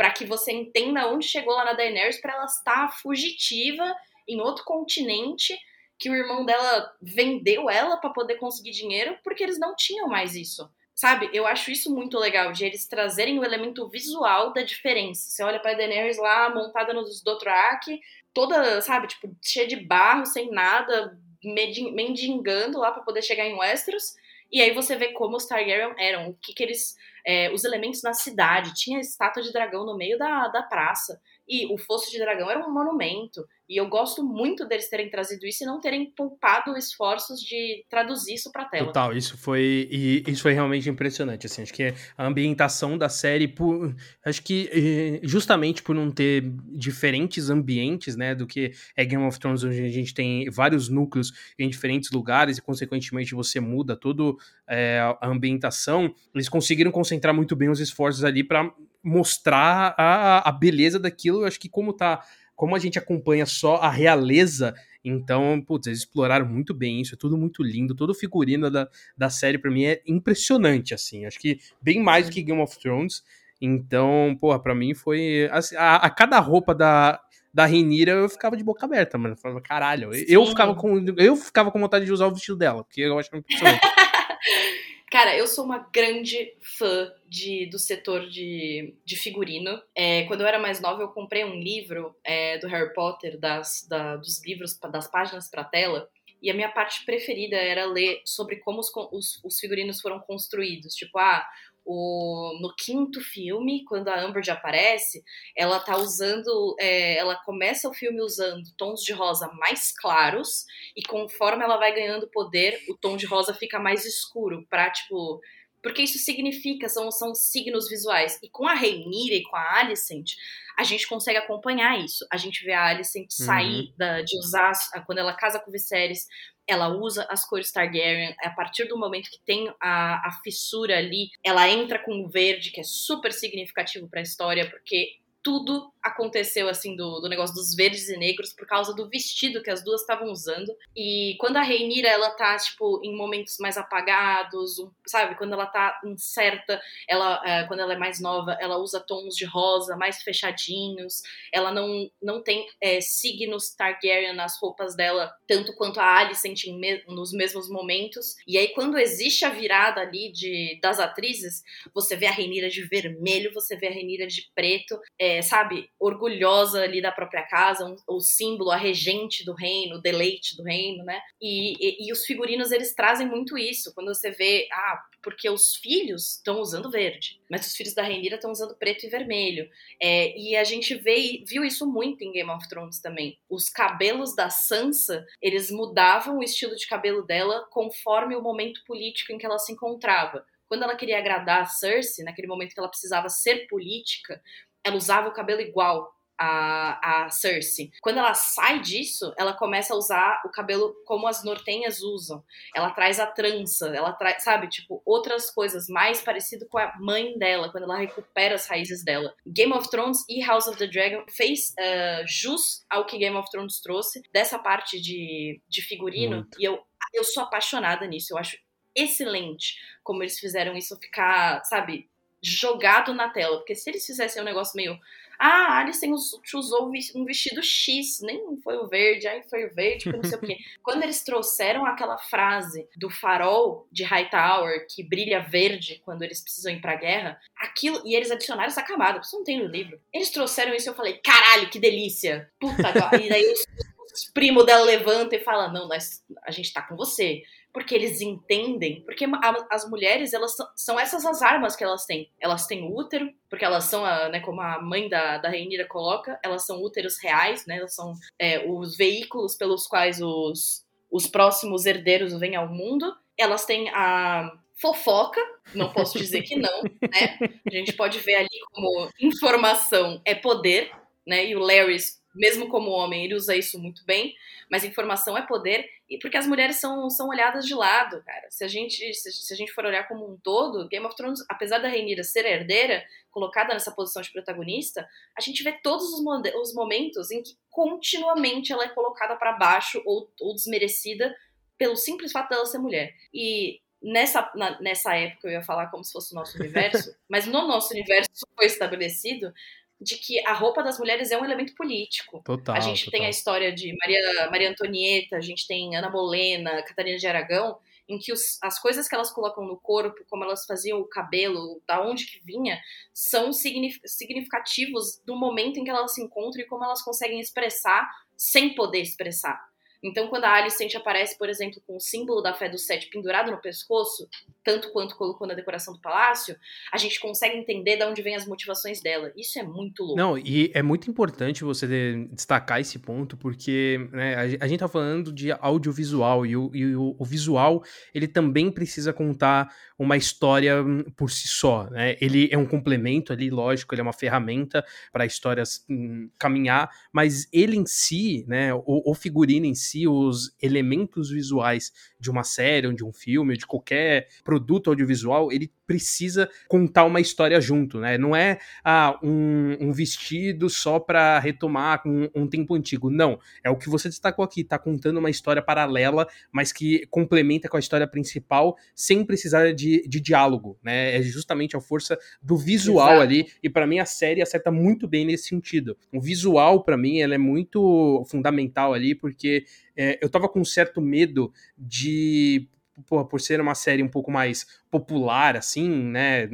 para 0.00 0.10
que 0.10 0.24
você 0.24 0.50
entenda 0.50 1.08
onde 1.08 1.26
chegou 1.26 1.52
lá 1.54 1.62
na 1.62 1.72
Daenerys, 1.74 2.18
para 2.18 2.32
ela 2.32 2.46
estar 2.46 2.90
fugitiva 2.90 3.84
em 4.26 4.40
outro 4.40 4.64
continente, 4.64 5.54
que 5.98 6.08
o 6.08 6.14
irmão 6.14 6.46
dela 6.46 6.90
vendeu 7.02 7.68
ela 7.68 7.98
para 7.98 8.08
poder 8.08 8.36
conseguir 8.36 8.70
dinheiro, 8.70 9.18
porque 9.22 9.42
eles 9.42 9.58
não 9.58 9.76
tinham 9.76 10.08
mais 10.08 10.34
isso. 10.34 10.66
Sabe? 10.94 11.28
Eu 11.34 11.46
acho 11.46 11.70
isso 11.70 11.94
muito 11.94 12.18
legal, 12.18 12.50
de 12.50 12.64
eles 12.64 12.88
trazerem 12.88 13.38
o 13.38 13.44
elemento 13.44 13.86
visual 13.90 14.54
da 14.54 14.62
diferença. 14.62 15.28
Você 15.28 15.42
olha 15.42 15.60
pra 15.60 15.74
Daenerys 15.74 16.16
lá, 16.16 16.48
montada 16.48 16.94
nos 16.94 17.22
Dothraki, 17.22 18.00
toda, 18.32 18.80
sabe, 18.80 19.06
tipo, 19.06 19.36
cheia 19.42 19.66
de 19.66 19.76
barro, 19.76 20.24
sem 20.24 20.50
nada, 20.50 21.14
mendigando 21.44 22.78
lá 22.78 22.90
para 22.90 23.02
poder 23.02 23.20
chegar 23.20 23.44
em 23.44 23.58
Westeros. 23.58 24.14
E 24.50 24.60
aí 24.60 24.72
você 24.74 24.96
vê 24.96 25.12
como 25.12 25.36
os 25.36 25.46
Targaryen 25.46 25.94
eram, 25.98 26.30
o 26.30 26.34
que, 26.34 26.52
que 26.52 26.62
eles. 26.62 26.96
É, 27.24 27.52
os 27.52 27.64
elementos 27.64 28.02
na 28.02 28.12
cidade. 28.12 28.74
Tinha 28.74 29.00
estátua 29.00 29.42
de 29.42 29.52
dragão 29.52 29.84
no 29.84 29.96
meio 29.96 30.18
da, 30.18 30.48
da 30.48 30.62
praça. 30.62 31.20
E 31.46 31.72
o 31.72 31.78
fosso 31.78 32.10
de 32.10 32.18
dragão 32.18 32.50
era 32.50 32.60
um 32.60 32.72
monumento. 32.72 33.46
E 33.70 33.76
eu 33.76 33.88
gosto 33.88 34.24
muito 34.24 34.66
deles 34.66 34.90
terem 34.90 35.08
trazido 35.08 35.46
isso 35.46 35.62
e 35.62 35.66
não 35.66 35.80
terem 35.80 36.10
poupado 36.10 36.76
esforços 36.76 37.38
de 37.40 37.84
traduzir 37.88 38.34
isso 38.34 38.50
pra 38.50 38.64
tela. 38.64 38.86
Total, 38.86 39.16
isso 39.16 39.38
foi. 39.38 39.86
E 39.88 40.24
isso 40.26 40.42
foi 40.42 40.52
realmente 40.52 40.90
impressionante. 40.90 41.46
Assim, 41.46 41.62
acho 41.62 41.72
que 41.72 41.94
a 42.18 42.26
ambientação 42.26 42.98
da 42.98 43.08
série, 43.08 43.46
por, 43.46 43.94
acho 44.26 44.42
que 44.42 44.68
eh, 44.72 45.20
justamente 45.22 45.84
por 45.84 45.94
não 45.94 46.10
ter 46.10 46.52
diferentes 46.72 47.48
ambientes, 47.48 48.16
né, 48.16 48.34
do 48.34 48.44
que 48.44 48.72
é 48.96 49.04
Game 49.04 49.24
of 49.24 49.38
Thrones, 49.38 49.62
onde 49.62 49.80
a 49.80 49.88
gente 49.88 50.12
tem 50.12 50.50
vários 50.50 50.88
núcleos 50.88 51.32
em 51.56 51.68
diferentes 51.68 52.10
lugares 52.10 52.58
e, 52.58 52.62
consequentemente, 52.62 53.36
você 53.36 53.60
muda 53.60 53.94
toda 53.94 54.34
é, 54.68 54.98
a 55.20 55.28
ambientação, 55.28 56.12
eles 56.34 56.48
conseguiram 56.48 56.90
concentrar 56.90 57.32
muito 57.32 57.54
bem 57.54 57.68
os 57.68 57.78
esforços 57.78 58.24
ali 58.24 58.42
para 58.42 58.68
mostrar 59.02 59.94
a, 59.96 60.48
a 60.48 60.52
beleza 60.52 60.98
daquilo. 60.98 61.42
Eu 61.42 61.46
acho 61.46 61.58
que 61.58 61.68
como 61.68 61.92
tá 61.92 62.24
como 62.60 62.76
a 62.76 62.78
gente 62.78 62.98
acompanha 62.98 63.46
só 63.46 63.76
a 63.76 63.88
realeza, 63.88 64.74
então, 65.02 65.62
putz, 65.66 65.86
eles 65.86 66.00
exploraram 66.00 66.44
muito 66.44 66.74
bem 66.74 67.00
isso, 67.00 67.14
é 67.14 67.18
tudo 67.18 67.34
muito 67.34 67.62
lindo, 67.62 67.94
todo 67.94 68.10
o 68.10 68.14
figurino 68.14 68.70
da, 68.70 68.86
da 69.16 69.30
série 69.30 69.56
para 69.56 69.70
mim 69.70 69.86
é 69.86 70.02
impressionante, 70.06 70.92
assim, 70.92 71.24
acho 71.24 71.38
que 71.38 71.58
bem 71.80 72.02
mais 72.02 72.26
do 72.26 72.32
que 72.32 72.42
Game 72.42 72.60
of 72.60 72.78
Thrones, 72.78 73.24
então, 73.62 74.36
porra, 74.38 74.60
pra 74.62 74.74
mim 74.74 74.92
foi, 74.92 75.48
assim, 75.50 75.74
a, 75.74 75.96
a 75.96 76.10
cada 76.10 76.38
roupa 76.38 76.74
da, 76.74 77.18
da 77.50 77.64
Renira 77.64 78.12
eu 78.12 78.28
ficava 78.28 78.58
de 78.58 78.62
boca 78.62 78.84
aberta, 78.84 79.16
mano, 79.16 79.32
eu 79.32 79.38
falava, 79.38 79.62
caralho, 79.62 80.10
eu 80.28 80.44
ficava, 80.44 80.74
com, 80.74 81.02
eu 81.16 81.36
ficava 81.36 81.70
com 81.70 81.80
vontade 81.80 82.04
de 82.04 82.12
usar 82.12 82.26
o 82.26 82.34
vestido 82.34 82.58
dela, 82.58 82.84
porque 82.84 83.00
eu 83.00 83.18
acho 83.18 83.34
impressionante. 83.34 83.80
Cara, 85.10 85.36
eu 85.36 85.48
sou 85.48 85.64
uma 85.64 85.78
grande 85.92 86.54
fã 86.60 87.12
de, 87.28 87.66
do 87.66 87.80
setor 87.80 88.28
de, 88.28 88.94
de 89.04 89.16
figurino. 89.16 89.82
É, 89.92 90.22
quando 90.26 90.42
eu 90.42 90.46
era 90.46 90.58
mais 90.58 90.80
nova, 90.80 91.02
eu 91.02 91.08
comprei 91.08 91.44
um 91.44 91.58
livro 91.58 92.14
é, 92.22 92.58
do 92.58 92.68
Harry 92.68 92.94
Potter, 92.94 93.36
das, 93.36 93.84
da, 93.88 94.16
dos 94.16 94.40
livros, 94.44 94.78
das 94.78 95.10
páginas 95.10 95.50
para 95.50 95.64
tela. 95.64 96.08
E 96.40 96.48
a 96.48 96.54
minha 96.54 96.70
parte 96.70 97.04
preferida 97.04 97.56
era 97.56 97.86
ler 97.86 98.22
sobre 98.24 98.56
como 98.56 98.78
os, 98.78 98.88
os, 99.10 99.44
os 99.44 99.58
figurinos 99.58 100.00
foram 100.00 100.20
construídos. 100.20 100.94
Tipo, 100.94 101.18
ah, 101.18 101.44
o, 101.84 102.58
no 102.60 102.74
quinto 102.76 103.20
filme, 103.20 103.84
quando 103.84 104.08
a 104.08 104.26
Umbridge 104.26 104.50
aparece, 104.50 105.22
ela 105.56 105.80
tá 105.80 105.96
usando, 105.96 106.76
é, 106.78 107.16
ela 107.16 107.36
começa 107.44 107.88
o 107.88 107.94
filme 107.94 108.20
usando 108.22 108.64
tons 108.76 109.02
de 109.02 109.12
rosa 109.12 109.50
mais 109.54 109.92
claros 109.92 110.64
e 110.96 111.02
conforme 111.02 111.64
ela 111.64 111.76
vai 111.76 111.94
ganhando 111.94 112.30
poder, 112.30 112.78
o 112.88 112.96
tom 112.96 113.16
de 113.16 113.26
rosa 113.26 113.54
fica 113.54 113.78
mais 113.78 114.04
escuro, 114.04 114.66
pra, 114.68 114.90
tipo, 114.90 115.40
porque 115.82 116.02
isso 116.02 116.18
significa, 116.18 116.88
são, 116.88 117.10
são 117.10 117.34
signos 117.34 117.88
visuais. 117.88 118.38
E 118.42 118.50
com 118.50 118.66
a 118.66 118.74
Rhaenyra 118.74 119.34
e 119.34 119.42
com 119.42 119.56
a 119.56 119.78
Alicent, 119.78 120.32
a 120.78 120.84
gente 120.84 121.08
consegue 121.08 121.38
acompanhar 121.38 121.98
isso. 121.98 122.26
A 122.30 122.36
gente 122.36 122.64
vê 122.64 122.72
a 122.72 122.86
Alicent 122.86 123.30
sair 123.30 123.88
uhum. 123.88 123.94
da, 123.96 124.22
de 124.22 124.38
usar, 124.38 124.72
quando 125.06 125.18
ela 125.18 125.34
casa 125.34 125.58
com 125.58 125.70
o 125.70 125.72
Viserys, 125.72 126.26
ela 126.70 126.88
usa 126.88 127.26
as 127.28 127.44
cores 127.44 127.72
Targaryen. 127.72 128.34
A 128.42 128.50
partir 128.50 128.84
do 128.86 128.98
momento 128.98 129.30
que 129.30 129.40
tem 129.44 129.72
a, 129.80 130.28
a 130.28 130.32
fissura 130.42 130.96
ali, 130.96 131.28
ela 131.44 131.68
entra 131.68 131.98
com 131.98 132.24
o 132.24 132.28
verde, 132.28 132.70
que 132.70 132.80
é 132.80 132.84
super 132.84 133.32
significativo 133.32 134.08
para 134.08 134.20
a 134.20 134.22
história, 134.22 134.68
porque 134.68 135.19
tudo 135.42 135.90
aconteceu, 136.02 136.68
assim, 136.68 136.96
do, 136.96 137.20
do 137.20 137.28
negócio 137.28 137.54
dos 137.54 137.74
verdes 137.74 138.08
e 138.08 138.16
negros 138.16 138.52
por 138.52 138.66
causa 138.66 138.94
do 138.94 139.08
vestido 139.08 139.62
que 139.62 139.70
as 139.70 139.84
duas 139.84 140.00
estavam 140.00 140.30
usando. 140.30 140.74
E 140.96 141.36
quando 141.38 141.56
a 141.56 141.62
Reinira, 141.62 142.08
ela 142.08 142.30
tá, 142.30 142.56
tipo, 142.56 143.00
em 143.04 143.14
momentos 143.14 143.56
mais 143.58 143.76
apagados, 143.76 144.76
sabe? 145.06 145.34
Quando 145.36 145.52
ela 145.52 145.66
tá 145.66 146.00
incerta, 146.04 146.80
ela, 147.08 147.42
é, 147.44 147.64
quando 147.64 147.80
ela 147.80 147.92
é 147.92 147.98
mais 147.98 148.20
nova, 148.20 148.56
ela 148.60 148.78
usa 148.78 149.00
tons 149.00 149.34
de 149.34 149.44
rosa 149.44 149.96
mais 149.96 150.22
fechadinhos. 150.22 151.22
Ela 151.52 151.70
não, 151.70 152.10
não 152.22 152.42
tem 152.42 152.66
é, 152.80 153.00
signos 153.00 153.74
Targaryen 153.74 154.34
nas 154.34 154.58
roupas 154.60 154.94
dela, 154.96 155.34
tanto 155.46 155.74
quanto 155.74 156.00
a 156.00 156.18
Alicent 156.18 156.64
me 156.66 157.02
nos 157.08 157.32
mesmos 157.32 157.68
momentos. 157.68 158.36
E 158.46 158.56
aí, 158.56 158.68
quando 158.68 158.98
existe 158.98 159.44
a 159.44 159.50
virada 159.50 160.00
ali 160.00 160.32
de, 160.32 160.78
das 160.82 160.98
atrizes, 160.98 161.62
você 161.94 162.16
vê 162.16 162.26
a 162.26 162.32
Reinira 162.32 162.68
de 162.68 162.82
vermelho, 162.82 163.52
você 163.52 163.76
vê 163.76 163.88
a 163.88 163.92
Reinira 163.92 164.26
de 164.26 164.50
preto, 164.54 164.98
é, 165.18 165.29
sabe? 165.42 165.90
orgulhosa 165.98 166.82
ali 166.82 167.02
da 167.02 167.12
própria 167.12 167.42
casa, 167.42 167.84
um, 167.84 167.96
o 168.08 168.20
símbolo, 168.20 168.70
a 168.70 168.76
regente 168.76 169.44
do 169.44 169.54
reino, 169.54 169.96
o 169.96 170.00
deleite 170.00 170.56
do 170.56 170.62
reino, 170.62 171.04
né? 171.04 171.20
E, 171.40 171.74
e, 171.78 172.08
e 172.08 172.12
os 172.12 172.24
figurinos, 172.24 172.72
eles 172.72 172.94
trazem 172.94 173.26
muito 173.26 173.58
isso. 173.58 173.92
Quando 173.94 174.14
você 174.14 174.30
vê, 174.30 174.66
ah, 174.72 175.02
porque 175.22 175.48
os 175.50 175.76
filhos 175.76 176.36
estão 176.36 176.60
usando 176.60 176.90
verde, 176.90 177.40
mas 177.50 177.66
os 177.66 177.76
filhos 177.76 177.94
da 177.94 178.02
Rhaenyra 178.02 178.36
estão 178.36 178.50
usando 178.50 178.76
preto 178.76 179.04
e 179.04 179.10
vermelho. 179.10 179.68
É, 180.00 180.36
e 180.38 180.56
a 180.56 180.64
gente 180.64 180.94
vê, 180.94 181.44
viu 181.46 181.64
isso 181.64 181.86
muito 181.86 182.22
em 182.22 182.32
Game 182.32 182.50
of 182.50 182.68
Thrones 182.68 183.00
também. 183.00 183.38
Os 183.48 183.68
cabelos 183.68 184.34
da 184.34 184.50
Sansa, 184.50 185.26
eles 185.40 185.70
mudavam 185.70 186.38
o 186.38 186.42
estilo 186.42 186.74
de 186.74 186.86
cabelo 186.86 187.22
dela 187.22 187.66
conforme 187.70 188.34
o 188.34 188.42
momento 188.42 188.82
político 188.86 189.32
em 189.32 189.38
que 189.38 189.46
ela 189.46 189.58
se 189.58 189.72
encontrava. 189.72 190.44
Quando 190.70 190.84
ela 190.84 190.94
queria 190.94 191.18
agradar 191.18 191.62
a 191.62 191.66
Cersei, 191.66 192.24
naquele 192.24 192.46
momento 192.46 192.72
que 192.72 192.78
ela 192.78 192.88
precisava 192.88 193.28
ser 193.28 193.66
política, 193.66 194.40
ela 194.84 194.96
usava 194.96 195.28
o 195.28 195.32
cabelo 195.32 195.60
igual 195.60 196.12
a, 196.40 197.24
a 197.24 197.28
Cersei. 197.28 197.90
Quando 198.00 198.18
ela 198.18 198.32
sai 198.32 198.80
disso, 198.80 199.34
ela 199.36 199.52
começa 199.52 199.92
a 199.92 199.96
usar 199.96 200.40
o 200.46 200.48
cabelo 200.48 200.94
como 201.04 201.26
as 201.26 201.44
nortenhas 201.44 202.00
usam. 202.00 202.42
Ela 202.74 202.90
traz 202.90 203.20
a 203.20 203.26
trança, 203.26 203.94
ela 203.94 204.12
traz, 204.14 204.42
sabe, 204.42 204.66
tipo, 204.68 205.02
outras 205.04 205.50
coisas 205.50 205.86
mais 205.88 206.22
parecido 206.22 206.66
com 206.66 206.78
a 206.78 206.96
mãe 206.98 207.38
dela, 207.38 207.70
quando 207.70 207.84
ela 207.84 207.98
recupera 207.98 208.54
as 208.54 208.66
raízes 208.66 209.04
dela. 209.04 209.34
Game 209.46 209.72
of 209.74 209.90
Thrones 209.90 210.24
e 210.30 210.42
House 210.42 210.66
of 210.66 210.78
the 210.78 210.86
Dragon 210.86 211.24
fez 211.28 211.74
uh, 211.78 212.26
jus 212.26 212.86
ao 212.88 213.04
que 213.04 213.18
Game 213.18 213.36
of 213.36 213.50
Thrones 213.50 213.80
trouxe, 213.82 214.22
dessa 214.32 214.58
parte 214.58 214.98
de, 214.98 215.60
de 215.68 215.82
figurino, 215.82 216.36
Muito. 216.36 216.58
e 216.58 216.64
eu, 216.64 216.80
eu 217.12 217.22
sou 217.22 217.42
apaixonada 217.42 218.06
nisso, 218.06 218.32
eu 218.32 218.38
acho 218.38 218.56
excelente 218.96 219.74
como 220.02 220.22
eles 220.22 220.38
fizeram 220.38 220.74
isso 220.76 220.98
ficar, 220.98 221.62
sabe, 221.64 222.08
jogado 222.42 223.12
na 223.12 223.28
tela. 223.28 223.58
Porque 223.58 223.74
se 223.74 223.88
eles 223.90 224.04
fizessem 224.04 224.40
um 224.40 224.44
negócio 224.44 224.76
meio 224.76 224.98
Ah, 225.38 225.76
a 225.76 225.78
Alice 225.78 226.06
usou 226.54 226.92
um 227.14 227.24
vestido 227.24 227.62
X, 227.62 228.20
nem 228.20 228.60
foi 228.62 228.76
o 228.76 228.86
verde, 228.86 229.26
aí 229.26 229.42
foi 229.42 229.64
o 229.64 229.74
verde, 229.74 230.12
não 230.12 230.22
sei 230.22 230.38
o 230.38 230.40
quê. 230.40 230.58
Quando 230.82 231.02
eles 231.02 231.22
trouxeram 231.22 231.86
aquela 231.86 232.18
frase 232.18 232.86
do 232.96 233.08
farol 233.08 233.86
de 233.90 234.04
Hightower 234.04 234.86
que 234.88 235.02
brilha 235.02 235.40
verde 235.40 236.02
quando 236.04 236.22
eles 236.22 236.42
precisam 236.42 236.72
ir 236.72 236.80
pra 236.80 236.96
guerra, 236.96 237.40
aquilo, 237.56 238.02
e 238.04 238.14
eles 238.14 238.30
adicionaram 238.30 238.68
essa 238.68 238.82
camada, 238.82 239.20
isso 239.20 239.36
não 239.36 239.44
tem 239.44 239.58
no 239.58 239.66
livro. 239.66 240.00
Eles 240.12 240.30
trouxeram 240.30 240.74
isso 240.74 240.88
e 240.88 240.90
eu 240.90 240.94
falei, 240.94 241.18
caralho, 241.24 241.70
que 241.70 241.78
delícia! 241.78 242.50
Puta, 242.58 242.90
e 243.20 243.28
daí 243.28 243.52
os, 243.52 243.64
os 244.12 244.24
primos 244.32 244.66
dela 244.66 244.84
levantam 244.84 245.38
e 245.38 245.42
falam, 245.42 245.72
não, 245.72 245.88
nós, 245.88 246.22
a 246.44 246.50
gente 246.50 246.72
tá 246.72 246.82
com 246.82 246.96
você 246.96 247.42
porque 247.72 247.94
eles 247.94 248.20
entendem, 248.20 249.02
porque 249.04 249.24
as 249.70 249.88
mulheres, 249.88 250.32
elas 250.32 250.56
são 250.76 250.98
essas 250.98 251.24
as 251.24 251.40
armas 251.40 251.76
que 251.76 251.84
elas 251.84 252.04
têm. 252.04 252.30
Elas 252.40 252.66
têm 252.66 252.92
útero, 252.92 253.32
porque 253.48 253.64
elas 253.64 253.84
são, 253.84 254.04
a, 254.04 254.28
né, 254.28 254.40
como 254.40 254.60
a 254.60 254.80
mãe 254.82 255.08
da, 255.08 255.38
da 255.38 255.48
Reinira 255.48 255.86
coloca, 255.86 256.38
elas 256.42 256.66
são 256.66 256.82
úteros 256.82 257.18
reais, 257.22 257.66
né, 257.66 257.78
elas 257.78 257.94
são 257.94 258.14
é, 258.38 258.68
os 258.68 258.96
veículos 258.96 259.54
pelos 259.54 259.86
quais 259.86 260.20
os, 260.20 260.84
os 261.10 261.26
próximos 261.26 261.86
herdeiros 261.86 262.38
vêm 262.38 262.56
ao 262.56 262.68
mundo. 262.68 263.14
Elas 263.38 263.64
têm 263.64 263.88
a 263.90 264.50
fofoca, 264.80 265.40
não 265.74 265.92
posso 265.92 266.18
dizer 266.18 266.42
que 266.42 266.56
não, 266.56 266.82
né? 266.82 267.38
A 267.70 267.74
gente 267.74 267.92
pode 267.92 268.18
ver 268.18 268.34
ali 268.36 268.48
como 268.72 269.10
informação 269.20 270.20
é 270.24 270.34
poder, 270.34 270.90
né? 271.26 271.46
E 271.46 271.54
o 271.54 271.60
Larry 271.60 271.98
mesmo 272.34 272.68
como 272.68 272.90
homem, 272.90 273.24
ele 273.24 273.34
usa 273.34 273.56
isso 273.56 273.78
muito 273.78 274.04
bem, 274.04 274.34
mas 274.70 274.84
informação 274.84 275.36
é 275.36 275.42
poder, 275.42 275.88
e 276.08 276.18
porque 276.18 276.36
as 276.36 276.46
mulheres 276.46 276.76
são, 276.76 277.10
são 277.10 277.28
olhadas 277.28 277.66
de 277.66 277.74
lado, 277.74 278.22
cara. 278.22 278.46
Se 278.50 278.64
a 278.64 278.68
gente 278.68 279.12
se, 279.14 279.32
se 279.32 279.52
a 279.52 279.56
gente 279.56 279.72
for 279.72 279.84
olhar 279.84 280.06
como 280.06 280.30
um 280.30 280.36
todo, 280.36 280.88
Game 280.88 281.04
of 281.04 281.16
Thrones, 281.16 281.44
apesar 281.48 281.78
da 281.78 281.88
Rhaenyra 281.88 282.22
ser 282.22 282.44
herdeira, 282.44 283.04
colocada 283.30 283.72
nessa 283.72 283.92
posição 283.92 284.22
de 284.22 284.32
protagonista, 284.32 285.08
a 285.36 285.40
gente 285.40 285.62
vê 285.62 285.72
todos 285.72 286.12
os, 286.12 286.20
os 286.60 286.74
momentos 286.74 287.30
em 287.30 287.42
que 287.42 287.56
continuamente 287.70 288.72
ela 288.72 288.84
é 288.84 288.88
colocada 288.88 289.36
para 289.36 289.52
baixo 289.52 290.02
ou, 290.04 290.30
ou 290.40 290.54
desmerecida 290.54 291.36
pelo 291.78 291.96
simples 291.96 292.32
fato 292.32 292.50
dela 292.50 292.66
ser 292.66 292.78
mulher. 292.78 293.14
E 293.32 293.80
nessa, 294.02 294.50
na, 294.54 294.80
nessa 294.80 295.14
época 295.14 295.48
eu 295.48 295.52
ia 295.52 295.62
falar 295.62 295.88
como 295.88 296.04
se 296.04 296.12
fosse 296.12 296.32
o 296.32 296.34
nosso 296.34 296.58
universo, 296.58 297.14
mas 297.28 297.46
no 297.46 297.66
nosso 297.66 297.92
universo 297.92 298.46
foi 298.56 298.66
estabelecido 298.66 299.52
de 300.00 300.16
que 300.16 300.44
a 300.46 300.52
roupa 300.52 300.82
das 300.82 300.98
mulheres 300.98 301.30
é 301.30 301.38
um 301.38 301.44
elemento 301.44 301.74
político. 301.74 302.42
Total. 302.44 302.74
A 302.74 302.80
gente 302.80 303.04
total. 303.04 303.18
tem 303.18 303.26
a 303.26 303.30
história 303.30 303.72
de 303.72 303.94
Maria, 303.96 304.50
Maria 304.50 304.70
Antonieta, 304.70 305.36
a 305.36 305.40
gente 305.40 305.66
tem 305.66 305.94
Ana 305.94 306.08
Bolena, 306.08 306.82
Catarina 306.82 307.18
de 307.18 307.26
Aragão, 307.26 307.78
em 308.08 308.18
que 308.18 308.32
os, 308.32 308.58
as 308.62 308.80
coisas 308.80 309.06
que 309.06 309.14
elas 309.14 309.30
colocam 309.30 309.64
no 309.64 309.78
corpo, 309.78 310.24
como 310.28 310.42
elas 310.42 310.64
faziam 310.64 311.00
o 311.00 311.08
cabelo, 311.08 311.80
da 311.86 312.02
onde 312.02 312.26
que 312.26 312.40
vinha, 312.44 312.80
são 313.12 313.52
significativos 313.52 315.20
do 315.24 315.36
momento 315.36 315.78
em 315.78 315.84
que 315.84 315.90
elas 315.90 316.14
se 316.14 316.22
encontram 316.22 316.62
e 316.62 316.66
como 316.66 316.84
elas 316.84 317.02
conseguem 317.02 317.38
expressar 317.38 318.08
sem 318.36 318.74
poder 318.74 319.00
expressar. 319.00 319.69
Então, 320.02 320.28
quando 320.28 320.44
a 320.44 320.54
Alicent 320.54 320.94
aparece, 320.94 321.36
por 321.36 321.48
exemplo, 321.48 321.80
com 321.86 321.96
o 321.96 322.00
símbolo 322.00 322.40
da 322.40 322.54
fé 322.54 322.68
do 322.68 322.78
sete 322.78 323.08
pendurado 323.10 323.50
no 323.50 323.60
pescoço, 323.60 324.28
tanto 324.64 324.90
quanto 324.92 325.16
colocou 325.16 325.46
na 325.46 325.54
decoração 325.54 325.94
do 325.94 326.00
palácio, 326.00 326.56
a 326.92 326.96
gente 326.96 327.20
consegue 327.20 327.56
entender 327.56 327.96
de 327.96 328.04
onde 328.04 328.22
vêm 328.22 328.34
as 328.34 328.46
motivações 328.46 329.00
dela. 329.00 329.32
Isso 329.36 329.58
é 329.58 329.62
muito 329.62 330.02
louco. 330.02 330.16
Não, 330.16 330.38
e 330.38 330.70
é 330.74 330.82
muito 330.82 331.10
importante 331.10 331.64
você 331.64 331.86
destacar 332.32 332.80
esse 332.80 332.98
ponto, 332.98 333.36
porque 333.36 333.98
né, 334.12 334.34
a, 334.60 334.66
gente 334.66 334.80
tá 334.80 334.88
falando 334.88 335.32
de 335.32 335.52
audiovisual, 335.52 336.46
e, 336.46 336.56
o, 336.56 336.70
e 336.74 336.96
o, 336.96 337.16
o, 337.18 337.24
visual, 337.24 337.82
ele 338.14 338.26
também 338.26 338.70
precisa 338.70 339.12
contar 339.12 339.74
uma 340.02 340.16
história 340.16 340.82
hum, 340.82 341.04
por 341.14 341.30
si 341.30 341.46
só, 341.46 341.88
né? 341.90 342.16
Ele 342.22 342.48
é 342.50 342.56
um 342.56 342.66
complemento 342.66 343.34
ali, 343.34 343.50
lógico, 343.50 343.94
ele 343.94 344.00
é 344.00 344.04
uma 344.04 344.14
ferramenta 344.14 344.82
para 345.12 345.24
a 345.24 345.26
história 345.26 345.62
hum, 345.90 346.30
caminhar, 346.38 346.88
mas 347.12 347.46
ele 347.52 347.76
em 347.76 347.84
si, 347.84 348.44
né, 348.48 348.72
o, 348.72 348.82
o 348.86 349.14
figurino 349.14 349.66
em 349.66 349.74
si, 349.74 349.90
si 349.90 350.06
os 350.06 350.54
elementos 350.62 351.30
visuais 351.30 351.92
de 352.20 352.30
uma 352.30 352.44
série, 352.44 352.86
ou 352.86 352.92
de 352.92 353.04
um 353.04 353.12
filme, 353.12 353.52
ou 353.52 353.56
de 353.56 353.66
qualquer 353.66 354.28
produto 354.44 354.90
audiovisual, 354.90 355.50
ele 355.50 355.72
precisa 355.86 356.48
contar 356.68 357.04
uma 357.04 357.20
história 357.20 357.60
junto, 357.60 357.98
né? 357.98 358.16
Não 358.16 358.36
é 358.36 358.58
ah, 358.84 359.18
um, 359.22 359.76
um 359.80 359.92
vestido 359.92 360.70
só 360.70 361.00
para 361.00 361.40
retomar 361.40 362.00
um, 362.06 362.28
um, 362.32 362.46
tempo 362.46 362.76
antigo. 362.76 363.10
Não. 363.10 363.40
É 363.64 363.70
o 363.70 363.76
que 363.76 363.88
você 363.88 364.08
destacou 364.08 364.44
aqui, 364.44 364.62
tá 364.62 364.78
contando 364.78 365.16
uma 365.18 365.30
história 365.30 365.60
paralela, 365.60 366.28
mas 366.52 366.70
que 366.70 367.04
complementa 367.10 367.68
com 367.68 367.76
a 367.76 367.80
história 367.80 368.06
principal 368.06 368.76
sem 368.94 369.24
precisar 369.24 369.72
de, 369.72 370.06
de 370.06 370.20
diálogo, 370.20 370.78
né? 370.80 371.16
É 371.16 371.22
justamente 371.22 371.76
a 371.76 371.80
força 371.80 372.16
do 372.40 372.56
visual 372.56 373.08
Exato. 373.08 373.22
ali. 373.22 373.46
E 373.60 373.68
para 373.68 373.86
mim 373.86 373.98
a 373.98 374.04
série 374.06 374.42
acerta 374.42 374.70
muito 374.70 375.08
bem 375.08 375.24
nesse 375.24 375.48
sentido. 375.48 375.96
O 376.12 376.20
visual, 376.20 376.84
para 376.84 376.96
mim, 376.96 377.18
ela 377.20 377.34
é 377.34 377.38
muito 377.38 378.24
fundamental 378.28 378.94
ali, 378.94 379.14
porque 379.14 379.64
é, 380.02 380.18
eu 380.22 380.30
tava 380.30 380.48
com 380.48 380.58
um 380.58 380.64
certo 380.64 380.98
medo 380.98 381.52
de, 381.76 382.66
porra, 383.06 383.22
por 383.26 383.38
ser 383.38 383.60
uma 383.60 383.74
série 383.74 384.02
um 384.02 384.08
pouco 384.08 384.30
mais 384.30 384.66
popular, 384.90 385.58
assim, 385.58 385.90
né? 385.90 386.48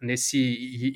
Nesse 0.00 0.38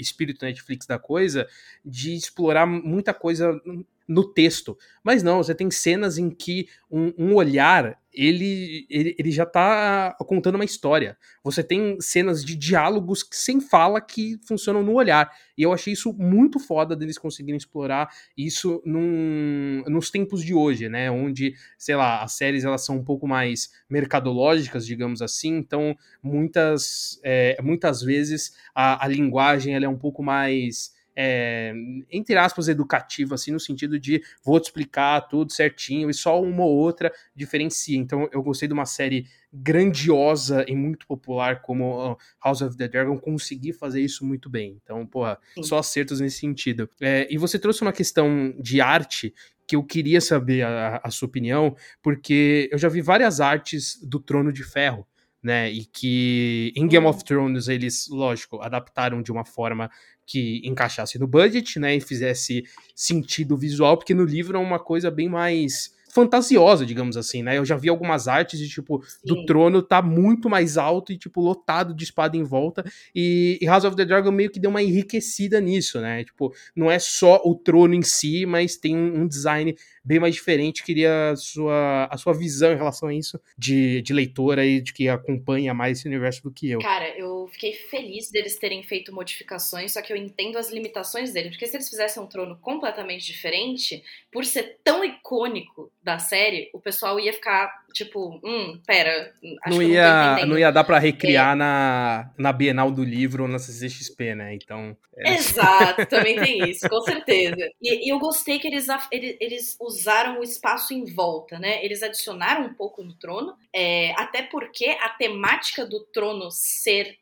espírito 0.00 0.44
Netflix 0.44 0.86
da 0.86 0.96
coisa, 0.96 1.48
de 1.84 2.14
explorar 2.14 2.66
muita 2.66 3.12
coisa 3.12 3.60
no 4.08 4.24
texto. 4.24 4.76
Mas 5.02 5.22
não, 5.22 5.38
você 5.38 5.54
tem 5.54 5.70
cenas 5.70 6.18
em 6.18 6.30
que 6.30 6.68
um, 6.90 7.12
um 7.18 7.34
olhar 7.34 7.98
ele, 8.16 8.86
ele, 8.88 9.14
ele, 9.18 9.30
já 9.30 9.44
tá 9.44 10.16
contando 10.20 10.54
uma 10.54 10.64
história. 10.64 11.18
Você 11.44 11.62
tem 11.62 12.00
cenas 12.00 12.42
de 12.42 12.56
diálogos 12.56 13.28
sem 13.30 13.60
fala 13.60 14.00
que 14.00 14.40
funcionam 14.48 14.82
no 14.82 14.94
olhar. 14.94 15.30
E 15.56 15.62
eu 15.62 15.72
achei 15.72 15.92
isso 15.92 16.14
muito 16.14 16.58
foda 16.58 16.96
deles 16.96 17.18
conseguirem 17.18 17.58
explorar 17.58 18.08
isso 18.34 18.82
num, 18.86 19.84
nos 19.86 20.10
tempos 20.10 20.42
de 20.42 20.54
hoje, 20.54 20.88
né? 20.88 21.10
Onde, 21.10 21.54
sei 21.76 21.94
lá, 21.94 22.22
as 22.22 22.32
séries 22.32 22.64
elas 22.64 22.86
são 22.86 22.96
um 22.96 23.04
pouco 23.04 23.28
mais 23.28 23.70
mercadológicas, 23.88 24.86
digamos 24.86 25.20
assim. 25.20 25.54
Então, 25.54 25.94
muitas, 26.22 27.20
é, 27.22 27.60
muitas 27.62 28.00
vezes 28.00 28.54
a, 28.74 29.04
a 29.04 29.08
linguagem 29.08 29.74
ela 29.74 29.84
é 29.84 29.88
um 29.88 29.98
pouco 29.98 30.22
mais 30.22 30.95
é, 31.16 31.72
entre 32.10 32.36
aspas, 32.36 32.68
educativa, 32.68 33.34
assim, 33.34 33.50
no 33.50 33.58
sentido 33.58 33.98
de 33.98 34.22
vou 34.44 34.60
te 34.60 34.64
explicar 34.64 35.22
tudo 35.22 35.50
certinho 35.50 36.10
e 36.10 36.14
só 36.14 36.40
uma 36.40 36.64
ou 36.64 36.76
outra 36.76 37.10
diferencia. 37.34 37.96
Então, 37.96 38.28
eu 38.30 38.42
gostei 38.42 38.68
de 38.68 38.74
uma 38.74 38.84
série 38.84 39.26
grandiosa 39.50 40.64
e 40.68 40.76
muito 40.76 41.06
popular 41.06 41.62
como 41.62 42.18
House 42.44 42.60
of 42.60 42.76
the 42.76 42.86
Dragon 42.86 43.18
conseguir 43.18 43.72
fazer 43.72 44.02
isso 44.02 44.26
muito 44.26 44.50
bem. 44.50 44.78
Então, 44.82 45.06
porra, 45.06 45.38
Sim. 45.54 45.62
só 45.62 45.78
acertos 45.78 46.20
nesse 46.20 46.38
sentido. 46.40 46.88
É, 47.00 47.26
e 47.30 47.38
você 47.38 47.58
trouxe 47.58 47.80
uma 47.80 47.92
questão 47.92 48.54
de 48.60 48.82
arte 48.82 49.32
que 49.66 49.74
eu 49.74 49.82
queria 49.82 50.20
saber 50.20 50.62
a, 50.62 51.00
a 51.02 51.10
sua 51.10 51.26
opinião, 51.26 51.74
porque 52.02 52.68
eu 52.70 52.78
já 52.78 52.88
vi 52.88 53.00
várias 53.00 53.40
artes 53.40 53.98
do 54.02 54.20
Trono 54.20 54.52
de 54.52 54.62
Ferro 54.62 55.06
né? 55.46 55.70
E 55.70 55.84
que 55.86 56.72
em 56.74 56.88
Game 56.88 57.06
of. 57.06 57.24
Thrones 57.24 57.68
eles, 57.68 58.08
lógico, 58.08 58.60
adaptaram 58.60 59.22
de 59.22 59.30
uma 59.32 59.44
forma 59.44 59.90
que 60.26 60.60
encaixasse 60.64 61.18
no 61.18 61.26
budget, 61.26 61.78
né? 61.78 61.94
E 61.94 62.00
fizesse 62.00 62.64
sentido 62.94 63.56
visual, 63.56 63.96
porque 63.96 64.12
no 64.12 64.24
livro 64.24 64.56
é 64.56 64.60
uma 64.60 64.80
coisa 64.80 65.10
bem 65.10 65.28
mais 65.28 65.94
fantasiosa, 66.16 66.86
digamos 66.86 67.14
assim, 67.14 67.42
né? 67.42 67.58
Eu 67.58 67.64
já 67.66 67.76
vi 67.76 67.90
algumas 67.90 68.26
artes 68.26 68.58
de, 68.58 68.66
tipo, 68.66 69.04
Sim. 69.04 69.18
do 69.26 69.44
trono 69.44 69.82
tá 69.82 70.00
muito 70.00 70.48
mais 70.48 70.78
alto 70.78 71.12
e, 71.12 71.18
tipo, 71.18 71.42
lotado 71.42 71.92
de 71.92 72.04
espada 72.04 72.38
em 72.38 72.42
volta. 72.42 72.82
E, 73.14 73.58
e 73.60 73.66
House 73.66 73.84
of 73.84 73.94
the 73.94 74.04
Dragon 74.06 74.30
meio 74.32 74.50
que 74.50 74.58
deu 74.58 74.70
uma 74.70 74.82
enriquecida 74.82 75.60
nisso, 75.60 76.00
né? 76.00 76.24
Tipo, 76.24 76.54
não 76.74 76.90
é 76.90 76.98
só 76.98 77.42
o 77.44 77.54
trono 77.54 77.92
em 77.94 78.00
si, 78.00 78.46
mas 78.46 78.76
tem 78.76 78.96
um, 78.96 79.24
um 79.24 79.28
design 79.28 79.76
bem 80.02 80.18
mais 80.18 80.34
diferente. 80.34 80.82
Queria 80.82 81.32
a 81.32 81.36
sua, 81.36 82.08
a 82.10 82.16
sua 82.16 82.32
visão 82.32 82.72
em 82.72 82.76
relação 82.76 83.10
a 83.10 83.14
isso, 83.14 83.38
de, 83.58 84.00
de 84.00 84.14
leitora 84.14 84.64
e 84.64 84.80
de 84.80 84.94
que 84.94 85.10
acompanha 85.10 85.74
mais 85.74 85.98
esse 85.98 86.08
universo 86.08 86.42
do 86.44 86.50
que 86.50 86.70
eu. 86.70 86.78
Cara, 86.78 87.10
eu 87.18 87.46
fiquei 87.52 87.74
feliz 87.74 88.30
deles 88.30 88.58
terem 88.58 88.82
feito 88.82 89.12
modificações, 89.12 89.92
só 89.92 90.00
que 90.00 90.12
eu 90.12 90.16
entendo 90.16 90.56
as 90.56 90.70
limitações 90.70 91.32
dele, 91.32 91.50
porque 91.50 91.66
se 91.66 91.76
eles 91.76 91.88
fizessem 91.90 92.22
um 92.22 92.26
trono 92.26 92.56
completamente 92.56 93.26
diferente, 93.26 94.02
por 94.32 94.44
ser 94.44 94.78
tão 94.82 95.04
icônico 95.04 95.92
da 96.06 96.20
série, 96.20 96.70
o 96.72 96.78
pessoal 96.78 97.18
ia 97.18 97.32
ficar 97.32 97.68
tipo, 97.92 98.38
hum, 98.44 98.80
pera, 98.86 99.34
não 99.66 99.82
ia, 99.82 100.36
não, 100.36 100.46
não 100.46 100.58
ia 100.58 100.70
dar 100.70 100.84
para 100.84 101.00
recriar 101.00 101.54
é. 101.54 101.58
na, 101.58 102.30
na 102.38 102.52
Bienal 102.52 102.92
do 102.92 103.02
Livro 103.02 103.42
ou 103.42 103.48
na 103.48 103.58
CCXP, 103.58 104.36
né? 104.36 104.54
Então. 104.54 104.96
É... 105.16 105.34
Exato, 105.34 106.06
também 106.06 106.36
tem 106.38 106.70
isso, 106.70 106.88
com 106.88 107.00
certeza. 107.00 107.68
E, 107.82 108.06
e, 108.06 108.12
eu 108.12 108.20
gostei 108.20 108.60
que 108.60 108.68
eles, 108.68 108.86
eles, 109.10 109.36
eles 109.40 109.76
usaram 109.80 110.38
o 110.38 110.44
espaço 110.44 110.94
em 110.94 111.12
volta, 111.12 111.58
né? 111.58 111.84
Eles 111.84 112.04
adicionaram 112.04 112.66
um 112.66 112.74
pouco 112.74 113.02
no 113.02 113.14
trono, 113.14 113.56
é, 113.74 114.12
até 114.12 114.42
porque 114.42 114.96
a 115.00 115.08
temática 115.08 115.84
do 115.84 116.04
trono 116.04 116.52
ser. 116.52 117.18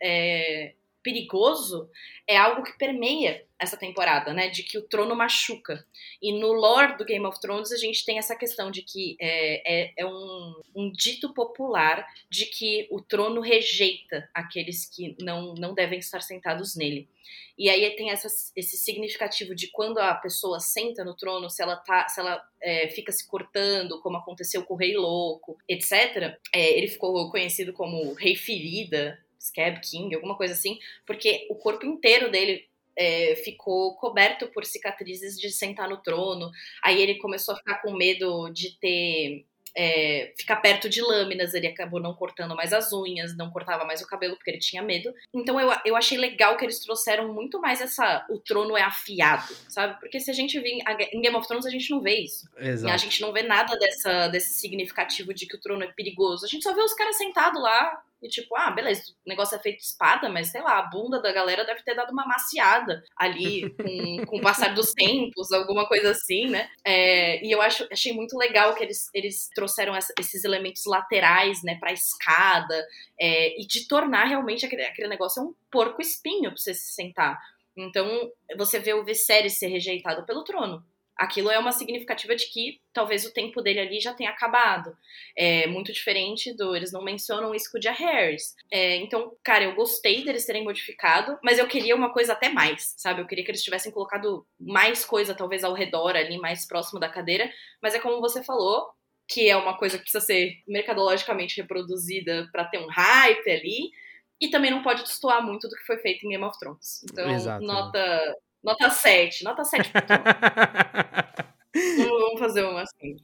Perigoso 1.04 1.88
é 2.26 2.36
algo 2.36 2.64
que 2.64 2.78
permeia 2.78 3.44
essa 3.58 3.76
temporada, 3.76 4.32
né? 4.32 4.48
De 4.48 4.62
que 4.62 4.78
o 4.78 4.82
trono 4.82 5.14
machuca. 5.14 5.86
E 6.20 6.32
no 6.32 6.52
lore 6.52 6.96
do 6.96 7.04
Game 7.04 7.24
of 7.26 7.38
Thrones 7.40 7.70
a 7.70 7.76
gente 7.76 8.04
tem 8.04 8.18
essa 8.18 8.34
questão 8.34 8.70
de 8.70 8.82
que 8.82 9.16
é, 9.20 9.82
é, 9.82 9.92
é 9.98 10.06
um, 10.06 10.62
um, 10.74 10.90
dito 10.90 11.32
popular 11.34 12.06
de 12.30 12.46
que 12.46 12.88
o 12.90 13.00
trono 13.00 13.40
rejeita 13.40 14.28
aqueles 14.32 14.86
que 14.86 15.14
não, 15.20 15.54
não 15.54 15.74
devem 15.74 15.98
estar 15.98 16.20
sentados 16.20 16.74
nele. 16.74 17.08
E 17.56 17.70
aí 17.70 17.88
tem 17.94 18.10
essa, 18.10 18.26
esse 18.56 18.76
significativo 18.76 19.54
de 19.54 19.68
quando 19.68 19.98
a 19.98 20.14
pessoa 20.14 20.58
senta 20.58 21.04
no 21.04 21.14
trono, 21.14 21.48
se 21.48 21.62
ela 21.62 21.76
tá, 21.76 22.08
se 22.08 22.18
ela 22.18 22.42
é, 22.60 22.88
fica 22.88 23.12
se 23.12 23.28
cortando, 23.28 24.00
como 24.00 24.16
aconteceu 24.16 24.64
com 24.64 24.74
o 24.74 24.76
Rei 24.76 24.96
Louco, 24.96 25.56
etc. 25.68 26.36
É, 26.52 26.76
ele 26.76 26.88
ficou 26.88 27.30
conhecido 27.30 27.72
como 27.72 28.12
Rei 28.14 28.34
Ferida, 28.34 29.23
Scab 29.44 29.80
King, 29.80 30.14
alguma 30.14 30.36
coisa 30.36 30.54
assim, 30.54 30.78
porque 31.06 31.46
o 31.50 31.54
corpo 31.54 31.84
inteiro 31.84 32.30
dele 32.30 32.66
é, 32.96 33.34
ficou 33.36 33.94
coberto 33.96 34.48
por 34.48 34.64
cicatrizes 34.64 35.38
de 35.38 35.50
sentar 35.50 35.88
no 35.88 35.98
trono. 35.98 36.50
Aí 36.82 37.00
ele 37.00 37.16
começou 37.16 37.54
a 37.54 37.58
ficar 37.58 37.82
com 37.82 37.92
medo 37.92 38.48
de 38.50 38.78
ter 38.78 39.44
é, 39.76 40.32
ficar 40.36 40.56
perto 40.56 40.88
de 40.88 41.02
lâminas, 41.02 41.52
ele 41.52 41.66
acabou 41.66 41.98
não 41.98 42.14
cortando 42.14 42.54
mais 42.54 42.72
as 42.72 42.92
unhas, 42.92 43.36
não 43.36 43.50
cortava 43.50 43.84
mais 43.84 44.00
o 44.00 44.06
cabelo 44.06 44.36
porque 44.36 44.50
ele 44.50 44.58
tinha 44.58 44.82
medo. 44.82 45.12
Então 45.32 45.60
eu, 45.60 45.72
eu 45.84 45.96
achei 45.96 46.16
legal 46.16 46.56
que 46.56 46.64
eles 46.64 46.78
trouxeram 46.78 47.32
muito 47.34 47.60
mais 47.60 47.80
essa. 47.80 48.24
O 48.30 48.38
trono 48.38 48.76
é 48.76 48.82
afiado, 48.82 49.52
sabe? 49.68 49.98
Porque 49.98 50.20
se 50.20 50.30
a 50.30 50.34
gente 50.34 50.58
vê 50.60 50.78
em 51.12 51.20
Game 51.20 51.36
of 51.36 51.46
Thrones, 51.46 51.66
a 51.66 51.70
gente 51.70 51.90
não 51.90 52.00
vê 52.00 52.20
isso. 52.20 52.48
Exato. 52.56 52.94
A 52.94 52.96
gente 52.96 53.20
não 53.20 53.32
vê 53.32 53.42
nada 53.42 53.76
dessa, 53.76 54.28
desse 54.28 54.54
significativo 54.54 55.34
de 55.34 55.46
que 55.46 55.56
o 55.56 55.60
trono 55.60 55.82
é 55.82 55.88
perigoso. 55.88 56.44
A 56.44 56.48
gente 56.48 56.62
só 56.62 56.72
vê 56.72 56.80
os 56.80 56.94
caras 56.94 57.16
sentados 57.16 57.60
lá, 57.60 58.00
e 58.24 58.28
tipo, 58.28 58.56
ah, 58.56 58.70
beleza, 58.70 59.12
o 59.24 59.28
negócio 59.28 59.54
é 59.54 59.58
feito 59.58 59.76
de 59.76 59.84
espada, 59.84 60.30
mas 60.30 60.50
sei 60.50 60.62
lá, 60.62 60.78
a 60.78 60.88
bunda 60.88 61.20
da 61.20 61.30
galera 61.30 61.62
deve 61.62 61.82
ter 61.82 61.94
dado 61.94 62.10
uma 62.10 62.26
maciada 62.26 63.04
ali 63.14 63.68
com, 63.76 64.26
com 64.26 64.36
o 64.38 64.40
passar 64.40 64.74
dos 64.74 64.92
tempos, 64.92 65.52
alguma 65.52 65.86
coisa 65.86 66.12
assim, 66.12 66.48
né? 66.48 66.70
É, 66.82 67.44
e 67.44 67.52
eu 67.52 67.60
acho, 67.60 67.86
achei 67.92 68.14
muito 68.14 68.38
legal 68.38 68.74
que 68.74 68.82
eles, 68.82 69.10
eles 69.12 69.50
trouxeram 69.54 69.94
essa, 69.94 70.14
esses 70.18 70.42
elementos 70.42 70.86
laterais, 70.86 71.62
né, 71.62 71.76
pra 71.78 71.92
escada, 71.92 72.82
é, 73.20 73.60
e 73.60 73.66
de 73.66 73.86
tornar 73.86 74.24
realmente 74.24 74.64
aquele, 74.64 74.84
aquele 74.84 75.08
negócio 75.08 75.42
um 75.42 75.54
porco 75.70 76.00
espinho 76.00 76.50
pra 76.50 76.56
você 76.56 76.72
se 76.72 76.94
sentar. 76.94 77.38
Então, 77.76 78.30
você 78.56 78.78
vê 78.78 78.94
o 78.94 79.04
Viserys 79.04 79.58
ser 79.58 79.66
rejeitado 79.66 80.24
pelo 80.24 80.44
trono 80.44 80.82
aquilo 81.16 81.50
é 81.50 81.58
uma 81.58 81.72
significativa 81.72 82.34
de 82.34 82.46
que 82.46 82.80
talvez 82.92 83.24
o 83.24 83.32
tempo 83.32 83.62
dele 83.62 83.80
ali 83.80 84.00
já 84.00 84.12
tenha 84.14 84.30
acabado. 84.30 84.96
É 85.36 85.66
muito 85.66 85.92
diferente 85.92 86.54
do. 86.56 86.74
Eles 86.74 86.92
não 86.92 87.02
mencionam 87.02 87.54
isso 87.54 87.70
com 87.70 87.78
o 87.78 87.80
Dia 87.80 87.92
Harris. 87.92 88.54
É, 88.70 88.96
então, 88.96 89.36
cara, 89.42 89.64
eu 89.64 89.74
gostei 89.74 90.24
deles 90.24 90.46
terem 90.46 90.64
modificado, 90.64 91.38
mas 91.42 91.58
eu 91.58 91.66
queria 91.66 91.94
uma 91.94 92.12
coisa 92.12 92.32
até 92.32 92.48
mais, 92.48 92.94
sabe? 92.96 93.20
Eu 93.20 93.26
queria 93.26 93.44
que 93.44 93.50
eles 93.50 93.62
tivessem 93.62 93.92
colocado 93.92 94.46
mais 94.58 95.04
coisa, 95.04 95.34
talvez 95.34 95.64
ao 95.64 95.74
redor 95.74 96.16
ali, 96.16 96.38
mais 96.38 96.66
próximo 96.66 97.00
da 97.00 97.08
cadeira. 97.08 97.50
Mas 97.82 97.94
é 97.94 97.98
como 97.98 98.20
você 98.20 98.42
falou. 98.42 98.88
Que 99.26 99.48
é 99.48 99.56
uma 99.56 99.78
coisa 99.78 99.96
que 99.96 100.02
precisa 100.02 100.22
ser 100.22 100.62
mercadologicamente 100.68 101.58
reproduzida 101.58 102.46
para 102.52 102.66
ter 102.66 102.78
um 102.78 102.90
hype 102.90 103.50
ali, 103.50 103.90
e 104.38 104.48
também 104.48 104.70
não 104.70 104.82
pode 104.82 105.02
destoar 105.02 105.42
muito 105.42 105.66
do 105.66 105.74
que 105.74 105.86
foi 105.86 105.96
feito 105.96 106.26
em 106.26 106.28
Game 106.28 106.44
of 106.44 106.58
Thrones. 106.58 107.02
Então, 107.04 107.30
Exato. 107.30 107.64
nota 107.64 108.36
Nota 108.64 108.88
7. 108.88 109.44
Nota 109.44 109.62
7 109.62 109.92
Vamos 111.74 112.38
fazer 112.38 112.62
uma 112.62 112.82
assim. 112.82 113.16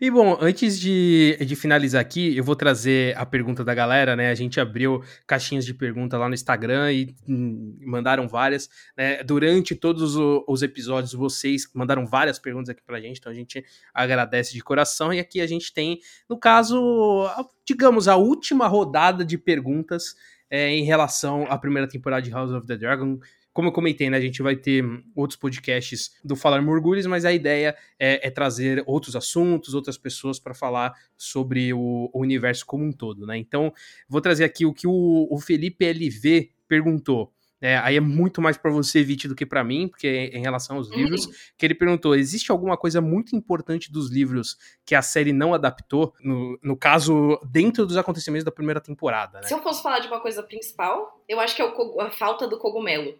e 0.00 0.10
bom, 0.10 0.38
antes 0.40 0.80
de, 0.80 1.36
de 1.44 1.54
finalizar 1.54 2.00
aqui, 2.00 2.34
eu 2.34 2.42
vou 2.42 2.56
trazer 2.56 3.14
a 3.16 3.26
pergunta 3.26 3.62
da 3.62 3.74
galera, 3.74 4.16
né? 4.16 4.30
A 4.30 4.34
gente 4.34 4.58
abriu 4.58 5.04
caixinhas 5.26 5.66
de 5.66 5.74
pergunta 5.74 6.16
lá 6.16 6.28
no 6.28 6.34
Instagram 6.34 6.90
e 6.92 7.14
hum, 7.28 7.78
mandaram 7.82 8.26
várias. 8.26 8.70
Né? 8.96 9.22
Durante 9.22 9.74
todos 9.74 10.16
os 10.16 10.62
episódios, 10.62 11.12
vocês 11.12 11.70
mandaram 11.74 12.06
várias 12.06 12.38
perguntas 12.38 12.70
aqui 12.70 12.82
pra 12.82 13.00
gente, 13.00 13.18
então 13.18 13.30
a 13.30 13.34
gente 13.34 13.62
agradece 13.92 14.54
de 14.54 14.62
coração. 14.62 15.12
E 15.12 15.20
aqui 15.20 15.42
a 15.42 15.46
gente 15.46 15.72
tem, 15.74 16.00
no 16.28 16.38
caso, 16.38 17.28
digamos, 17.66 18.08
a 18.08 18.16
última 18.16 18.66
rodada 18.66 19.26
de 19.26 19.36
perguntas 19.36 20.14
é, 20.50 20.70
em 20.70 20.84
relação 20.84 21.44
à 21.50 21.58
primeira 21.58 21.86
temporada 21.86 22.22
de 22.22 22.30
House 22.30 22.50
of 22.50 22.66
the 22.66 22.76
Dragon 22.76 23.18
como 23.58 23.70
eu 23.70 23.72
comentei, 23.72 24.08
né, 24.08 24.16
a 24.16 24.20
gente 24.20 24.40
vai 24.40 24.54
ter 24.54 24.84
outros 25.16 25.36
podcasts 25.36 26.16
do 26.22 26.36
Falar 26.36 26.62
Morgulhos, 26.62 27.06
mas 27.06 27.24
a 27.24 27.32
ideia 27.32 27.74
é, 27.98 28.28
é 28.28 28.30
trazer 28.30 28.84
outros 28.86 29.16
assuntos, 29.16 29.74
outras 29.74 29.98
pessoas 29.98 30.38
para 30.38 30.54
falar 30.54 30.94
sobre 31.16 31.72
o, 31.72 32.08
o, 32.12 32.20
universo 32.20 32.64
como 32.64 32.84
um 32.84 32.92
todo, 32.92 33.26
né? 33.26 33.36
Então, 33.36 33.72
vou 34.08 34.20
trazer 34.20 34.44
aqui 34.44 34.64
o 34.64 34.72
que 34.72 34.86
o, 34.86 35.26
o 35.28 35.40
Felipe 35.40 35.84
LV 35.84 36.52
perguntou. 36.68 37.32
É, 37.60 37.78
aí 37.78 37.96
é 37.96 38.00
muito 38.00 38.40
mais 38.40 38.56
para 38.56 38.70
você, 38.70 39.02
Viti, 39.02 39.26
do 39.26 39.34
que 39.34 39.44
para 39.44 39.64
mim, 39.64 39.88
porque 39.88 40.06
é 40.06 40.38
em 40.38 40.40
relação 40.40 40.76
aos 40.76 40.88
livros, 40.88 41.26
uhum. 41.26 41.32
que 41.58 41.66
ele 41.66 41.74
perguntou: 41.74 42.14
existe 42.14 42.52
alguma 42.52 42.76
coisa 42.76 43.00
muito 43.00 43.34
importante 43.34 43.90
dos 43.90 44.08
livros 44.08 44.56
que 44.86 44.94
a 44.94 45.02
série 45.02 45.32
não 45.32 45.52
adaptou? 45.52 46.14
No, 46.22 46.56
no 46.62 46.76
caso, 46.76 47.40
dentro 47.44 47.84
dos 47.84 47.96
acontecimentos 47.96 48.44
da 48.44 48.52
primeira 48.52 48.80
temporada, 48.80 49.40
né? 49.40 49.48
Se 49.48 49.52
eu 49.52 49.60
fosse 49.60 49.82
falar 49.82 49.98
de 49.98 50.06
uma 50.06 50.20
coisa 50.20 50.44
principal, 50.44 51.20
eu 51.28 51.40
acho 51.40 51.56
que 51.56 51.62
é 51.62 51.64
o, 51.64 52.00
a 52.00 52.12
falta 52.12 52.46
do 52.46 52.56
cogumelo. 52.56 53.18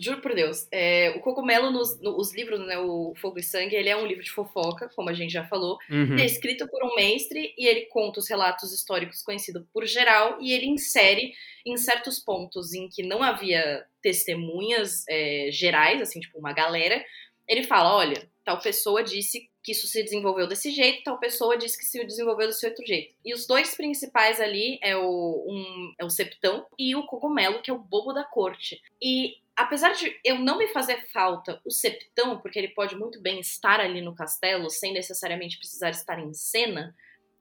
Juro 0.00 0.20
por 0.20 0.34
Deus. 0.34 0.66
É, 0.72 1.14
o 1.16 1.20
Cogumelo, 1.20 1.70
nos, 1.70 1.98
os 2.02 2.34
livros, 2.34 2.60
né, 2.60 2.78
o 2.78 3.14
Fogo 3.16 3.38
e 3.38 3.42
Sangue, 3.42 3.76
ele 3.76 3.88
é 3.88 3.96
um 3.96 4.06
livro 4.06 4.22
de 4.22 4.30
fofoca, 4.30 4.90
como 4.94 5.10
a 5.10 5.12
gente 5.12 5.32
já 5.32 5.44
falou. 5.44 5.78
Uhum. 5.90 6.12
Ele 6.12 6.22
é 6.22 6.26
escrito 6.26 6.68
por 6.68 6.84
um 6.84 6.94
mestre 6.94 7.54
e 7.56 7.66
ele 7.66 7.86
conta 7.86 8.20
os 8.20 8.28
relatos 8.28 8.72
históricos 8.72 9.22
conhecidos 9.22 9.64
por 9.72 9.86
geral 9.86 10.38
e 10.40 10.52
ele 10.52 10.66
insere 10.66 11.32
em 11.66 11.76
certos 11.76 12.18
pontos 12.18 12.72
em 12.72 12.88
que 12.88 13.02
não 13.02 13.22
havia 13.22 13.84
testemunhas 14.02 15.04
é, 15.08 15.50
gerais, 15.52 16.00
assim, 16.00 16.20
tipo 16.20 16.38
uma 16.38 16.52
galera. 16.52 17.04
Ele 17.46 17.62
fala: 17.62 17.96
olha, 17.96 18.28
tal 18.44 18.60
pessoa 18.60 19.02
disse 19.02 19.47
que 19.62 19.72
isso 19.72 19.86
se 19.86 20.02
desenvolveu 20.02 20.46
desse 20.46 20.70
jeito, 20.70 21.04
tal 21.04 21.18
pessoa 21.18 21.56
disse 21.56 21.78
que 21.78 21.84
se 21.84 22.04
desenvolveu 22.04 22.46
desse 22.46 22.66
outro 22.66 22.86
jeito. 22.86 23.14
E 23.24 23.34
os 23.34 23.46
dois 23.46 23.74
principais 23.74 24.40
ali 24.40 24.78
é 24.82 24.96
o, 24.96 25.44
um, 25.46 25.94
é 25.98 26.04
o 26.04 26.10
Septão 26.10 26.66
e 26.78 26.94
o 26.94 27.06
Cogumelo, 27.06 27.60
que 27.60 27.70
é 27.70 27.74
o 27.74 27.78
bobo 27.78 28.12
da 28.12 28.24
corte. 28.24 28.80
E 29.02 29.36
apesar 29.58 29.92
de 29.92 30.16
eu 30.24 30.38
não 30.38 30.56
me 30.56 30.68
fazer 30.68 31.04
falta 31.12 31.60
o 31.64 31.70
septão, 31.70 32.38
porque 32.38 32.58
ele 32.58 32.68
pode 32.68 32.96
muito 32.96 33.20
bem 33.20 33.40
estar 33.40 33.80
ali 33.80 34.00
no 34.00 34.14
castelo 34.14 34.70
sem 34.70 34.92
necessariamente 34.92 35.58
precisar 35.58 35.90
estar 35.90 36.18
em 36.20 36.32
cena, 36.32 36.94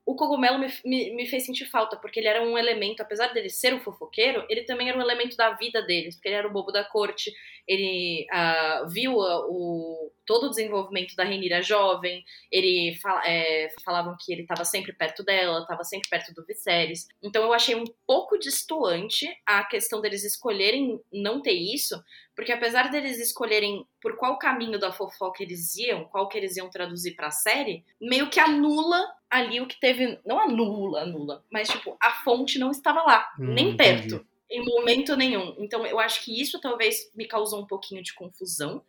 o 0.07 0.15
cogumelo 0.15 0.57
me, 0.57 0.67
me, 0.85 1.11
me, 1.13 1.27
fez 1.27 1.45
sentir 1.45 1.65
falta, 1.65 1.97
porque 1.97 2.21
ele 2.21 2.29
era 2.29 2.41
um 2.41 2.57
elemento, 2.57 3.01
apesar 3.01 3.33
dele 3.33 3.49
ser 3.49 3.73
um 3.73 3.81
fofoqueiro, 3.81 4.45
ele 4.49 4.63
também 4.63 4.87
era 4.87 4.97
um 4.97 5.01
elemento 5.01 5.35
da 5.35 5.51
vida 5.51 5.81
deles, 5.81 6.15
porque 6.15 6.29
ele 6.29 6.35
era 6.35 6.47
o 6.47 6.51
bobo 6.51 6.71
da 6.71 6.85
corte, 6.85 7.29
ele 7.67 8.25
uh, 8.31 8.87
viu 8.87 9.17
o, 9.17 10.09
todo 10.25 10.45
o 10.45 10.49
desenvolvimento 10.49 11.13
da 11.13 11.25
Renira 11.25 11.61
jovem, 11.61 12.23
ele 12.49 12.97
é, 13.25 13.67
falavam 13.83 14.15
que 14.17 14.31
ele 14.31 14.43
estava 14.43 14.63
sempre 14.63 14.93
perto 14.93 15.25
dela, 15.25 15.59
estava 15.59 15.83
sempre 15.83 16.07
perto 16.09 16.33
do 16.33 16.45
Viserys. 16.45 17.09
Então 17.21 17.43
eu 17.43 17.51
achei 17.51 17.75
um 17.75 17.83
pouco 18.05 18.39
distoante 18.39 19.27
a 19.45 19.65
questão 19.65 19.99
deles 19.99 20.23
escolherem 20.23 21.01
não 21.11 21.41
ter 21.41 21.51
isso, 21.51 22.01
porque 22.37 22.51
apesar 22.51 22.91
deles 22.91 23.17
escolherem 23.17 23.83
por 23.99 24.15
qual 24.15 24.37
caminho 24.37 24.77
da 24.77 24.91
fofoca 24.91 25.41
eles 25.41 25.75
iam, 25.75 26.05
qual 26.05 26.29
que 26.29 26.37
eles 26.37 26.55
iam 26.55 26.69
traduzir 26.69 27.15
para 27.15 27.29
a 27.29 27.31
série, 27.31 27.83
meio 27.99 28.29
que 28.29 28.39
anula 28.39 29.11
ali 29.27 29.59
o 29.59 29.65
que 29.65 29.79
teve, 29.79 30.19
não 30.23 30.39
anula, 30.39 31.01
anula, 31.01 31.43
mas 31.51 31.67
tipo, 31.67 31.97
a 31.99 32.11
fonte 32.23 32.59
não 32.59 32.69
estava 32.69 33.01
lá, 33.01 33.27
hum, 33.39 33.55
nem 33.55 33.75
perto. 33.75 34.17
Entendi. 34.17 34.27
Em 34.49 34.63
momento 34.63 35.17
nenhum. 35.17 35.55
Então, 35.57 35.85
eu 35.85 35.99
acho 35.99 36.23
que 36.23 36.39
isso 36.39 36.61
talvez 36.61 37.11
me 37.13 37.27
causou 37.27 37.59
um 37.59 37.67
pouquinho 37.67 38.01
de 38.01 38.13
confusão. 38.13 38.81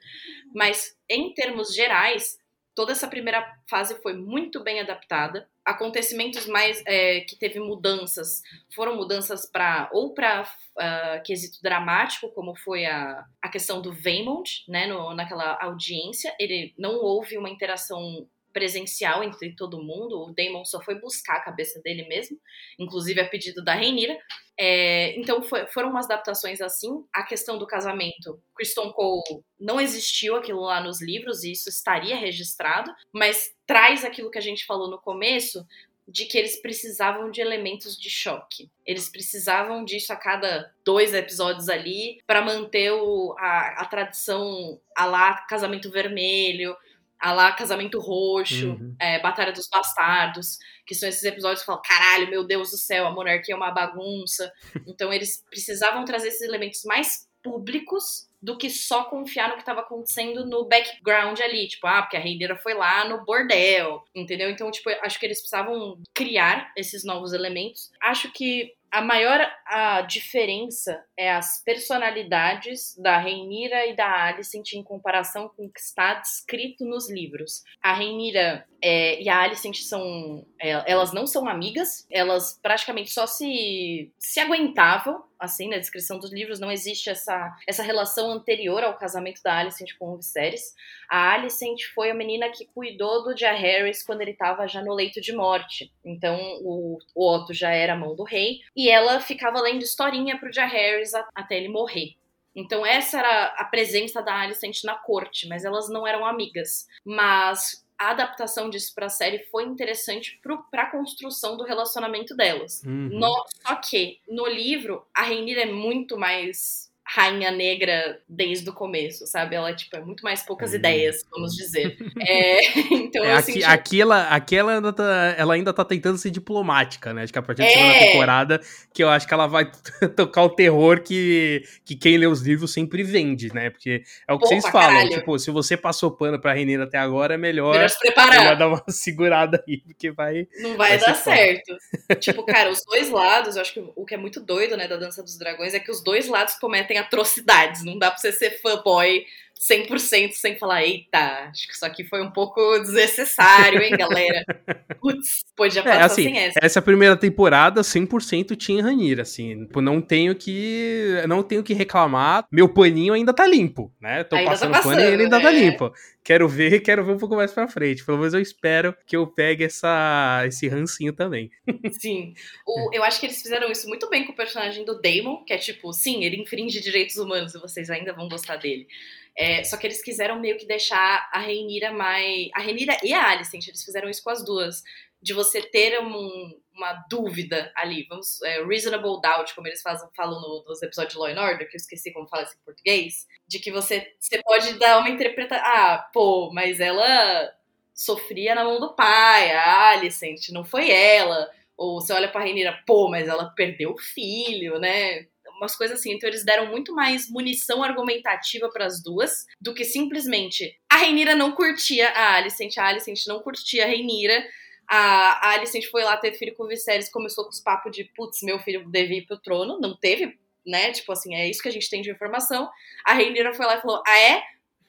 Mas, 0.54 0.96
em 1.10 1.34
termos 1.34 1.74
gerais, 1.74 2.38
toda 2.76 2.92
essa 2.92 3.08
primeira 3.08 3.44
fase 3.68 4.00
foi 4.00 4.12
muito 4.12 4.62
bem 4.62 4.78
adaptada. 4.78 5.48
Acontecimentos 5.68 6.46
mais 6.46 6.82
é, 6.86 7.20
que 7.20 7.36
teve 7.36 7.60
mudanças 7.60 8.42
foram 8.74 8.96
mudanças 8.96 9.44
para 9.44 9.90
ou 9.92 10.14
para 10.14 10.42
uh, 10.42 10.46
ah, 10.78 11.20
quesito 11.24 11.58
dramático, 11.62 12.30
como 12.30 12.56
foi 12.56 12.86
a, 12.86 13.22
a 13.42 13.48
questão 13.50 13.82
do 13.82 13.92
Vaymond, 13.92 14.64
né, 14.66 14.86
no, 14.86 15.14
naquela 15.14 15.58
audiência. 15.60 16.34
Ele 16.38 16.72
não 16.78 16.96
houve 16.96 17.36
uma 17.36 17.50
interação 17.50 18.26
presencial 18.52 19.22
entre 19.22 19.54
todo 19.54 19.82
mundo. 19.82 20.22
O 20.22 20.32
Damon 20.32 20.64
só 20.64 20.80
foi 20.82 20.98
buscar 21.00 21.36
a 21.36 21.44
cabeça 21.44 21.80
dele 21.80 22.06
mesmo, 22.08 22.38
inclusive 22.78 23.20
a 23.20 23.28
pedido 23.28 23.62
da 23.62 23.74
Reinira. 23.74 24.18
É, 24.58 25.18
então 25.18 25.42
foi, 25.42 25.66
foram 25.68 25.90
umas 25.90 26.06
adaptações 26.06 26.60
assim. 26.60 27.04
A 27.12 27.22
questão 27.22 27.58
do 27.58 27.66
casamento, 27.66 28.40
Kristen 28.54 28.92
Cole 28.92 29.42
não 29.58 29.80
existiu 29.80 30.36
aquilo 30.36 30.62
lá 30.62 30.80
nos 30.80 31.00
livros 31.00 31.44
e 31.44 31.52
isso 31.52 31.68
estaria 31.68 32.16
registrado, 32.16 32.92
mas 33.12 33.54
traz 33.66 34.04
aquilo 34.04 34.30
que 34.30 34.38
a 34.38 34.42
gente 34.42 34.66
falou 34.66 34.90
no 34.90 34.98
começo 34.98 35.64
de 36.08 36.24
que 36.24 36.38
eles 36.38 36.60
precisavam 36.60 37.30
de 37.30 37.40
elementos 37.42 37.96
de 37.96 38.08
choque. 38.08 38.70
Eles 38.86 39.10
precisavam 39.10 39.84
disso 39.84 40.10
a 40.10 40.16
cada 40.16 40.72
dois 40.82 41.12
episódios 41.12 41.68
ali 41.68 42.18
para 42.26 42.40
manter 42.40 42.92
o, 42.92 43.36
a, 43.38 43.82
a 43.82 43.84
tradição 43.84 44.80
a 44.96 45.04
lá 45.04 45.34
casamento 45.42 45.90
vermelho, 45.90 46.74
a 47.20 47.32
lá 47.32 47.52
Casamento 47.52 48.00
Roxo, 48.00 48.70
uhum. 48.70 48.94
é, 49.00 49.20
Batalha 49.20 49.52
dos 49.52 49.68
Bastardos, 49.68 50.58
que 50.86 50.94
são 50.94 51.08
esses 51.08 51.24
episódios 51.24 51.60
que 51.60 51.66
falam, 51.66 51.82
caralho, 51.82 52.30
meu 52.30 52.46
Deus 52.46 52.70
do 52.70 52.76
céu, 52.76 53.06
a 53.06 53.10
monarquia 53.10 53.54
é 53.54 53.56
uma 53.56 53.70
bagunça. 53.70 54.50
Então 54.86 55.12
eles 55.12 55.44
precisavam 55.50 56.04
trazer 56.04 56.28
esses 56.28 56.40
elementos 56.40 56.82
mais 56.84 57.27
públicos 57.48 58.28
do 58.40 58.56
que 58.56 58.70
só 58.70 59.04
confiar 59.04 59.48
no 59.48 59.54
que 59.54 59.62
estava 59.62 59.80
acontecendo 59.80 60.46
no 60.46 60.64
background 60.64 61.40
ali, 61.40 61.66
tipo, 61.66 61.86
ah, 61.86 62.02
porque 62.02 62.16
a 62.16 62.20
reineira 62.20 62.56
foi 62.56 62.74
lá 62.74 63.08
no 63.08 63.24
bordel, 63.24 64.04
entendeu? 64.14 64.48
Então, 64.48 64.70
tipo, 64.70 64.88
acho 65.02 65.18
que 65.18 65.26
eles 65.26 65.40
precisavam 65.40 66.00
criar 66.14 66.72
esses 66.76 67.04
novos 67.04 67.32
elementos. 67.32 67.90
Acho 68.00 68.30
que 68.30 68.72
a 68.90 69.02
maior 69.02 69.40
a 69.66 70.00
diferença 70.02 71.04
é 71.16 71.30
as 71.30 71.62
personalidades 71.62 72.96
da 72.96 73.18
Reinira 73.18 73.86
e 73.86 73.94
da 73.94 74.26
Alicent 74.26 74.72
em 74.72 74.82
comparação 74.82 75.48
com 75.48 75.66
o 75.66 75.70
que 75.70 75.80
está 75.80 76.14
descrito 76.14 76.84
nos 76.84 77.10
livros. 77.10 77.62
A 77.82 77.92
Reinira 77.92 78.66
é, 78.82 79.20
e 79.20 79.28
a 79.28 79.42
Alicent 79.42 79.76
são. 79.82 80.46
É, 80.60 80.90
elas 80.90 81.12
não 81.12 81.26
são 81.26 81.46
amigas, 81.48 82.06
elas 82.10 82.58
praticamente 82.62 83.10
só 83.10 83.26
se, 83.26 84.10
se 84.18 84.40
aguentavam, 84.40 85.22
assim, 85.38 85.68
na 85.68 85.78
descrição 85.78 86.18
dos 86.18 86.32
livros, 86.32 86.58
não 86.58 86.70
existe 86.70 87.08
essa, 87.10 87.56
essa 87.66 87.82
relação 87.82 88.30
anterior 88.30 88.82
ao 88.82 88.96
casamento 88.96 89.42
da 89.42 89.56
Alicent 89.56 89.96
com 89.98 90.12
o 90.12 90.16
Viserys. 90.16 90.74
A 91.08 91.32
Alicent 91.32 91.82
foi 91.94 92.10
a 92.10 92.14
menina 92.14 92.50
que 92.50 92.66
cuidou 92.66 93.24
do 93.24 93.36
Jaehaerys 93.36 94.02
quando 94.02 94.22
ele 94.22 94.32
estava 94.32 94.66
já 94.66 94.82
no 94.82 94.94
leito 94.94 95.20
de 95.20 95.32
morte. 95.32 95.92
Então 96.04 96.38
o, 96.62 96.98
o 97.14 97.34
Otto 97.34 97.54
já 97.54 97.70
era 97.70 97.92
a 97.92 97.96
mão 97.96 98.14
do 98.14 98.24
rei, 98.24 98.60
e 98.76 98.88
ela 98.88 99.20
ficava 99.20 99.60
lendo 99.60 99.82
historinha 99.82 100.38
pro 100.38 100.52
Jaehaerys 100.52 101.12
até 101.34 101.56
ele 101.56 101.68
morrer. 101.68 102.16
Então 102.54 102.84
essa 102.84 103.18
era 103.18 103.44
a 103.56 103.64
presença 103.64 104.20
da 104.20 104.40
Alicent 104.40 104.82
na 104.82 104.96
corte, 104.96 105.46
mas 105.48 105.64
elas 105.64 105.88
não 105.88 106.06
eram 106.06 106.26
amigas. 106.26 106.88
Mas 107.04 107.86
a 107.98 108.10
adaptação 108.10 108.70
disso 108.70 108.94
para 108.94 109.06
a 109.06 109.10
série 109.10 109.40
foi 109.50 109.64
interessante 109.64 110.40
para 110.70 110.82
a 110.82 110.90
construção 110.90 111.56
do 111.56 111.64
relacionamento 111.64 112.36
delas. 112.36 112.82
Uhum. 112.84 113.08
No, 113.12 113.44
só 113.66 113.74
que 113.76 114.20
no 114.28 114.46
livro 114.46 115.04
a 115.12 115.22
Rainira 115.22 115.62
é 115.62 115.66
muito 115.66 116.16
mais 116.16 116.87
rainha 117.10 117.50
negra 117.50 118.20
desde 118.28 118.68
o 118.68 118.72
começo, 118.72 119.26
sabe? 119.26 119.56
Ela, 119.56 119.74
tipo, 119.74 119.96
é 119.96 120.00
muito 120.00 120.22
mais 120.22 120.42
poucas 120.42 120.72
hum. 120.72 120.76
ideias, 120.76 121.24
vamos 121.30 121.54
dizer. 121.56 121.96
É, 122.20 122.60
então, 122.92 123.24
é, 123.24 123.34
aqui, 123.34 123.52
tipo... 123.52 123.66
aqui, 123.66 124.00
ela, 124.00 124.28
aqui 124.28 124.56
ela, 124.56 124.74
ainda 124.74 124.92
tá, 124.92 125.34
ela 125.38 125.54
ainda 125.54 125.72
tá 125.72 125.84
tentando 125.84 126.18
ser 126.18 126.30
diplomática, 126.30 127.14
né? 127.14 127.22
Acho 127.22 127.32
que 127.32 127.38
a 127.38 127.42
partir 127.42 127.62
da 127.62 127.68
é... 127.68 127.70
segunda 127.70 127.98
temporada, 128.00 128.60
que 128.92 129.02
eu 129.02 129.08
acho 129.08 129.26
que 129.26 129.32
ela 129.32 129.46
vai 129.46 129.70
tocar 130.16 130.42
o 130.42 130.50
terror 130.50 131.00
que, 131.00 131.62
que 131.84 131.94
quem 131.94 132.18
lê 132.18 132.26
os 132.26 132.42
livros 132.42 132.72
sempre 132.72 133.02
vende, 133.02 133.54
né? 133.54 133.70
Porque 133.70 134.02
é 134.26 134.32
o 134.32 134.36
que 134.36 134.42
Pô, 134.42 134.48
vocês 134.48 134.64
falam, 134.64 134.88
caralho. 134.88 135.10
tipo, 135.10 135.38
se 135.38 135.50
você 135.50 135.76
passou 135.76 136.10
pano 136.10 136.40
pra 136.40 136.52
Renina 136.52 136.84
até 136.84 136.98
agora, 136.98 137.34
é 137.34 137.38
melhor, 137.38 137.72
melhor 137.72 137.88
se 137.88 137.98
preparar. 138.00 138.38
Melhor 138.40 138.56
dar 138.56 138.68
uma 138.68 138.84
segurada 138.88 139.62
aí, 139.66 139.78
porque 139.78 140.10
vai... 140.10 140.48
Não 140.60 140.76
vai, 140.76 140.98
vai 140.98 140.98
dar 140.98 141.14
certo. 141.14 141.76
tipo, 142.18 142.44
cara, 142.44 142.68
os 142.68 142.82
dois 142.84 143.10
lados, 143.10 143.56
eu 143.56 143.62
acho 143.62 143.72
que 143.72 143.84
o 143.94 144.04
que 144.04 144.14
é 144.14 144.18
muito 144.18 144.40
doido, 144.40 144.76
né, 144.76 144.88
da 144.88 144.96
Dança 144.96 145.22
dos 145.22 145.38
Dragões, 145.38 145.72
é 145.72 145.78
que 145.78 145.90
os 145.90 146.02
dois 146.02 146.28
lados 146.28 146.56
cometem 146.56 146.97
atrocidades. 146.98 147.84
Não 147.84 147.98
dá 147.98 148.10
pra 148.10 148.18
você 148.18 148.32
ser 148.32 148.60
fanboy 148.60 149.24
100% 149.58 150.32
sem 150.32 150.56
falar, 150.56 150.84
eita, 150.84 151.48
acho 151.50 151.66
que 151.66 151.74
isso 151.74 151.84
aqui 151.84 152.04
foi 152.04 152.22
um 152.22 152.30
pouco 152.30 152.78
desnecessário, 152.78 153.82
hein, 153.82 153.96
galera? 153.98 154.44
Putz, 155.00 155.44
podia 155.56 155.82
passar 155.82 156.00
é, 156.00 156.04
assim, 156.04 156.22
sem 156.22 156.38
essa. 156.38 156.60
Essa 156.62 156.82
primeira 156.82 157.16
temporada, 157.16 157.80
100% 157.80 158.56
tinha 158.56 158.82
Ranira, 158.82 159.22
assim, 159.22 159.66
tipo, 159.66 159.80
não 159.80 160.00
tenho 160.00 160.34
que 160.34 161.22
não 161.26 161.42
tenho 161.42 161.62
que 161.64 161.74
reclamar, 161.74 162.46
meu 162.52 162.68
paninho 162.68 163.14
ainda 163.14 163.34
tá 163.34 163.46
limpo, 163.46 163.92
né? 164.00 164.22
Tô 164.22 164.36
ainda 164.36 164.50
passando, 164.50 164.72
tá 164.72 164.78
passando 164.78 164.96
pano 164.96 165.08
e 165.08 165.12
ele 165.12 165.24
ainda 165.24 165.40
tá 165.40 165.48
é. 165.48 165.52
tá 165.52 165.58
limpo. 165.58 165.92
Quero 166.28 166.46
ver, 166.46 166.80
quero 166.84 167.02
ver 167.02 167.12
um 167.12 167.18
pouco 167.18 167.34
mais 167.34 167.52
pra 167.52 167.66
frente. 167.66 168.04
Pelo 168.04 168.18
menos 168.18 168.34
eu 168.34 168.40
espero 168.40 168.94
que 169.06 169.16
eu 169.16 169.26
pegue 169.26 169.64
essa, 169.64 170.44
esse 170.46 170.68
rancinho 170.68 171.10
também. 171.10 171.50
Sim. 171.98 172.34
O, 172.66 172.90
eu 172.92 173.02
acho 173.02 173.18
que 173.18 173.24
eles 173.24 173.40
fizeram 173.40 173.70
isso 173.70 173.88
muito 173.88 174.10
bem 174.10 174.26
com 174.26 174.32
o 174.32 174.36
personagem 174.36 174.84
do 174.84 175.00
Damon, 175.00 175.42
que 175.44 175.54
é 175.54 175.56
tipo, 175.56 175.90
sim, 175.90 176.24
ele 176.24 176.36
infringe 176.36 176.82
direitos 176.82 177.16
humanos 177.16 177.54
e 177.54 177.58
vocês 177.58 177.88
ainda 177.88 178.12
vão 178.12 178.28
gostar 178.28 178.56
dele. 178.56 178.86
É, 179.34 179.64
só 179.64 179.78
que 179.78 179.86
eles 179.86 180.02
quiseram 180.02 180.38
meio 180.38 180.58
que 180.58 180.66
deixar 180.66 181.30
a 181.32 181.38
Reinira 181.38 181.92
mais. 181.92 182.48
A 182.52 182.60
Reinira 182.60 182.98
e 183.02 183.14
a 183.14 183.30
Alicent, 183.30 183.66
eles 183.66 183.82
fizeram 183.82 184.10
isso 184.10 184.22
com 184.22 184.28
as 184.28 184.44
duas. 184.44 184.82
De 185.20 185.32
você 185.32 185.62
ter 185.62 186.00
um, 186.00 186.60
uma 186.72 187.04
dúvida 187.10 187.72
ali, 187.74 188.06
vamos, 188.08 188.40
é, 188.42 188.64
reasonable 188.64 189.20
doubt, 189.20 189.54
como 189.54 189.66
eles 189.66 189.82
fazem, 189.82 190.08
falam 190.16 190.40
no, 190.40 190.64
nos 190.66 190.82
episódios 190.82 191.14
de 191.14 191.18
Law 191.18 191.28
and 191.28 191.40
Order, 191.40 191.68
que 191.68 191.76
eu 191.76 191.78
esqueci 191.78 192.12
como 192.12 192.28
fala 192.28 192.44
isso 192.44 192.54
em 192.54 192.64
português, 192.64 193.26
de 193.46 193.58
que 193.58 193.70
você, 193.70 194.14
você 194.18 194.42
pode 194.42 194.78
dar 194.78 194.98
uma 194.98 195.10
interpretação. 195.10 195.64
Ah, 195.66 196.08
pô, 196.12 196.50
mas 196.52 196.80
ela 196.80 197.52
sofria 197.94 198.54
na 198.54 198.64
mão 198.64 198.78
do 198.78 198.94
pai, 198.94 199.50
a 199.50 199.90
Alicent, 199.90 200.50
não 200.50 200.64
foi 200.64 200.90
ela. 200.90 201.50
Ou 201.76 202.00
você 202.00 202.12
olha 202.12 202.28
pra 202.28 202.42
Reinira, 202.42 202.82
pô, 202.86 203.08
mas 203.08 203.28
ela 203.28 203.50
perdeu 203.50 203.92
o 203.92 203.98
filho, 203.98 204.78
né? 204.78 205.26
umas 205.58 205.76
coisas 205.76 205.98
assim. 205.98 206.12
Então 206.12 206.28
eles 206.28 206.44
deram 206.44 206.66
muito 206.66 206.94
mais 206.94 207.28
munição 207.28 207.82
argumentativa 207.82 208.68
para 208.70 208.86
as 208.86 209.02
duas 209.02 209.44
do 209.60 209.74
que 209.74 209.84
simplesmente 209.84 210.74
a 210.88 210.96
Reinira 210.96 211.34
não 211.34 211.52
curtia 211.52 212.08
a 212.08 212.36
Alicent, 212.36 212.78
a 212.78 212.86
Alicent 212.86 213.26
não 213.26 213.40
curtia 213.40 213.84
a 213.84 213.86
Reinira. 213.86 214.44
A, 214.88 215.50
Alicent 215.50 215.84
foi 215.90 216.02
lá 216.02 216.16
ter 216.16 216.32
filho 216.32 216.54
com 216.54 216.64
o 216.64 216.68
Viserys, 216.68 217.10
começou 217.10 217.44
com 217.44 217.50
os 217.50 217.60
papos 217.60 217.92
de 217.92 218.04
putz, 218.16 218.42
meu 218.42 218.58
filho 218.58 218.88
devia 218.88 219.18
ir 219.18 219.26
pro 219.26 219.38
trono, 219.38 219.78
não 219.80 219.96
teve, 219.96 220.38
né? 220.66 220.92
Tipo 220.92 221.12
assim, 221.12 221.34
é 221.34 221.48
isso 221.48 221.62
que 221.62 221.68
a 221.68 221.72
gente 221.72 221.90
tem 221.90 222.02
de 222.02 222.10
informação. 222.10 222.68
A 223.04 223.12
Reinira 223.12 223.52
foi 223.52 223.66
lá 223.66 223.76
e 223.76 223.80
falou: 223.80 224.02
Ah, 224.06 224.18
é? 224.18 224.42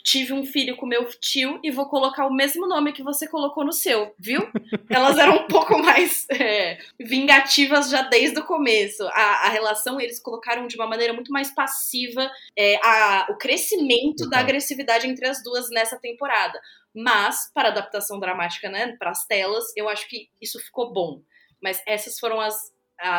tive 0.03 0.33
um 0.33 0.45
filho 0.45 0.75
com 0.77 0.85
meu 0.85 1.05
tio 1.19 1.59
e 1.63 1.69
vou 1.69 1.87
colocar 1.87 2.25
o 2.25 2.33
mesmo 2.33 2.67
nome 2.67 2.93
que 2.93 3.03
você 3.03 3.27
colocou 3.27 3.65
no 3.65 3.73
seu, 3.73 4.13
viu? 4.17 4.47
Elas 4.89 5.17
eram 5.17 5.43
um 5.43 5.47
pouco 5.47 5.77
mais 5.77 6.25
é, 6.29 6.79
vingativas 6.99 7.89
já 7.89 8.01
desde 8.03 8.39
o 8.39 8.45
começo. 8.45 9.03
A, 9.07 9.47
a, 9.47 9.49
relação 9.49 9.99
eles 9.99 10.19
colocaram 10.19 10.67
de 10.67 10.75
uma 10.75 10.87
maneira 10.87 11.13
muito 11.13 11.31
mais 11.31 11.51
passiva 11.53 12.29
é, 12.57 12.77
a, 12.83 13.27
o 13.29 13.37
crescimento 13.37 14.23
uhum. 14.23 14.29
da 14.29 14.39
agressividade 14.39 15.07
entre 15.07 15.27
as 15.27 15.43
duas 15.43 15.69
nessa 15.69 15.97
temporada. 15.97 16.59
Mas, 16.95 17.51
para 17.53 17.69
adaptação 17.69 18.19
dramática, 18.19 18.69
né, 18.69 18.95
para 18.97 19.11
as 19.11 19.25
telas, 19.25 19.65
eu 19.75 19.87
acho 19.87 20.07
que 20.07 20.29
isso 20.41 20.59
ficou 20.59 20.91
bom. 20.91 21.21
Mas 21.61 21.81
essas 21.85 22.19
foram 22.19 22.39
as 22.39 22.55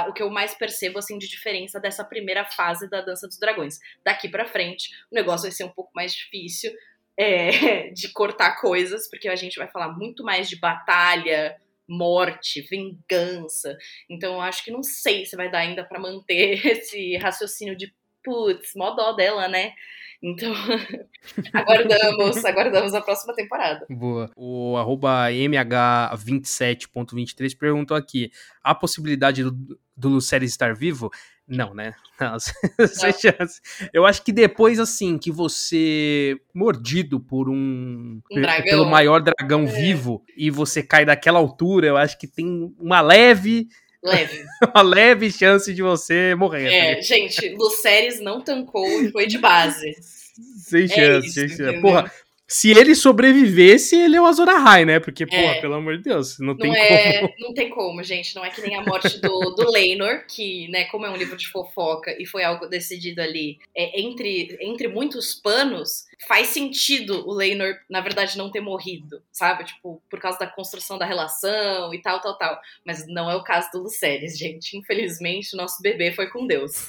o 0.08 0.12
que 0.12 0.22
eu 0.22 0.30
mais 0.30 0.54
percebo 0.54 0.98
assim 0.98 1.16
de 1.16 1.26
diferença 1.26 1.80
dessa 1.80 2.04
primeira 2.04 2.44
fase 2.44 2.88
da 2.88 3.00
Dança 3.00 3.26
dos 3.26 3.38
Dragões. 3.38 3.78
Daqui 4.04 4.28
para 4.28 4.44
frente, 4.44 4.90
o 5.10 5.14
negócio 5.14 5.44
vai 5.44 5.52
ser 5.52 5.64
um 5.64 5.70
pouco 5.70 5.90
mais 5.94 6.12
difícil 6.12 6.70
é, 7.16 7.88
de 7.92 8.12
cortar 8.12 8.60
coisas, 8.60 9.08
porque 9.08 9.28
a 9.28 9.36
gente 9.36 9.58
vai 9.58 9.68
falar 9.68 9.88
muito 9.88 10.22
mais 10.22 10.48
de 10.48 10.56
batalha, 10.56 11.56
morte, 11.88 12.60
vingança. 12.62 13.76
Então 14.08 14.34
eu 14.34 14.40
acho 14.40 14.62
que 14.64 14.70
não 14.70 14.82
sei 14.82 15.24
se 15.24 15.36
vai 15.36 15.50
dar 15.50 15.60
ainda 15.60 15.84
para 15.84 15.98
manter 15.98 16.60
esse 16.66 17.16
raciocínio 17.16 17.76
de 17.76 17.92
putz, 18.22 18.72
mó 18.76 18.90
dó 18.90 19.12
dela, 19.12 19.48
né? 19.48 19.72
Então, 20.22 20.52
aguardamos, 21.52 22.36
aguardamos 22.44 22.94
a 22.94 23.00
próxima 23.00 23.34
temporada. 23.34 23.84
Boa. 23.88 24.30
O 24.36 24.76
arroba 24.76 25.30
mh27.23 25.30 27.56
perguntou 27.56 27.96
aqui: 27.96 28.30
a 28.62 28.74
possibilidade 28.74 29.42
do, 29.42 29.78
do 29.96 30.10
Luceres 30.10 30.50
estar 30.50 30.74
vivo? 30.74 31.10
Não, 31.48 31.72
né? 31.74 31.94
Não, 32.20 32.38
sem 32.38 33.12
chance. 33.12 33.60
Eu 33.92 34.06
acho 34.06 34.22
que 34.22 34.30
depois, 34.30 34.78
assim, 34.78 35.18
que 35.18 35.32
você 35.32 36.38
mordido 36.54 37.18
por 37.18 37.48
um. 37.48 38.20
um 38.30 38.42
pelo 38.62 38.88
maior 38.88 39.20
dragão 39.20 39.62
é. 39.62 39.66
vivo 39.66 40.22
e 40.36 40.48
você 40.50 40.80
cai 40.82 41.04
daquela 41.04 41.38
altura, 41.38 41.86
eu 41.88 41.96
acho 41.96 42.18
que 42.18 42.28
tem 42.28 42.72
uma 42.78 43.00
leve 43.00 43.68
Leve. 44.02 44.44
uma 44.74 44.82
leve 44.82 45.30
chance 45.30 45.72
de 45.72 45.82
você 45.82 46.34
morrer. 46.34 46.72
É, 46.72 46.94
tá 46.96 47.00
gente, 47.02 47.48
Luceres 47.50 48.20
não 48.20 48.40
tancou 48.40 48.86
e 49.02 49.10
foi 49.10 49.26
de 49.26 49.38
base. 49.38 49.94
Sem 50.64 50.84
é 50.84 50.88
chance, 50.88 51.26
isso, 51.26 51.34
sem 51.34 51.48
chance. 51.48 51.80
Porra, 51.80 52.10
se 52.50 52.68
ele 52.70 52.96
sobrevivesse, 52.96 53.94
ele 53.94 54.16
é 54.16 54.20
o 54.20 54.26
Azor 54.26 54.48
Ahai, 54.48 54.84
né? 54.84 54.98
Porque, 54.98 55.24
é. 55.30 55.60
pelo 55.60 55.74
amor 55.74 55.96
de 55.98 56.02
Deus, 56.02 56.36
não, 56.40 56.48
não 56.48 56.56
tem 56.56 56.76
é, 56.76 57.20
como. 57.20 57.34
Não 57.38 57.54
tem 57.54 57.70
como, 57.70 58.02
gente. 58.02 58.34
Não 58.34 58.44
é 58.44 58.50
que 58.50 58.60
nem 58.60 58.74
a 58.74 58.82
morte 58.82 59.20
do, 59.20 59.50
do 59.50 59.70
Leinor, 59.70 60.24
que, 60.26 60.66
né, 60.68 60.86
como 60.86 61.06
é 61.06 61.10
um 61.10 61.16
livro 61.16 61.36
de 61.36 61.46
fofoca 61.46 62.12
e 62.18 62.26
foi 62.26 62.42
algo 62.42 62.66
decidido 62.66 63.22
ali 63.22 63.58
é, 63.72 64.00
entre, 64.00 64.58
entre 64.60 64.88
muitos 64.88 65.32
panos, 65.32 66.06
faz 66.26 66.48
sentido 66.48 67.26
o 67.26 67.32
Leinor, 67.32 67.74
na 67.88 68.00
verdade, 68.00 68.36
não 68.36 68.50
ter 68.50 68.60
morrido, 68.60 69.22
sabe? 69.32 69.64
Tipo, 69.64 70.02
por 70.10 70.20
causa 70.20 70.38
da 70.38 70.46
construção 70.46 70.98
da 70.98 71.04
relação 71.04 71.92
e 71.94 72.00
tal, 72.00 72.20
tal, 72.20 72.36
tal. 72.36 72.60
Mas 72.84 73.06
não 73.06 73.30
é 73.30 73.34
o 73.34 73.42
caso 73.42 73.70
do 73.72 73.82
Lucerys, 73.82 74.38
gente. 74.38 74.76
Infelizmente, 74.76 75.54
o 75.54 75.56
nosso 75.56 75.82
bebê 75.82 76.12
foi 76.12 76.28
com 76.28 76.46
Deus. 76.46 76.86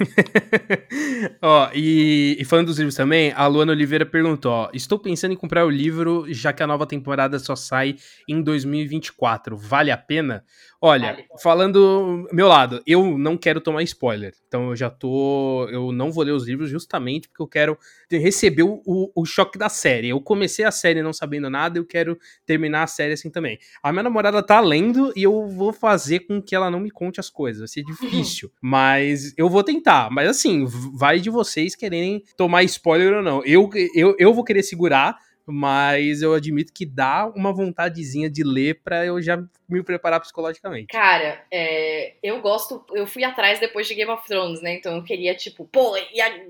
ó, 1.41 1.69
e, 1.73 2.35
e 2.39 2.45
falando 2.45 2.67
dos 2.67 2.77
livros 2.77 2.95
também, 2.95 3.31
a 3.33 3.47
Luana 3.47 3.71
Oliveira 3.71 4.05
perguntou, 4.05 4.51
ó, 4.51 4.69
estou 4.73 4.99
pensando 4.99 5.33
em 5.33 5.37
comprar 5.37 5.65
o 5.65 5.69
livro, 5.69 6.25
já 6.29 6.51
que 6.51 6.63
a 6.63 6.67
nova 6.67 6.85
temporada 6.85 7.39
só 7.39 7.55
sai 7.55 7.95
em 8.27 8.41
2024. 8.41 9.55
Vale 9.55 9.91
a 9.91 9.97
pena? 9.97 10.43
Olha, 10.83 11.23
falando 11.39 12.27
meu 12.33 12.47
lado, 12.47 12.81
eu 12.87 13.15
não 13.15 13.37
quero 13.37 13.61
tomar 13.61 13.83
spoiler. 13.83 14.33
Então 14.47 14.69
eu 14.69 14.75
já 14.75 14.89
tô. 14.89 15.67
Eu 15.69 15.91
não 15.91 16.11
vou 16.11 16.23
ler 16.23 16.31
os 16.31 16.47
livros 16.47 16.71
justamente 16.71 17.27
porque 17.27 17.43
eu 17.43 17.47
quero 17.47 17.77
receber 18.09 18.63
o, 18.63 19.11
o, 19.15 19.23
choque 19.23 19.59
da 19.59 19.69
série. 19.69 20.09
Eu 20.09 20.19
comecei 20.19 20.65
a 20.65 20.71
série 20.71 21.03
não 21.03 21.13
sabendo 21.13 21.51
nada, 21.51 21.77
eu 21.77 21.85
quero 21.85 22.17
terminar 22.47 22.81
a 22.81 22.87
série 22.87 23.13
assim 23.13 23.29
também. 23.29 23.59
A 23.83 23.91
minha 23.91 24.01
namorada 24.01 24.41
tá 24.41 24.59
lendo 24.59 25.13
e 25.15 25.21
eu 25.21 25.47
vou 25.49 25.71
fazer 25.71 26.21
com 26.21 26.41
que 26.41 26.55
ela 26.55 26.71
não 26.71 26.79
me 26.79 26.89
conte 26.89 27.19
as 27.19 27.29
coisas. 27.29 27.59
Vai 27.59 27.67
ser 27.67 27.83
difícil. 27.83 28.51
mas 28.59 29.35
eu 29.37 29.47
vou 29.47 29.63
tentar. 29.63 30.09
Mas 30.09 30.29
assim, 30.29 30.65
vai 30.95 31.19
de 31.19 31.29
vocês 31.29 31.75
quererem 31.75 32.23
tomar 32.35 32.63
spoiler 32.63 33.17
ou 33.17 33.21
não. 33.21 33.45
Eu, 33.45 33.69
eu, 33.93 34.15
eu 34.17 34.33
vou 34.33 34.43
querer 34.43 34.63
segurar 34.63 35.15
mas 35.45 36.21
eu 36.21 36.33
admito 36.33 36.73
que 36.73 36.85
dá 36.85 37.25
uma 37.35 37.53
vontadezinha 37.53 38.29
de 38.29 38.43
ler 38.43 38.81
para 38.83 39.05
eu 39.05 39.21
já 39.21 39.37
me 39.67 39.83
preparar 39.83 40.19
psicologicamente. 40.19 40.87
Cara, 40.87 41.43
é, 41.51 42.15
eu 42.21 42.41
gosto, 42.41 42.85
eu 42.93 43.07
fui 43.07 43.23
atrás 43.23 43.59
depois 43.59 43.87
de 43.87 43.95
Game 43.95 44.11
of 44.11 44.27
Thrones, 44.27 44.61
né? 44.61 44.75
Então 44.75 44.95
eu 44.95 45.03
queria, 45.03 45.35
tipo, 45.35 45.65
pô, 45.65 45.95
a, 45.95 46.01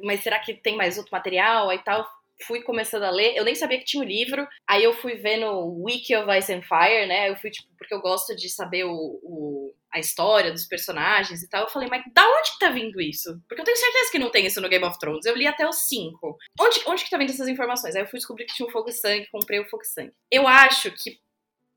mas 0.03 0.21
será 0.21 0.39
que 0.39 0.53
tem 0.53 0.75
mais 0.75 0.97
outro 0.97 1.11
material? 1.11 1.69
Aí 1.69 1.79
tal. 1.79 2.07
Fui 2.45 2.61
começando 2.61 3.03
a 3.03 3.11
ler, 3.11 3.35
eu 3.35 3.43
nem 3.43 3.55
sabia 3.55 3.77
que 3.77 3.85
tinha 3.85 4.01
o 4.01 4.05
um 4.05 4.07
livro, 4.07 4.47
aí 4.67 4.83
eu 4.83 4.93
fui 4.93 5.15
vendo 5.15 5.47
Wiki 5.83 6.15
of 6.15 6.29
Ice 6.37 6.53
and 6.53 6.61
Fire, 6.61 7.07
né? 7.07 7.29
Eu 7.29 7.35
fui, 7.35 7.49
tipo, 7.51 7.67
porque 7.77 7.93
eu 7.93 8.01
gosto 8.01 8.35
de 8.35 8.49
saber 8.49 8.83
o, 8.85 9.19
o 9.23 9.73
a 9.93 9.99
história 9.99 10.51
dos 10.51 10.65
personagens 10.65 11.43
e 11.43 11.49
tal, 11.49 11.63
eu 11.63 11.69
falei, 11.69 11.89
mas 11.89 12.01
da 12.13 12.25
onde 12.25 12.51
que 12.51 12.59
tá 12.59 12.69
vindo 12.69 13.01
isso? 13.01 13.41
Porque 13.47 13.61
eu 13.61 13.65
tenho 13.65 13.77
certeza 13.77 14.11
que 14.11 14.19
não 14.19 14.31
tem 14.31 14.45
isso 14.45 14.61
no 14.61 14.69
Game 14.69 14.85
of 14.85 14.97
Thrones. 14.97 15.25
Eu 15.25 15.35
li 15.35 15.45
até 15.45 15.67
os 15.67 15.87
cinco. 15.87 16.37
Onde, 16.59 16.81
onde 16.87 17.03
que 17.03 17.09
tá 17.09 17.17
vindo 17.17 17.29
essas 17.29 17.49
informações? 17.49 17.95
Aí 17.95 18.01
eu 18.01 18.07
fui 18.07 18.17
descobrir 18.17 18.45
que 18.45 18.53
tinha 18.53 18.67
um 18.67 18.71
fogo 18.71 18.89
e 18.89 18.93
sangue, 18.93 19.27
comprei 19.29 19.59
o 19.59 19.69
fogo 19.69 19.83
e 19.83 19.87
sangue. 19.87 20.13
Eu 20.31 20.47
acho 20.47 20.91
que 20.91 21.19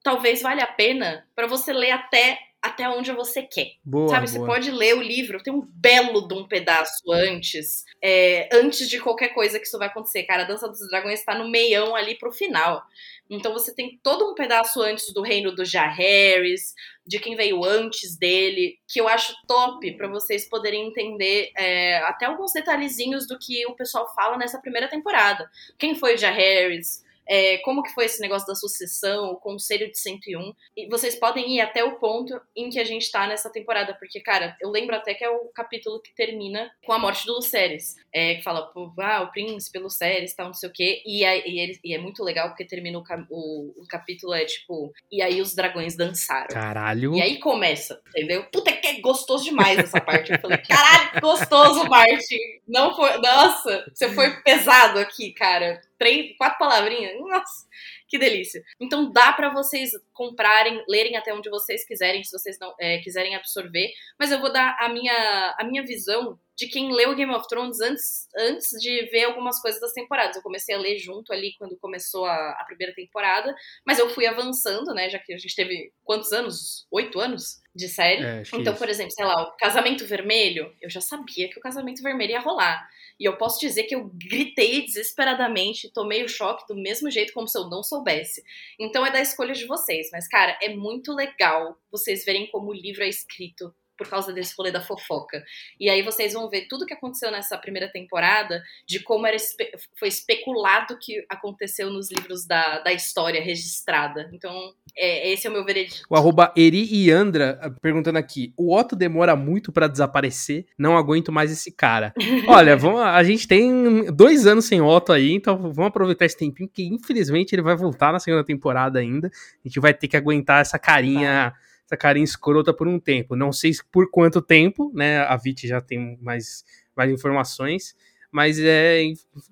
talvez 0.03 0.43
valha 0.43 0.62
a 0.62 0.73
pena 0.73 1.27
para 1.35 1.49
você 1.49 1.73
ler 1.73 1.91
até 1.91 2.39
até 2.65 2.89
onde 2.89 3.12
você 3.12 3.43
quer. 3.43 3.73
Boa, 3.85 4.09
Sabe, 4.09 4.27
boa. 4.27 4.27
você 4.27 4.47
pode 4.47 4.71
ler 4.71 4.97
o 4.97 5.03
livro, 5.03 5.43
tem 5.43 5.53
um 5.53 5.61
belo 5.61 6.27
de 6.27 6.33
um 6.33 6.49
pedaço 6.49 7.12
antes, 7.12 7.85
é, 8.03 8.49
antes 8.51 8.89
de 8.89 8.99
qualquer 8.99 9.35
coisa 9.35 9.61
que 9.61 9.67
isso 9.67 9.79
vai 9.79 9.89
acontecer. 9.89 10.23
Cara, 10.23 10.45
a 10.45 10.47
Dança 10.47 10.67
dos 10.67 10.89
Dragões 10.89 11.19
está 11.19 11.37
no 11.37 11.51
meião 11.51 11.95
ali 11.95 12.17
pro 12.17 12.33
final. 12.33 12.83
Então 13.29 13.53
você 13.53 13.75
tem 13.75 14.01
todo 14.03 14.31
um 14.31 14.35
pedaço 14.35 14.81
antes 14.81 15.12
do 15.12 15.21
reino 15.21 15.55
do 15.55 15.62
Jaehaerys, 15.62 16.75
de 17.07 17.19
quem 17.19 17.37
veio 17.37 17.62
antes 17.62 18.17
dele, 18.17 18.79
que 18.89 18.99
eu 18.99 19.07
acho 19.09 19.35
top 19.47 19.93
para 19.99 20.09
vocês 20.09 20.49
poderem 20.49 20.89
entender 20.89 21.51
é, 21.59 21.99
até 22.05 22.25
alguns 22.25 22.55
detalhezinhos 22.55 23.29
do 23.29 23.39
que 23.39 23.67
o 23.67 23.77
pessoal 23.77 24.11
fala 24.15 24.39
nessa 24.39 24.59
primeira 24.59 24.89
temporada. 24.89 25.51
Quem 25.79 25.95
foi 25.95 26.15
o 26.15 26.19
Jaehaerys? 26.19 27.05
É, 27.27 27.59
como 27.59 27.83
que 27.83 27.93
foi 27.93 28.05
esse 28.05 28.20
negócio 28.20 28.47
da 28.47 28.55
sucessão, 28.55 29.33
o 29.33 29.37
conselho 29.37 29.91
de 29.91 29.99
101. 29.99 30.53
E 30.77 30.89
vocês 30.89 31.14
podem 31.14 31.57
ir 31.57 31.61
até 31.61 31.85
o 31.85 31.99
ponto 31.99 32.39
em 32.55 32.68
que 32.68 32.79
a 32.79 32.85
gente 32.85 33.11
tá 33.11 33.27
nessa 33.27 33.51
temporada, 33.51 33.95
porque, 33.95 34.20
cara, 34.20 34.57
eu 34.61 34.70
lembro 34.70 34.95
até 34.95 35.14
que 35.14 35.25
é 35.25 35.31
o 35.31 35.49
capítulo 35.55 36.01
que 36.01 36.14
termina 36.14 36.70
com 36.85 36.93
a 36.93 36.99
morte 36.99 37.27
do 37.27 37.35
Lucerys. 37.35 37.97
É, 38.12 38.37
que 38.37 38.43
fala, 38.43 38.70
ah, 39.01 39.22
o 39.22 39.33
príncipe 39.33 39.79
Lucerys, 39.79 40.35
tal, 40.35 40.47
não 40.47 40.55
sei 40.55 40.68
o 40.68 40.72
quê. 40.72 41.03
E, 41.05 41.25
é, 41.25 41.49
e, 41.49 41.59
ele, 41.59 41.81
e 41.83 41.95
é 41.95 41.99
muito 41.99 42.22
legal 42.22 42.49
porque 42.49 42.64
termina 42.64 42.99
o, 42.99 43.05
o, 43.31 43.83
o, 43.83 43.87
capítulo, 43.89 44.35
é 44.35 44.45
tipo, 44.45 44.93
e 45.11 45.20
aí 45.22 45.41
os 45.41 45.55
dragões 45.55 45.97
dançaram. 45.97 46.49
Caralho. 46.49 47.14
E 47.14 47.22
aí 47.22 47.39
começa, 47.39 48.01
entendeu? 48.09 48.45
Puta, 48.53 48.72
que 48.72 48.87
é 48.87 49.01
gostoso 49.01 49.45
demais 49.45 49.79
essa 49.79 50.01
parte. 50.01 50.33
Eu 50.33 50.41
falei, 50.41 50.59
caralho, 50.59 51.20
gostoso, 51.20 51.89
Martin. 51.89 52.39
Não 52.68 52.95
foi, 52.95 53.18
nossa, 53.18 53.85
você 53.93 54.09
foi 54.11 54.31
pesado 54.43 54.99
aqui, 54.99 55.33
cara 55.33 55.81
três, 55.99 56.37
quatro 56.37 56.59
palavrinhas. 56.59 57.19
Nossa, 57.19 57.67
que 58.09 58.19
delícia. 58.19 58.63
Então 58.81 59.11
dá 59.13 59.33
para 59.33 59.53
vocês 59.53 59.91
comprarem, 60.13 60.83
lerem 60.89 61.17
até 61.17 61.33
onde 61.33 61.51
vocês 61.51 61.87
quiserem, 61.87 62.23
se 62.25 62.37
vocês 62.37 62.59
não 62.61 62.75
é, 62.81 62.99
quiserem 62.99 63.35
absorver. 63.35 63.91
Mas 64.19 64.31
eu 64.31 64.41
vou 64.41 64.53
dar 64.53 64.77
a 64.81 64.89
minha, 64.89 65.55
a 65.59 65.65
minha 65.65 65.83
visão 65.85 66.39
de 66.57 66.69
quem 66.69 66.93
leu 66.93 67.15
Game 67.15 67.35
of 67.35 67.47
Thrones 67.49 67.81
antes, 67.81 68.29
antes 68.37 68.69
de 68.81 69.07
ver 69.11 69.25
algumas 69.25 69.61
coisas 69.61 69.81
das 69.81 69.93
temporadas. 69.93 70.37
Eu 70.37 70.43
comecei 70.43 70.75
a 70.75 70.79
ler 70.79 70.99
junto 70.99 71.33
ali 71.33 71.55
quando 71.59 71.77
começou 71.77 72.25
a, 72.25 72.51
a 72.51 72.65
primeira 72.65 72.95
temporada, 72.95 73.55
mas 73.85 73.99
eu 73.99 74.09
fui 74.11 74.27
avançando, 74.27 74.95
né? 74.95 75.11
Já 75.11 75.19
que 75.19 75.33
a 75.33 75.39
gente 75.39 75.55
teve 75.55 75.93
quantos 76.05 76.33
anos? 76.33 76.87
Oito 76.91 77.19
anos 77.19 77.63
de 77.75 77.89
série. 77.89 78.25
É, 78.25 78.43
então, 78.55 78.75
por 78.75 78.89
exemplo, 78.89 79.13
sei 79.13 79.25
lá, 79.25 79.43
o 79.43 79.57
Casamento 79.57 80.07
Vermelho, 80.07 80.73
eu 80.81 80.89
já 80.89 81.01
sabia 81.01 81.49
que 81.49 81.59
o 81.59 81.63
Casamento 81.63 82.03
Vermelho 82.03 82.33
ia 82.33 82.41
rolar. 82.41 82.89
E 83.19 83.25
eu 83.25 83.37
posso 83.37 83.61
dizer 83.61 83.85
que 83.85 83.95
eu 83.95 84.11
gritei 84.13 84.85
desesperadamente, 84.85 85.91
tomei 85.93 86.25
o 86.25 86.29
choque 86.29 86.67
do 86.67 86.81
mesmo 86.81 87.11
jeito 87.11 87.33
como 87.33 87.49
se 87.49 87.59
eu 87.59 87.69
não 87.69 87.83
soubesse. 87.83 88.45
Então 88.79 89.05
é 89.05 89.11
da 89.11 89.21
escolha 89.21 89.55
de 89.55 89.67
vocês. 89.67 90.09
Mas, 90.13 90.29
cara, 90.29 90.57
é 90.63 90.69
muito 90.69 91.13
legal 91.13 91.79
vocês 91.91 92.25
verem 92.25 92.49
como 92.51 92.71
o 92.71 92.75
livro 92.75 93.03
é 93.03 93.09
escrito 93.09 93.75
por 93.97 94.09
causa 94.09 94.33
desse 94.33 94.55
rolê 94.57 94.71
da 94.71 94.81
fofoca. 94.81 95.43
E 95.79 95.89
aí 95.89 96.03
vocês 96.03 96.33
vão 96.33 96.49
ver 96.49 96.67
tudo 96.69 96.87
que 96.87 96.95
aconteceu 96.95 97.31
nessa 97.31 97.57
primeira 97.57 97.89
temporada, 97.89 98.63
de 98.87 99.01
como 99.01 99.27
era 99.27 99.37
espe 99.37 99.71
foi 99.99 100.09
especulado 100.09 100.99
que 100.99 101.25
aconteceu 101.29 101.91
nos 101.91 102.11
livros 102.11 102.47
da, 102.47 102.81
da 102.81 102.93
história 102.93 103.43
registrada. 103.43 104.31
Então, 104.33 104.73
é, 104.97 105.33
esse 105.33 105.47
é 105.47 105.51
o 105.51 105.53
meu 105.53 105.65
veredito. 105.65 106.03
O 106.09 106.17
arroba 106.17 106.53
Eri 106.57 106.89
e 106.91 107.11
Andra 107.11 107.59
ah, 107.61 107.71
perguntando 107.71 108.19
aqui: 108.19 108.53
o 108.57 108.75
Otto 108.75 108.97
demora 108.97 109.37
muito 109.37 109.73
para 109.73 109.89
desaparecer, 109.89 110.67
não 110.79 110.97
aguento 110.97 111.33
mais 111.33 111.51
esse 111.51 111.73
cara. 111.73 112.13
Olha, 112.49 112.77
vamos, 112.77 113.01
a 113.01 113.23
gente 113.23 113.47
tem 113.47 114.13
dois 114.13 114.47
anos 114.47 114.65
sem 114.65 114.81
Otto 114.81 115.13
aí, 115.13 115.33
então 115.33 115.57
vamos 115.57 115.89
aproveitar 115.89 116.25
esse 116.25 116.37
tempinho, 116.37 116.69
que 116.69 116.85
infelizmente 116.85 117.55
ele 117.55 117.63
vai 117.63 117.77
voltar 117.77 118.13
na 118.13 118.19
segunda 118.19 118.45
temporada 118.45 118.99
ainda. 118.99 119.29
A 119.65 119.69
gente 119.69 119.81
vai 119.81 119.95
ter 119.95 120.09
que 120.09 120.17
aguentar 120.17 120.61
essa 120.61 120.79
carinha. 120.79 121.53
Tá 121.53 121.74
essa 121.95 121.97
carinha 121.97 122.25
escrota 122.25 122.75
por 122.75 122.89
um 122.89 122.99
tempo. 122.99 123.37
Não 123.37 123.53
sei 123.53 123.73
por 123.91 124.11
quanto 124.11 124.43
tempo, 124.43 124.91
né? 124.95 125.21
A 125.21 125.37
Vit 125.37 125.67
já 125.67 125.81
tem 125.81 126.19
mais, 126.21 126.65
mais 126.95 127.11
informações, 127.11 127.95
mas 128.31 128.59
é 128.59 129.05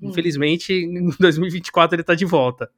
hum. 0.03 0.09
infelizmente 0.11 0.72
em 0.72 1.11
2024 1.18 1.97
ele 1.97 2.03
tá 2.03 2.14
de 2.14 2.24
volta. 2.24 2.70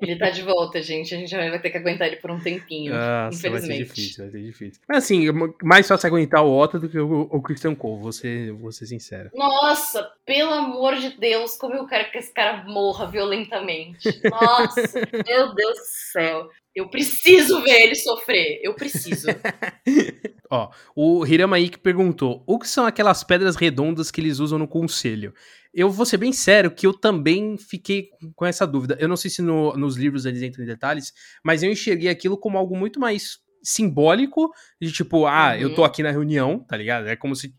Ele 0.00 0.16
tá 0.16 0.30
de 0.30 0.42
volta, 0.42 0.80
gente. 0.80 1.14
A 1.14 1.18
gente 1.18 1.34
vai 1.34 1.60
ter 1.60 1.70
que 1.70 1.76
aguentar 1.76 2.06
ele 2.06 2.16
por 2.16 2.30
um 2.30 2.40
tempinho, 2.40 2.94
Nossa, 2.94 3.36
infelizmente. 3.36 3.68
Vai 3.68 3.76
ser 3.76 3.84
difícil, 3.84 4.24
vai 4.24 4.32
ser 4.32 4.42
difícil. 4.42 4.82
Mas 4.88 4.98
assim, 4.98 5.26
mais 5.62 5.86
fácil 5.86 6.06
aguentar 6.06 6.42
o 6.42 6.58
Otto 6.58 6.78
do 6.78 6.88
que 6.88 6.98
o, 6.98 7.28
o 7.30 7.42
Christian 7.42 7.74
Cole, 7.74 8.00
vou 8.00 8.12
ser, 8.12 8.52
vou 8.52 8.72
ser 8.72 8.86
sincero. 8.86 9.30
Nossa, 9.34 10.10
pelo 10.24 10.52
amor 10.52 10.96
de 10.96 11.10
Deus, 11.18 11.56
como 11.56 11.74
eu 11.74 11.86
quero 11.86 12.10
que 12.10 12.18
esse 12.18 12.32
cara 12.32 12.64
morra 12.64 13.06
violentamente. 13.06 14.08
Nossa, 14.30 14.80
meu 15.26 15.54
Deus 15.54 15.78
do 15.78 15.84
céu. 16.12 16.48
Eu 16.78 16.88
preciso 16.88 17.60
ver 17.62 17.82
ele 17.82 17.96
sofrer. 17.96 18.60
Eu 18.62 18.72
preciso. 18.72 19.26
Ó, 20.48 20.70
o 20.94 21.26
Hirama 21.26 21.58
Ike 21.58 21.78
perguntou: 21.78 22.44
o 22.46 22.56
que 22.56 22.68
são 22.68 22.86
aquelas 22.86 23.24
pedras 23.24 23.56
redondas 23.56 24.12
que 24.12 24.20
eles 24.20 24.38
usam 24.38 24.60
no 24.60 24.68
conselho? 24.68 25.34
Eu 25.74 25.90
vou 25.90 26.06
ser 26.06 26.18
bem 26.18 26.32
sério 26.32 26.70
que 26.70 26.86
eu 26.86 26.94
também 26.94 27.58
fiquei 27.58 28.10
com 28.36 28.46
essa 28.46 28.64
dúvida. 28.64 28.96
Eu 29.00 29.08
não 29.08 29.16
sei 29.16 29.28
se 29.28 29.42
no, 29.42 29.76
nos 29.76 29.96
livros 29.96 30.24
eles 30.24 30.40
entram 30.40 30.62
em 30.62 30.68
detalhes, 30.68 31.12
mas 31.44 31.64
eu 31.64 31.70
enxerguei 31.70 32.08
aquilo 32.08 32.38
como 32.38 32.56
algo 32.56 32.76
muito 32.76 33.00
mais 33.00 33.38
simbólico 33.62 34.52
de 34.80 34.92
tipo, 34.92 35.26
ah, 35.26 35.52
uhum. 35.54 35.60
eu 35.60 35.74
tô 35.74 35.82
uhum. 35.82 35.86
aqui 35.86 36.02
na 36.02 36.10
reunião, 36.10 36.58
tá 36.60 36.76
ligado? 36.76 37.08
É 37.08 37.16
como 37.16 37.34
se 37.34 37.54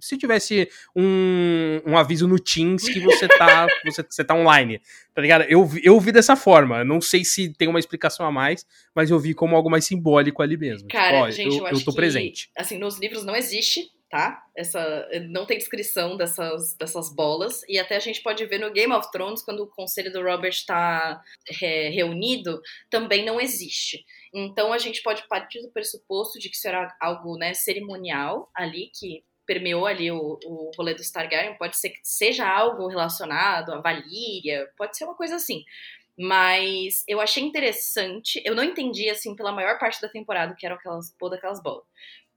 se 0.00 0.16
tivesse 0.16 0.68
um, 0.94 1.80
um 1.86 1.96
aviso 1.96 2.26
no 2.26 2.38
Teams 2.38 2.88
que 2.88 3.00
você 3.00 3.28
tá, 3.28 3.66
você, 3.84 4.02
você 4.02 4.24
tá 4.24 4.34
online, 4.34 4.80
tá 5.14 5.20
ligado? 5.20 5.44
Eu, 5.44 5.68
eu 5.82 6.00
vi 6.00 6.10
dessa 6.10 6.34
forma, 6.34 6.82
não 6.82 7.00
sei 7.00 7.24
se 7.24 7.52
tem 7.52 7.68
uma 7.68 7.78
explicação 7.78 8.26
a 8.26 8.32
mais, 8.32 8.66
mas 8.94 9.10
eu 9.10 9.18
vi 9.18 9.34
como 9.34 9.54
algo 9.54 9.70
mais 9.70 9.84
simbólico 9.84 10.42
ali 10.42 10.56
mesmo. 10.56 10.88
Tipo, 10.88 10.98
Cara, 10.98 11.18
Ó, 11.18 11.30
gente, 11.30 11.56
eu, 11.56 11.66
eu, 11.66 11.72
eu 11.72 11.84
tô 11.84 11.90
que, 11.90 11.96
presente. 11.96 12.50
Assim, 12.56 12.78
nos 12.78 12.98
livros 12.98 13.24
não 13.24 13.36
existe 13.36 13.90
tá? 14.08 14.42
Essa 14.56 15.08
não 15.28 15.44
tem 15.44 15.58
descrição 15.58 16.16
dessas, 16.16 16.74
dessas 16.76 17.12
bolas 17.14 17.62
e 17.68 17.78
até 17.78 17.96
a 17.96 18.00
gente 18.00 18.22
pode 18.22 18.44
ver 18.46 18.58
no 18.58 18.72
Game 18.72 18.92
of 18.92 19.10
Thrones 19.10 19.42
quando 19.42 19.64
o 19.64 19.66
conselho 19.66 20.12
do 20.12 20.22
Robert 20.22 20.52
está 20.52 21.20
é, 21.60 21.88
reunido 21.88 22.60
também 22.88 23.24
não 23.24 23.40
existe. 23.40 24.04
Então 24.38 24.70
a 24.70 24.76
gente 24.76 25.02
pode 25.02 25.26
partir 25.28 25.62
do 25.62 25.70
pressuposto 25.70 26.38
de 26.38 26.50
que 26.50 26.58
será 26.58 26.94
algo 27.00 27.38
né, 27.38 27.54
cerimonial 27.54 28.50
ali 28.54 28.90
que 28.94 29.24
permeou 29.46 29.86
ali 29.86 30.12
o, 30.12 30.38
o 30.44 30.70
rolê 30.76 30.92
do 30.92 31.02
Targaryen, 31.10 31.56
pode 31.56 31.78
ser 31.78 31.88
que 31.88 32.00
seja 32.02 32.46
algo 32.46 32.86
relacionado 32.86 33.72
à 33.72 33.80
Valíria, 33.80 34.68
pode 34.76 34.94
ser 34.94 35.04
uma 35.04 35.14
coisa 35.14 35.36
assim. 35.36 35.64
Mas 36.18 37.02
eu 37.08 37.18
achei 37.18 37.42
interessante, 37.42 38.42
eu 38.44 38.54
não 38.54 38.62
entendi, 38.62 39.08
assim, 39.08 39.34
pela 39.34 39.52
maior 39.52 39.78
parte 39.78 40.02
da 40.02 40.08
temporada 40.08 40.54
que 40.54 40.66
eram 40.66 40.76
aquelas, 40.76 41.10
pô, 41.18 41.30
daquelas 41.30 41.62
bolas. 41.62 41.84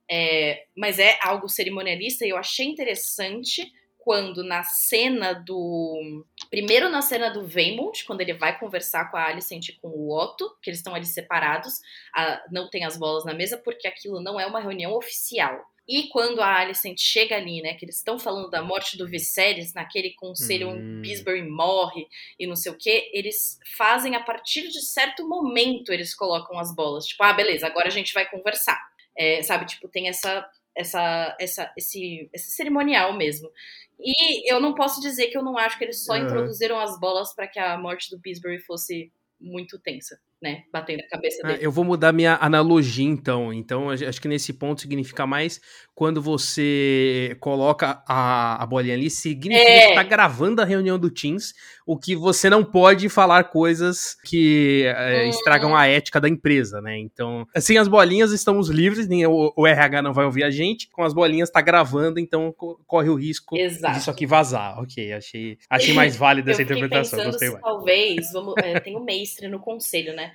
É, 0.10 0.68
mas 0.78 1.00
é 1.00 1.20
algo 1.22 1.50
cerimonialista 1.50 2.26
e 2.26 2.30
eu 2.30 2.38
achei 2.38 2.66
interessante 2.66 3.70
quando 3.98 4.42
na 4.44 4.64
cena 4.64 5.34
do. 5.34 6.26
Primeiro 6.50 6.90
na 6.90 7.02
cena 7.02 7.30
do 7.30 7.46
Vaymond, 7.48 8.04
quando 8.06 8.22
ele 8.22 8.34
vai 8.34 8.58
conversar 8.58 9.12
com 9.12 9.18
a 9.18 9.26
Alicent 9.26 9.70
e 9.70 9.74
com 9.74 9.88
o 9.88 10.18
Otto, 10.18 10.58
que 10.62 10.70
eles 10.70 10.80
estão 10.80 10.96
ali 10.96 11.06
separados, 11.06 11.80
a, 12.14 12.44
não 12.52 12.70
tem 12.70 12.86
as 12.86 12.98
bolas 12.98 13.24
na 13.24 13.34
mesa, 13.34 13.58
porque 13.58 13.88
aquilo 13.88 14.20
não 14.20 14.40
é 14.40 14.46
uma 14.46 14.60
reunião 14.60 14.94
oficial. 14.94 15.64
E 15.88 16.08
quando 16.10 16.40
a 16.40 16.60
Alicent 16.60 17.00
chega 17.00 17.36
ali, 17.36 17.64
né, 17.64 17.74
que 17.74 17.84
eles 17.84 17.98
estão 17.98 18.20
falando 18.20 18.48
da 18.48 18.62
morte 18.62 18.96
do 18.96 19.08
Viserys, 19.08 19.74
naquele 19.74 20.12
conselho 20.12 20.70
onde 20.70 20.84
hum. 20.84 21.02
Bisbury 21.02 21.42
morre 21.42 22.08
e 22.40 22.46
não 22.46 22.56
sei 22.56 22.72
o 22.72 22.78
que, 22.78 23.10
eles 23.12 23.60
fazem 23.76 24.16
a 24.16 24.20
partir 24.20 24.70
de 24.70 24.82
certo 24.86 25.28
momento, 25.28 25.92
eles 25.92 26.14
colocam 26.14 26.60
as 26.60 26.74
bolas. 26.76 27.06
Tipo, 27.08 27.24
ah, 27.24 27.34
beleza, 27.34 27.66
agora 27.66 27.88
a 27.88 27.92
gente 27.92 28.14
vai 28.14 28.30
conversar. 28.30 28.80
É, 29.18 29.42
sabe, 29.42 29.66
tipo, 29.66 29.88
tem 29.88 30.08
essa, 30.08 30.48
essa, 30.76 31.36
essa, 31.40 31.74
esse, 31.76 32.30
esse 32.32 32.52
cerimonial 32.52 33.18
mesmo. 33.18 33.52
E 34.00 34.52
eu 34.52 34.60
não 34.62 34.74
posso 34.74 35.02
dizer 35.02 35.28
que 35.28 35.38
eu 35.38 35.44
não 35.44 35.58
acho 35.58 35.78
que 35.78 35.84
eles 35.84 36.06
só 36.06 36.14
uhum. 36.14 36.24
introduziram 36.24 36.80
as 36.80 37.00
bolas 37.00 37.34
para 37.34 37.48
que 37.48 37.60
a 37.60 37.78
morte 37.78 38.10
do 38.10 38.22
Pisbury 38.22 38.60
fosse 38.62 39.12
muito 39.40 39.80
tensa 39.80 40.18
né, 40.42 40.64
batendo 40.72 41.02
a 41.02 41.08
cabeça 41.10 41.40
ah, 41.44 41.48
dele. 41.48 41.60
Ah, 41.62 41.64
eu 41.64 41.72
vou 41.72 41.84
mudar 41.84 42.14
minha 42.14 42.38
analogia 42.40 43.08
então. 43.08 43.54
Então, 43.54 43.90
acho 43.90 44.22
que 44.22 44.28
nesse 44.28 44.54
ponto 44.54 44.82
significa 44.82 45.28
mais 45.28 45.60
quando 46.00 46.22
você 46.22 47.36
coloca 47.42 48.02
a, 48.08 48.64
a 48.64 48.66
bolinha 48.66 48.94
ali, 48.94 49.10
significa 49.10 49.70
é. 49.70 49.88
que 49.90 49.96
tá 49.96 50.04
gravando 50.04 50.62
a 50.62 50.66
reunião 50.66 50.98
do 50.98 51.12
Teams, 51.12 51.54
o 51.86 51.98
que 51.98 52.16
você 52.16 52.50
não 52.50 52.64
pode 52.64 53.10
falar 53.10 53.44
coisas 53.46 54.16
que 54.24 54.86
é, 54.86 55.26
hum. 55.26 55.30
estragam 55.30 55.76
a 55.76 55.88
ética 55.88 56.22
da 56.22 56.30
empresa, 56.30 56.80
né? 56.80 56.98
Então, 56.98 57.46
assim, 57.54 57.78
as 57.78 57.90
bolinhas 57.90 58.32
estamos 58.32 58.70
livres, 58.70 59.10
nem 59.10 59.26
o, 59.26 59.52
o, 59.54 59.68
RH 59.68 60.02
não 60.02 60.14
vai 60.14 60.24
ouvir 60.24 60.46
a 60.46 60.50
gente, 60.50 60.90
com 60.90 61.04
as 61.04 61.14
bolinhas 61.14 61.50
tá 61.50 61.60
gravando, 61.60 62.18
então 62.18 62.56
corre 62.88 63.10
o 63.10 63.16
risco 63.16 63.58
Exato. 63.58 63.96
disso 63.96 64.10
aqui 64.10 64.26
vazar. 64.26 64.80
Ok, 64.80 65.12
achei, 65.12 65.58
achei 65.70 65.94
mais 65.94 66.16
válida 66.18 66.52
essa 66.52 66.62
interpretação. 66.62 67.26
Gostei 67.26 67.50
mais. 67.50 67.62
Talvez, 67.62 68.32
vamos, 68.32 68.54
é, 68.58 68.80
tem 68.80 68.96
o 68.96 69.04
mestre 69.04 69.50
no 69.50 69.60
conselho, 69.60 70.16
né? 70.16 70.29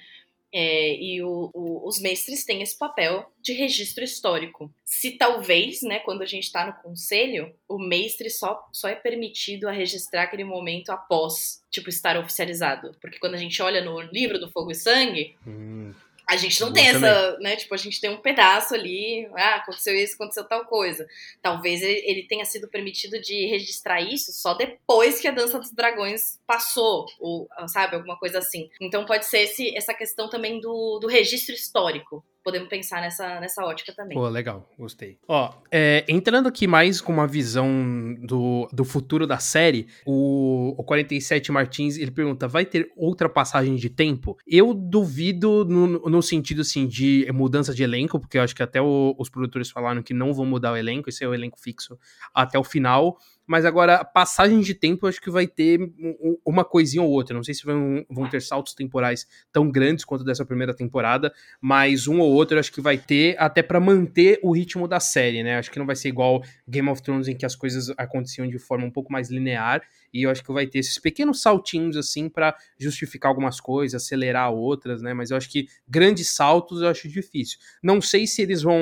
É, 0.56 0.94
e 1.02 1.20
o, 1.20 1.50
o, 1.52 1.88
os 1.88 2.00
mestres 2.00 2.44
têm 2.44 2.62
esse 2.62 2.78
papel 2.78 3.28
de 3.42 3.52
registro 3.52 4.04
histórico. 4.04 4.72
Se 4.84 5.18
talvez, 5.18 5.82
né, 5.82 5.98
quando 5.98 6.22
a 6.22 6.26
gente 6.26 6.44
está 6.44 6.64
no 6.64 6.72
conselho, 6.74 7.52
o 7.68 7.76
mestre 7.76 8.30
só, 8.30 8.64
só 8.72 8.88
é 8.88 8.94
permitido 8.94 9.68
a 9.68 9.72
registrar 9.72 10.22
aquele 10.22 10.44
momento 10.44 10.90
após, 10.90 11.60
tipo, 11.72 11.88
estar 11.88 12.16
oficializado. 12.16 12.96
Porque 13.00 13.18
quando 13.18 13.34
a 13.34 13.38
gente 13.38 13.60
olha 13.60 13.84
no 13.84 14.00
livro 14.00 14.38
do 14.38 14.48
Fogo 14.48 14.70
e 14.70 14.76
Sangue, 14.76 15.34
hum. 15.44 15.92
A 16.26 16.36
gente 16.36 16.60
não 16.60 16.72
tem 16.72 16.88
essa, 16.88 17.38
né? 17.38 17.56
Tipo, 17.56 17.74
a 17.74 17.78
gente 17.78 18.00
tem 18.00 18.10
um 18.10 18.20
pedaço 18.20 18.74
ali, 18.74 19.28
ah, 19.34 19.56
aconteceu 19.56 19.94
isso, 19.94 20.14
aconteceu 20.14 20.44
tal 20.44 20.64
coisa. 20.64 21.06
Talvez 21.42 21.82
ele, 21.82 22.02
ele, 22.06 22.26
tenha 22.26 22.44
sido 22.44 22.68
permitido 22.68 23.20
de 23.20 23.46
registrar 23.46 24.00
isso 24.00 24.32
só 24.32 24.54
depois 24.54 25.20
que 25.20 25.28
a 25.28 25.32
Dança 25.32 25.58
dos 25.58 25.72
Dragões 25.72 26.40
passou, 26.46 27.06
ou, 27.20 27.48
sabe, 27.68 27.96
alguma 27.96 28.18
coisa 28.18 28.38
assim. 28.38 28.70
Então 28.80 29.04
pode 29.04 29.26
ser 29.26 29.40
esse, 29.40 29.76
essa 29.76 29.92
questão 29.92 30.28
também 30.28 30.60
do, 30.60 30.98
do 30.98 31.08
registro 31.08 31.54
histórico 31.54 32.24
podemos 32.44 32.68
pensar 32.68 33.00
nessa, 33.00 33.40
nessa 33.40 33.64
ótica 33.64 33.92
também. 33.92 34.16
Pô, 34.16 34.28
legal, 34.28 34.70
gostei. 34.78 35.18
Ó, 35.26 35.52
é, 35.72 36.04
entrando 36.06 36.46
aqui 36.46 36.66
mais 36.66 37.00
com 37.00 37.10
uma 37.10 37.26
visão 37.26 38.14
do, 38.20 38.68
do 38.70 38.84
futuro 38.84 39.26
da 39.26 39.38
série, 39.38 39.88
o, 40.04 40.74
o 40.78 40.84
47 40.84 41.50
Martins, 41.50 41.96
ele 41.96 42.10
pergunta, 42.10 42.46
vai 42.46 42.66
ter 42.66 42.92
outra 42.94 43.28
passagem 43.28 43.74
de 43.76 43.88
tempo? 43.88 44.36
Eu 44.46 44.74
duvido 44.74 45.64
no, 45.64 45.86
no 45.86 46.22
sentido, 46.22 46.60
assim, 46.60 46.86
de 46.86 47.26
mudança 47.32 47.74
de 47.74 47.82
elenco, 47.82 48.20
porque 48.20 48.36
eu 48.36 48.42
acho 48.42 48.54
que 48.54 48.62
até 48.62 48.80
o, 48.80 49.16
os 49.18 49.30
produtores 49.30 49.70
falaram 49.70 50.02
que 50.02 50.12
não 50.12 50.34
vão 50.34 50.44
mudar 50.44 50.72
o 50.72 50.76
elenco, 50.76 51.08
esse 51.08 51.24
é 51.24 51.28
o 51.28 51.32
elenco 51.32 51.58
fixo 51.58 51.98
até 52.34 52.58
o 52.58 52.64
final, 52.64 53.18
mas 53.46 53.64
agora, 53.64 54.04
passagem 54.04 54.60
de 54.60 54.74
tempo, 54.74 55.06
acho 55.06 55.20
que 55.20 55.30
vai 55.30 55.46
ter 55.46 55.80
uma 56.44 56.64
coisinha 56.64 57.02
ou 57.02 57.10
outra. 57.10 57.34
Não 57.34 57.42
sei 57.42 57.54
se 57.54 57.64
vão, 57.64 58.04
vão 58.10 58.28
ter 58.28 58.40
saltos 58.40 58.74
temporais 58.74 59.26
tão 59.52 59.70
grandes 59.70 60.04
quanto 60.04 60.24
dessa 60.24 60.44
primeira 60.44 60.74
temporada, 60.74 61.32
mas 61.60 62.08
um 62.08 62.20
ou 62.20 62.32
outro 62.32 62.58
acho 62.58 62.72
que 62.72 62.80
vai 62.80 62.96
ter, 62.96 63.36
até 63.38 63.62
para 63.62 63.78
manter 63.78 64.38
o 64.42 64.52
ritmo 64.52 64.88
da 64.88 65.00
série, 65.00 65.42
né? 65.42 65.58
Acho 65.58 65.70
que 65.70 65.78
não 65.78 65.86
vai 65.86 65.96
ser 65.96 66.08
igual 66.08 66.42
Game 66.66 66.88
of 66.88 67.02
Thrones, 67.02 67.28
em 67.28 67.36
que 67.36 67.44
as 67.44 67.54
coisas 67.54 67.92
aconteciam 67.98 68.48
de 68.48 68.58
forma 68.58 68.86
um 68.86 68.90
pouco 68.90 69.12
mais 69.12 69.30
linear, 69.30 69.82
e 70.14 70.22
eu 70.22 70.30
acho 70.30 70.44
que 70.44 70.52
vai 70.52 70.64
ter 70.64 70.78
esses 70.78 70.96
pequenos 70.96 71.42
saltinhos, 71.42 71.96
assim, 71.96 72.28
para 72.28 72.56
justificar 72.78 73.30
algumas 73.30 73.60
coisas, 73.60 74.00
acelerar 74.00 74.52
outras, 74.52 75.02
né? 75.02 75.12
Mas 75.12 75.32
eu 75.32 75.36
acho 75.36 75.50
que 75.50 75.66
grandes 75.88 76.30
saltos 76.30 76.80
eu 76.80 76.88
acho 76.88 77.08
difícil. 77.08 77.58
Não 77.82 78.00
sei 78.00 78.24
se 78.24 78.40
eles 78.40 78.62
vão 78.62 78.78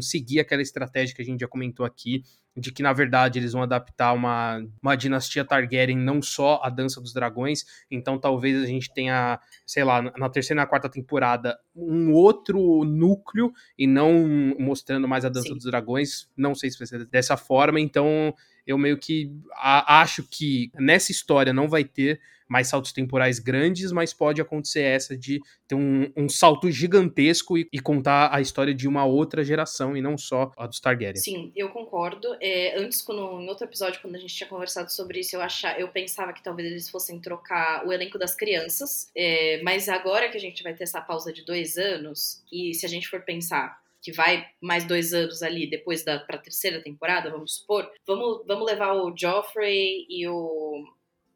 seguir 0.00 0.38
aquela 0.38 0.62
estratégia 0.62 1.12
que 1.12 1.20
a 1.20 1.24
gente 1.24 1.40
já 1.40 1.48
comentou 1.48 1.84
aqui, 1.84 2.22
de 2.56 2.72
que 2.72 2.82
na 2.82 2.92
verdade 2.92 3.38
eles 3.38 3.52
vão 3.52 3.62
adaptar 3.62 4.12
uma, 4.12 4.64
uma 4.80 4.96
dinastia 4.96 5.44
Targaryen, 5.44 5.98
não 5.98 6.22
só 6.22 6.60
a 6.62 6.70
Dança 6.70 7.00
dos 7.00 7.12
Dragões, 7.12 7.64
então 7.90 8.18
talvez 8.18 8.62
a 8.62 8.66
gente 8.66 8.92
tenha, 8.94 9.38
sei 9.66 9.84
lá, 9.84 10.00
na 10.00 10.30
terceira 10.30 10.60
e 10.60 10.62
na 10.62 10.68
quarta 10.68 10.88
temporada, 10.88 11.58
um 11.74 12.12
outro 12.12 12.84
núcleo 12.84 13.52
e 13.76 13.86
não 13.86 14.54
mostrando 14.58 15.06
mais 15.06 15.24
a 15.24 15.28
Dança 15.28 15.48
Sim. 15.48 15.54
dos 15.54 15.64
Dragões, 15.64 16.28
não 16.36 16.54
sei 16.54 16.70
se 16.70 16.78
vai 16.78 16.86
ser 16.86 17.04
dessa 17.06 17.36
forma, 17.36 17.78
então 17.78 18.32
eu 18.66 18.76
meio 18.76 18.98
que 18.98 19.30
a, 19.52 20.00
acho 20.00 20.22
que 20.24 20.70
nessa 20.74 21.12
história 21.12 21.52
não 21.52 21.68
vai 21.68 21.84
ter 21.84 22.20
mais 22.48 22.68
saltos 22.68 22.92
temporais 22.92 23.38
grandes, 23.38 23.90
mas 23.92 24.12
pode 24.12 24.40
acontecer 24.40 24.82
essa 24.82 25.16
de 25.16 25.40
ter 25.66 25.74
um, 25.74 26.10
um 26.16 26.28
salto 26.28 26.70
gigantesco 26.70 27.58
e, 27.58 27.68
e, 27.72 27.80
contar 27.80 28.32
a 28.32 28.40
história 28.40 28.74
de 28.74 28.86
uma 28.86 29.04
outra 29.04 29.44
geração 29.44 29.96
e 29.96 30.02
não 30.02 30.16
só 30.16 30.52
a 30.56 30.66
dos 30.66 30.80
Targaryen. 30.80 31.16
Sim, 31.16 31.52
eu 31.56 31.68
concordo. 31.70 32.36
É, 32.40 32.78
antes, 32.78 33.02
quando, 33.02 33.40
em 33.40 33.48
outro 33.48 33.64
episódio, 33.64 34.00
quando 34.00 34.14
a 34.14 34.18
gente 34.18 34.34
tinha 34.34 34.48
conversado 34.48 34.92
sobre 34.92 35.20
isso, 35.20 35.34
eu, 35.34 35.40
achar, 35.40 35.78
eu 35.80 35.88
pensava 35.88 36.32
que 36.32 36.42
talvez 36.42 36.70
eles 36.70 36.88
fossem 36.88 37.20
trocar 37.20 37.86
o 37.86 37.92
elenco 37.92 38.18
das 38.18 38.34
crianças, 38.34 39.10
é, 39.14 39.60
mas 39.62 39.88
agora 39.88 40.28
que 40.28 40.36
a 40.36 40.40
gente 40.40 40.62
vai 40.62 40.74
ter 40.74 40.84
essa 40.84 41.00
pausa 41.00 41.32
de 41.32 41.44
dois 41.44 41.76
anos, 41.76 42.42
e 42.52 42.74
se 42.74 42.86
a 42.86 42.88
gente 42.88 43.08
for 43.08 43.20
pensar 43.22 43.80
que 44.06 44.12
vai 44.12 44.46
mais 44.60 44.86
dois 44.86 45.12
anos 45.12 45.42
ali 45.42 45.68
depois 45.68 46.04
da 46.04 46.16
pra 46.20 46.38
terceira 46.38 46.80
temporada, 46.80 47.28
vamos 47.28 47.56
supor, 47.56 47.90
vamos, 48.06 48.46
vamos 48.46 48.64
levar 48.64 48.92
o 48.92 49.12
Joffrey 49.16 50.06
e 50.08 50.28
o 50.28 50.84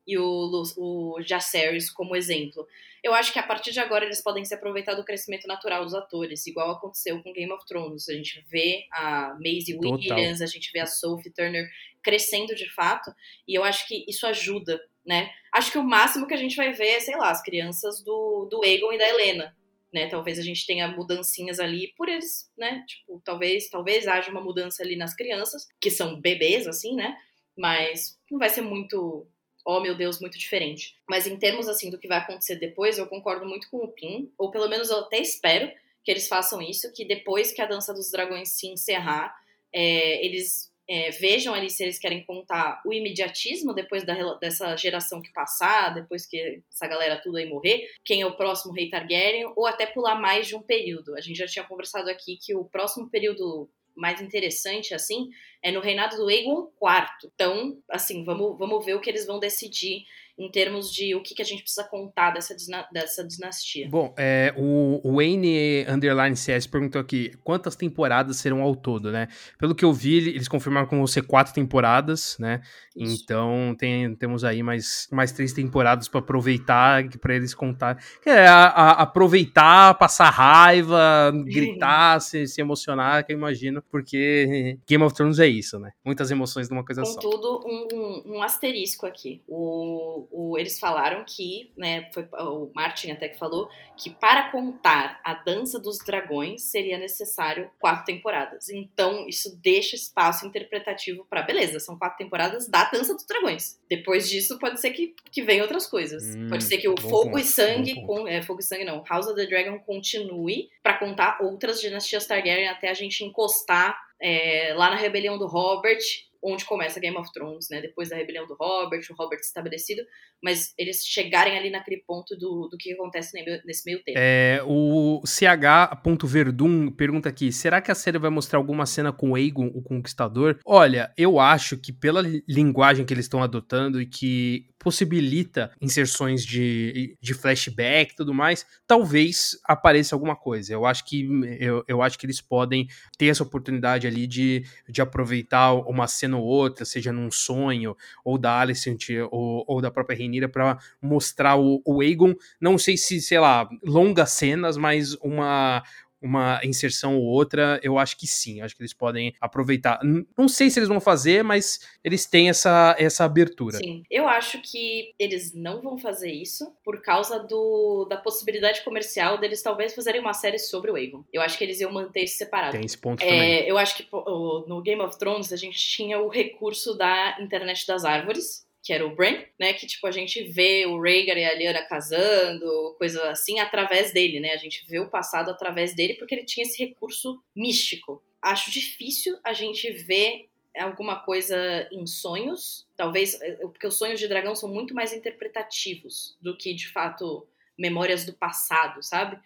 e 0.06 0.16
o, 0.16 0.62
o 0.76 1.20
Jaceres 1.20 1.90
como 1.90 2.14
exemplo. 2.14 2.64
Eu 3.02 3.12
acho 3.12 3.32
que 3.32 3.40
a 3.40 3.42
partir 3.42 3.72
de 3.72 3.80
agora 3.80 4.04
eles 4.04 4.22
podem 4.22 4.44
se 4.44 4.54
aproveitar 4.54 4.94
do 4.94 5.04
crescimento 5.04 5.48
natural 5.48 5.84
dos 5.84 5.94
atores, 5.94 6.46
igual 6.46 6.70
aconteceu 6.70 7.20
com 7.20 7.32
Game 7.32 7.52
of 7.52 7.66
Thrones. 7.66 8.08
A 8.08 8.14
gente 8.14 8.44
vê 8.48 8.86
a 8.92 9.36
Maisie 9.40 9.76
Williams, 9.76 10.38
Total. 10.38 10.44
a 10.44 10.46
gente 10.46 10.70
vê 10.72 10.78
a 10.78 10.86
Sophie 10.86 11.32
Turner 11.32 11.68
crescendo 12.00 12.54
de 12.54 12.70
fato, 12.72 13.12
e 13.48 13.54
eu 13.54 13.64
acho 13.64 13.86
que 13.88 14.04
isso 14.08 14.26
ajuda, 14.26 14.80
né? 15.04 15.30
Acho 15.52 15.72
que 15.72 15.78
o 15.78 15.84
máximo 15.84 16.26
que 16.26 16.34
a 16.34 16.38
gente 16.38 16.56
vai 16.56 16.72
ver 16.72 16.88
é, 16.88 17.00
sei 17.00 17.16
lá, 17.16 17.30
as 17.30 17.42
crianças 17.42 18.00
do, 18.02 18.46
do 18.48 18.62
Aegon 18.62 18.92
e 18.92 18.98
da 18.98 19.08
Helena, 19.08 19.56
né? 19.92 20.08
Talvez 20.08 20.38
a 20.38 20.42
gente 20.42 20.66
tenha 20.66 20.88
mudancinhas 20.88 21.58
ali 21.58 21.92
por 21.96 22.08
eles, 22.08 22.50
né? 22.56 22.84
Tipo, 22.86 23.20
talvez, 23.24 23.68
talvez 23.68 24.06
haja 24.06 24.30
uma 24.30 24.40
mudança 24.40 24.82
ali 24.82 24.96
nas 24.96 25.14
crianças, 25.14 25.66
que 25.80 25.90
são 25.90 26.20
bebês, 26.20 26.66
assim, 26.66 26.94
né? 26.94 27.16
Mas 27.56 28.18
não 28.30 28.38
vai 28.38 28.48
ser 28.48 28.62
muito 28.62 29.26
oh 29.64 29.80
meu 29.80 29.94
Deus, 29.94 30.20
muito 30.20 30.38
diferente. 30.38 30.96
Mas 31.08 31.26
em 31.26 31.36
termos 31.36 31.68
assim 31.68 31.90
do 31.90 31.98
que 31.98 32.08
vai 32.08 32.18
acontecer 32.18 32.56
depois, 32.56 32.98
eu 32.98 33.06
concordo 33.06 33.46
muito 33.46 33.68
com 33.70 33.78
o 33.78 33.88
Pin, 33.88 34.32
ou 34.38 34.50
pelo 34.50 34.68
menos 34.68 34.90
eu 34.90 35.00
até 35.00 35.18
espero 35.18 35.70
que 36.02 36.10
eles 36.10 36.28
façam 36.28 36.62
isso, 36.62 36.92
que 36.92 37.04
depois 37.04 37.52
que 37.52 37.60
a 37.60 37.66
Dança 37.66 37.92
dos 37.92 38.10
Dragões 38.10 38.50
se 38.50 38.66
encerrar, 38.68 39.34
é, 39.72 40.24
eles 40.24 40.69
é, 40.90 41.12
vejam 41.12 41.54
ali 41.54 41.70
se 41.70 41.84
eles 41.84 42.00
querem 42.00 42.24
contar 42.24 42.82
o 42.84 42.92
imediatismo 42.92 43.72
depois 43.72 44.04
da, 44.04 44.34
dessa 44.34 44.76
geração 44.76 45.22
que 45.22 45.32
passar, 45.32 45.94
depois 45.94 46.26
que 46.26 46.60
essa 46.68 46.88
galera 46.88 47.22
tudo 47.22 47.36
aí 47.36 47.48
morrer, 47.48 47.86
quem 48.04 48.22
é 48.22 48.26
o 48.26 48.36
próximo 48.36 48.74
rei 48.74 48.90
Targaryen, 48.90 49.52
ou 49.54 49.68
até 49.68 49.86
pular 49.86 50.20
mais 50.20 50.48
de 50.48 50.56
um 50.56 50.62
período. 50.62 51.14
A 51.14 51.20
gente 51.20 51.36
já 51.36 51.46
tinha 51.46 51.64
conversado 51.64 52.10
aqui 52.10 52.36
que 52.36 52.56
o 52.56 52.64
próximo 52.64 53.08
período 53.08 53.70
mais 53.94 54.20
interessante, 54.20 54.92
assim, 54.92 55.28
é 55.62 55.70
no 55.70 55.80
reinado 55.80 56.16
do 56.16 56.28
Aegon 56.28 56.70
IV. 56.82 57.30
Então, 57.34 57.76
assim, 57.90 58.24
vamos, 58.24 58.58
vamos 58.58 58.84
ver 58.84 58.94
o 58.94 59.00
que 59.00 59.10
eles 59.10 59.26
vão 59.26 59.38
decidir 59.38 60.04
em 60.40 60.50
termos 60.50 60.90
de 60.90 61.14
o 61.14 61.22
que, 61.22 61.34
que 61.34 61.42
a 61.42 61.44
gente 61.44 61.62
precisa 61.62 61.84
contar 61.84 62.30
dessa, 62.30 62.56
dessa 62.90 63.22
dinastia. 63.22 63.86
Bom, 63.90 64.14
é, 64.16 64.54
o 64.56 65.16
Wayne 65.16 65.84
Underline 65.86 66.34
CS 66.34 66.66
perguntou 66.66 66.98
aqui 66.98 67.32
quantas 67.44 67.76
temporadas 67.76 68.38
serão 68.38 68.62
ao 68.62 68.74
todo, 68.74 69.12
né? 69.12 69.28
Pelo 69.58 69.74
que 69.74 69.84
eu 69.84 69.92
vi, 69.92 70.16
eles 70.16 70.48
confirmaram 70.48 70.86
com 70.86 70.98
você 70.98 71.20
quatro 71.20 71.52
temporadas, 71.52 72.38
né? 72.38 72.62
Isso. 72.96 73.22
Então 73.22 73.76
tem, 73.78 74.14
temos 74.14 74.42
aí 74.42 74.62
mais, 74.62 75.06
mais 75.12 75.30
três 75.30 75.52
temporadas 75.52 76.08
para 76.08 76.20
aproveitar, 76.20 77.06
para 77.20 77.36
eles 77.36 77.54
contar. 77.54 78.02
É, 78.24 78.46
a, 78.46 78.64
a, 78.64 78.90
aproveitar, 79.02 79.92
passar 79.98 80.30
raiva, 80.30 81.32
gritar, 81.44 82.18
se, 82.22 82.46
se 82.46 82.62
emocionar, 82.62 83.26
que 83.26 83.32
eu 83.32 83.36
imagino, 83.36 83.82
porque 83.90 84.78
Game 84.88 85.04
of 85.04 85.14
Thrones 85.14 85.38
é 85.38 85.48
isso, 85.50 85.78
né? 85.78 85.90
Muitas 86.04 86.30
emoções 86.30 86.68
numa 86.70 86.84
coisa 86.84 87.02
Contudo, 87.02 87.20
só. 87.20 87.58
Contudo, 87.58 87.66
um, 87.66 88.36
um 88.36 88.42
asterisco 88.42 89.06
aqui. 89.06 89.42
O, 89.46 90.26
o, 90.30 90.58
eles 90.58 90.78
falaram 90.78 91.24
que, 91.26 91.72
né, 91.76 92.08
foi 92.12 92.26
o 92.32 92.70
Martin 92.74 93.10
até 93.10 93.28
que 93.28 93.38
falou, 93.38 93.68
que 93.96 94.10
para 94.10 94.50
contar 94.50 95.20
a 95.24 95.34
Dança 95.34 95.78
dos 95.78 95.98
Dragões 95.98 96.62
seria 96.62 96.98
necessário 96.98 97.70
quatro 97.78 98.04
temporadas. 98.04 98.68
Então, 98.68 99.28
isso 99.28 99.58
deixa 99.62 99.96
espaço 99.96 100.46
interpretativo 100.46 101.26
para 101.28 101.42
beleza, 101.42 101.80
são 101.80 101.98
quatro 101.98 102.18
temporadas 102.18 102.68
da 102.68 102.84
Dança 102.84 103.14
dos 103.14 103.26
Dragões. 103.26 103.78
Depois 103.88 104.28
disso, 104.28 104.58
pode 104.58 104.80
ser 104.80 104.90
que, 104.90 105.14
que 105.30 105.42
venham 105.42 105.62
outras 105.62 105.86
coisas. 105.86 106.34
Hum, 106.34 106.48
pode 106.48 106.64
ser 106.64 106.78
que 106.78 106.88
o 106.88 106.94
Fogo 107.00 107.30
ponto, 107.30 107.38
e 107.38 107.44
Sangue, 107.44 108.06
com, 108.06 108.26
é, 108.26 108.42
Fogo 108.42 108.60
e 108.60 108.64
Sangue 108.64 108.84
não, 108.84 109.04
House 109.08 109.26
of 109.26 109.36
the 109.36 109.46
Dragon 109.46 109.78
continue 109.80 110.68
para 110.82 110.98
contar 110.98 111.38
outras 111.40 111.80
dinastias 111.80 112.26
Targaryen 112.26 112.68
até 112.68 112.88
a 112.88 112.94
gente 112.94 113.24
encostar 113.24 114.09
é, 114.20 114.74
lá 114.76 114.90
na 114.90 114.96
rebelião 114.96 115.38
do 115.38 115.46
Robert 115.46 116.00
onde 116.42 116.64
começa 116.64 117.00
Game 117.00 117.16
of 117.16 117.32
Thrones, 117.32 117.68
né? 117.70 117.80
Depois 117.80 118.08
da 118.08 118.16
rebelião 118.16 118.46
do 118.46 118.54
Robert, 118.54 119.02
o 119.10 119.14
Robert 119.14 119.40
estabelecido, 119.40 120.02
mas 120.42 120.72
eles 120.78 121.04
chegarem 121.04 121.56
ali 121.56 121.70
naquele 121.70 121.98
ponto 121.98 122.36
do, 122.36 122.68
do 122.68 122.76
que 122.78 122.92
acontece 122.92 123.36
nesse 123.64 123.84
meio 123.84 124.02
tempo. 124.02 124.18
É, 124.18 124.62
o 124.64 125.22
CH.verdun 125.24 126.90
pergunta 126.90 127.28
aqui: 127.28 127.52
será 127.52 127.80
que 127.80 127.90
a 127.90 127.94
série 127.94 128.18
vai 128.18 128.30
mostrar 128.30 128.58
alguma 128.58 128.86
cena 128.86 129.12
com 129.12 129.34
Aegon, 129.34 129.70
o 129.74 129.82
Conquistador? 129.82 130.58
Olha, 130.64 131.12
eu 131.16 131.38
acho 131.38 131.76
que 131.76 131.92
pela 131.92 132.22
linguagem 132.48 133.04
que 133.04 133.12
eles 133.12 133.26
estão 133.26 133.42
adotando 133.42 134.00
e 134.00 134.06
que 134.06 134.70
possibilita 134.78 135.70
inserções 135.78 136.44
de, 136.44 137.16
de 137.20 137.34
flashback 137.34 138.12
e 138.12 138.16
tudo 138.16 138.32
mais, 138.32 138.64
talvez 138.86 139.50
apareça 139.66 140.16
alguma 140.16 140.34
coisa. 140.34 140.72
Eu 140.72 140.86
acho 140.86 141.04
que 141.04 141.28
eu, 141.60 141.84
eu 141.86 142.00
acho 142.00 142.18
que 142.18 142.24
eles 142.24 142.40
podem 142.40 142.88
ter 143.18 143.26
essa 143.26 143.42
oportunidade 143.42 144.06
ali 144.06 144.26
de, 144.26 144.64
de 144.88 145.02
aproveitar 145.02 145.74
uma 145.74 146.08
cena 146.08 146.29
ou 146.38 146.44
outra, 146.44 146.84
seja 146.84 147.12
num 147.12 147.30
sonho, 147.30 147.96
ou 148.24 148.38
da 148.38 148.60
Alicent, 148.60 149.08
ou, 149.30 149.64
ou 149.66 149.80
da 149.80 149.90
própria 149.90 150.16
Renira, 150.16 150.48
para 150.48 150.78
mostrar 151.00 151.56
o, 151.56 151.82
o 151.84 152.00
Aegon. 152.00 152.34
Não 152.60 152.78
sei 152.78 152.96
se, 152.96 153.20
sei 153.20 153.38
lá, 153.38 153.68
longas 153.82 154.30
cenas, 154.30 154.76
mas 154.76 155.14
uma 155.16 155.82
uma 156.20 156.60
inserção 156.64 157.16
ou 157.16 157.24
outra, 157.24 157.80
eu 157.82 157.98
acho 157.98 158.16
que 158.16 158.26
sim, 158.26 158.60
acho 158.60 158.76
que 158.76 158.82
eles 158.82 158.92
podem 158.92 159.34
aproveitar. 159.40 160.00
Não 160.36 160.48
sei 160.48 160.70
se 160.70 160.78
eles 160.78 160.88
vão 160.88 161.00
fazer, 161.00 161.42
mas 161.42 161.80
eles 162.04 162.26
têm 162.26 162.48
essa, 162.48 162.94
essa 162.98 163.24
abertura. 163.24 163.78
Sim, 163.78 164.02
eu 164.10 164.28
acho 164.28 164.60
que 164.62 165.14
eles 165.18 165.54
não 165.54 165.80
vão 165.80 165.98
fazer 165.98 166.30
isso 166.30 166.72
por 166.84 167.00
causa 167.02 167.38
do, 167.40 168.06
da 168.08 168.16
possibilidade 168.16 168.82
comercial 168.82 169.38
deles 169.38 169.62
talvez 169.62 169.94
fazerem 169.94 170.20
uma 170.20 170.34
série 170.34 170.58
sobre 170.58 170.90
o 170.90 170.96
Aegon. 170.96 171.24
Eu 171.32 171.42
acho 171.42 171.56
que 171.56 171.64
eles 171.64 171.80
iam 171.80 171.92
manter 171.92 172.24
isso 172.24 172.36
separado. 172.36 172.72
Tem 172.72 172.84
esse 172.84 172.98
ponto 172.98 173.22
é, 173.22 173.26
também. 173.26 173.68
Eu 173.68 173.78
acho 173.78 173.96
que 173.96 174.06
no 174.12 174.82
Game 174.82 175.00
of 175.00 175.18
Thrones 175.18 175.52
a 175.52 175.56
gente 175.56 175.78
tinha 175.78 176.18
o 176.18 176.28
recurso 176.28 176.96
da 176.96 177.36
internet 177.40 177.86
das 177.86 178.04
árvores, 178.04 178.66
que 178.82 178.92
era 178.92 179.06
o 179.06 179.14
Bran, 179.14 179.42
né? 179.58 179.72
Que, 179.72 179.86
tipo, 179.86 180.06
a 180.06 180.10
gente 180.10 180.42
vê 180.44 180.86
o 180.86 181.00
Rhaegar 181.00 181.36
e 181.36 181.44
a 181.44 181.54
Lyanna 181.54 181.82
casando, 181.82 182.94
coisa 182.98 183.30
assim, 183.30 183.58
através 183.58 184.12
dele, 184.12 184.40
né? 184.40 184.52
A 184.52 184.56
gente 184.56 184.84
vê 184.88 184.98
o 184.98 185.10
passado 185.10 185.50
através 185.50 185.94
dele 185.94 186.14
porque 186.14 186.34
ele 186.34 186.44
tinha 186.44 186.64
esse 186.64 186.82
recurso 186.82 187.42
místico. 187.54 188.22
Acho 188.40 188.70
difícil 188.70 189.38
a 189.44 189.52
gente 189.52 189.90
ver 189.90 190.48
alguma 190.78 191.16
coisa 191.16 191.88
em 191.92 192.06
sonhos, 192.06 192.86
talvez, 192.96 193.40
eh, 193.42 193.56
porque 193.56 193.86
os 193.86 193.98
sonhos 193.98 194.20
de 194.20 194.28
dragão 194.28 194.54
são 194.54 194.68
muito 194.68 194.94
mais 194.94 195.12
interpretativos 195.12 196.36
do 196.40 196.56
que, 196.56 196.72
de 196.72 196.88
fato, 196.88 197.46
memórias 197.76 198.24
do 198.24 198.32
passado, 198.32 199.02
sabe? 199.02 199.38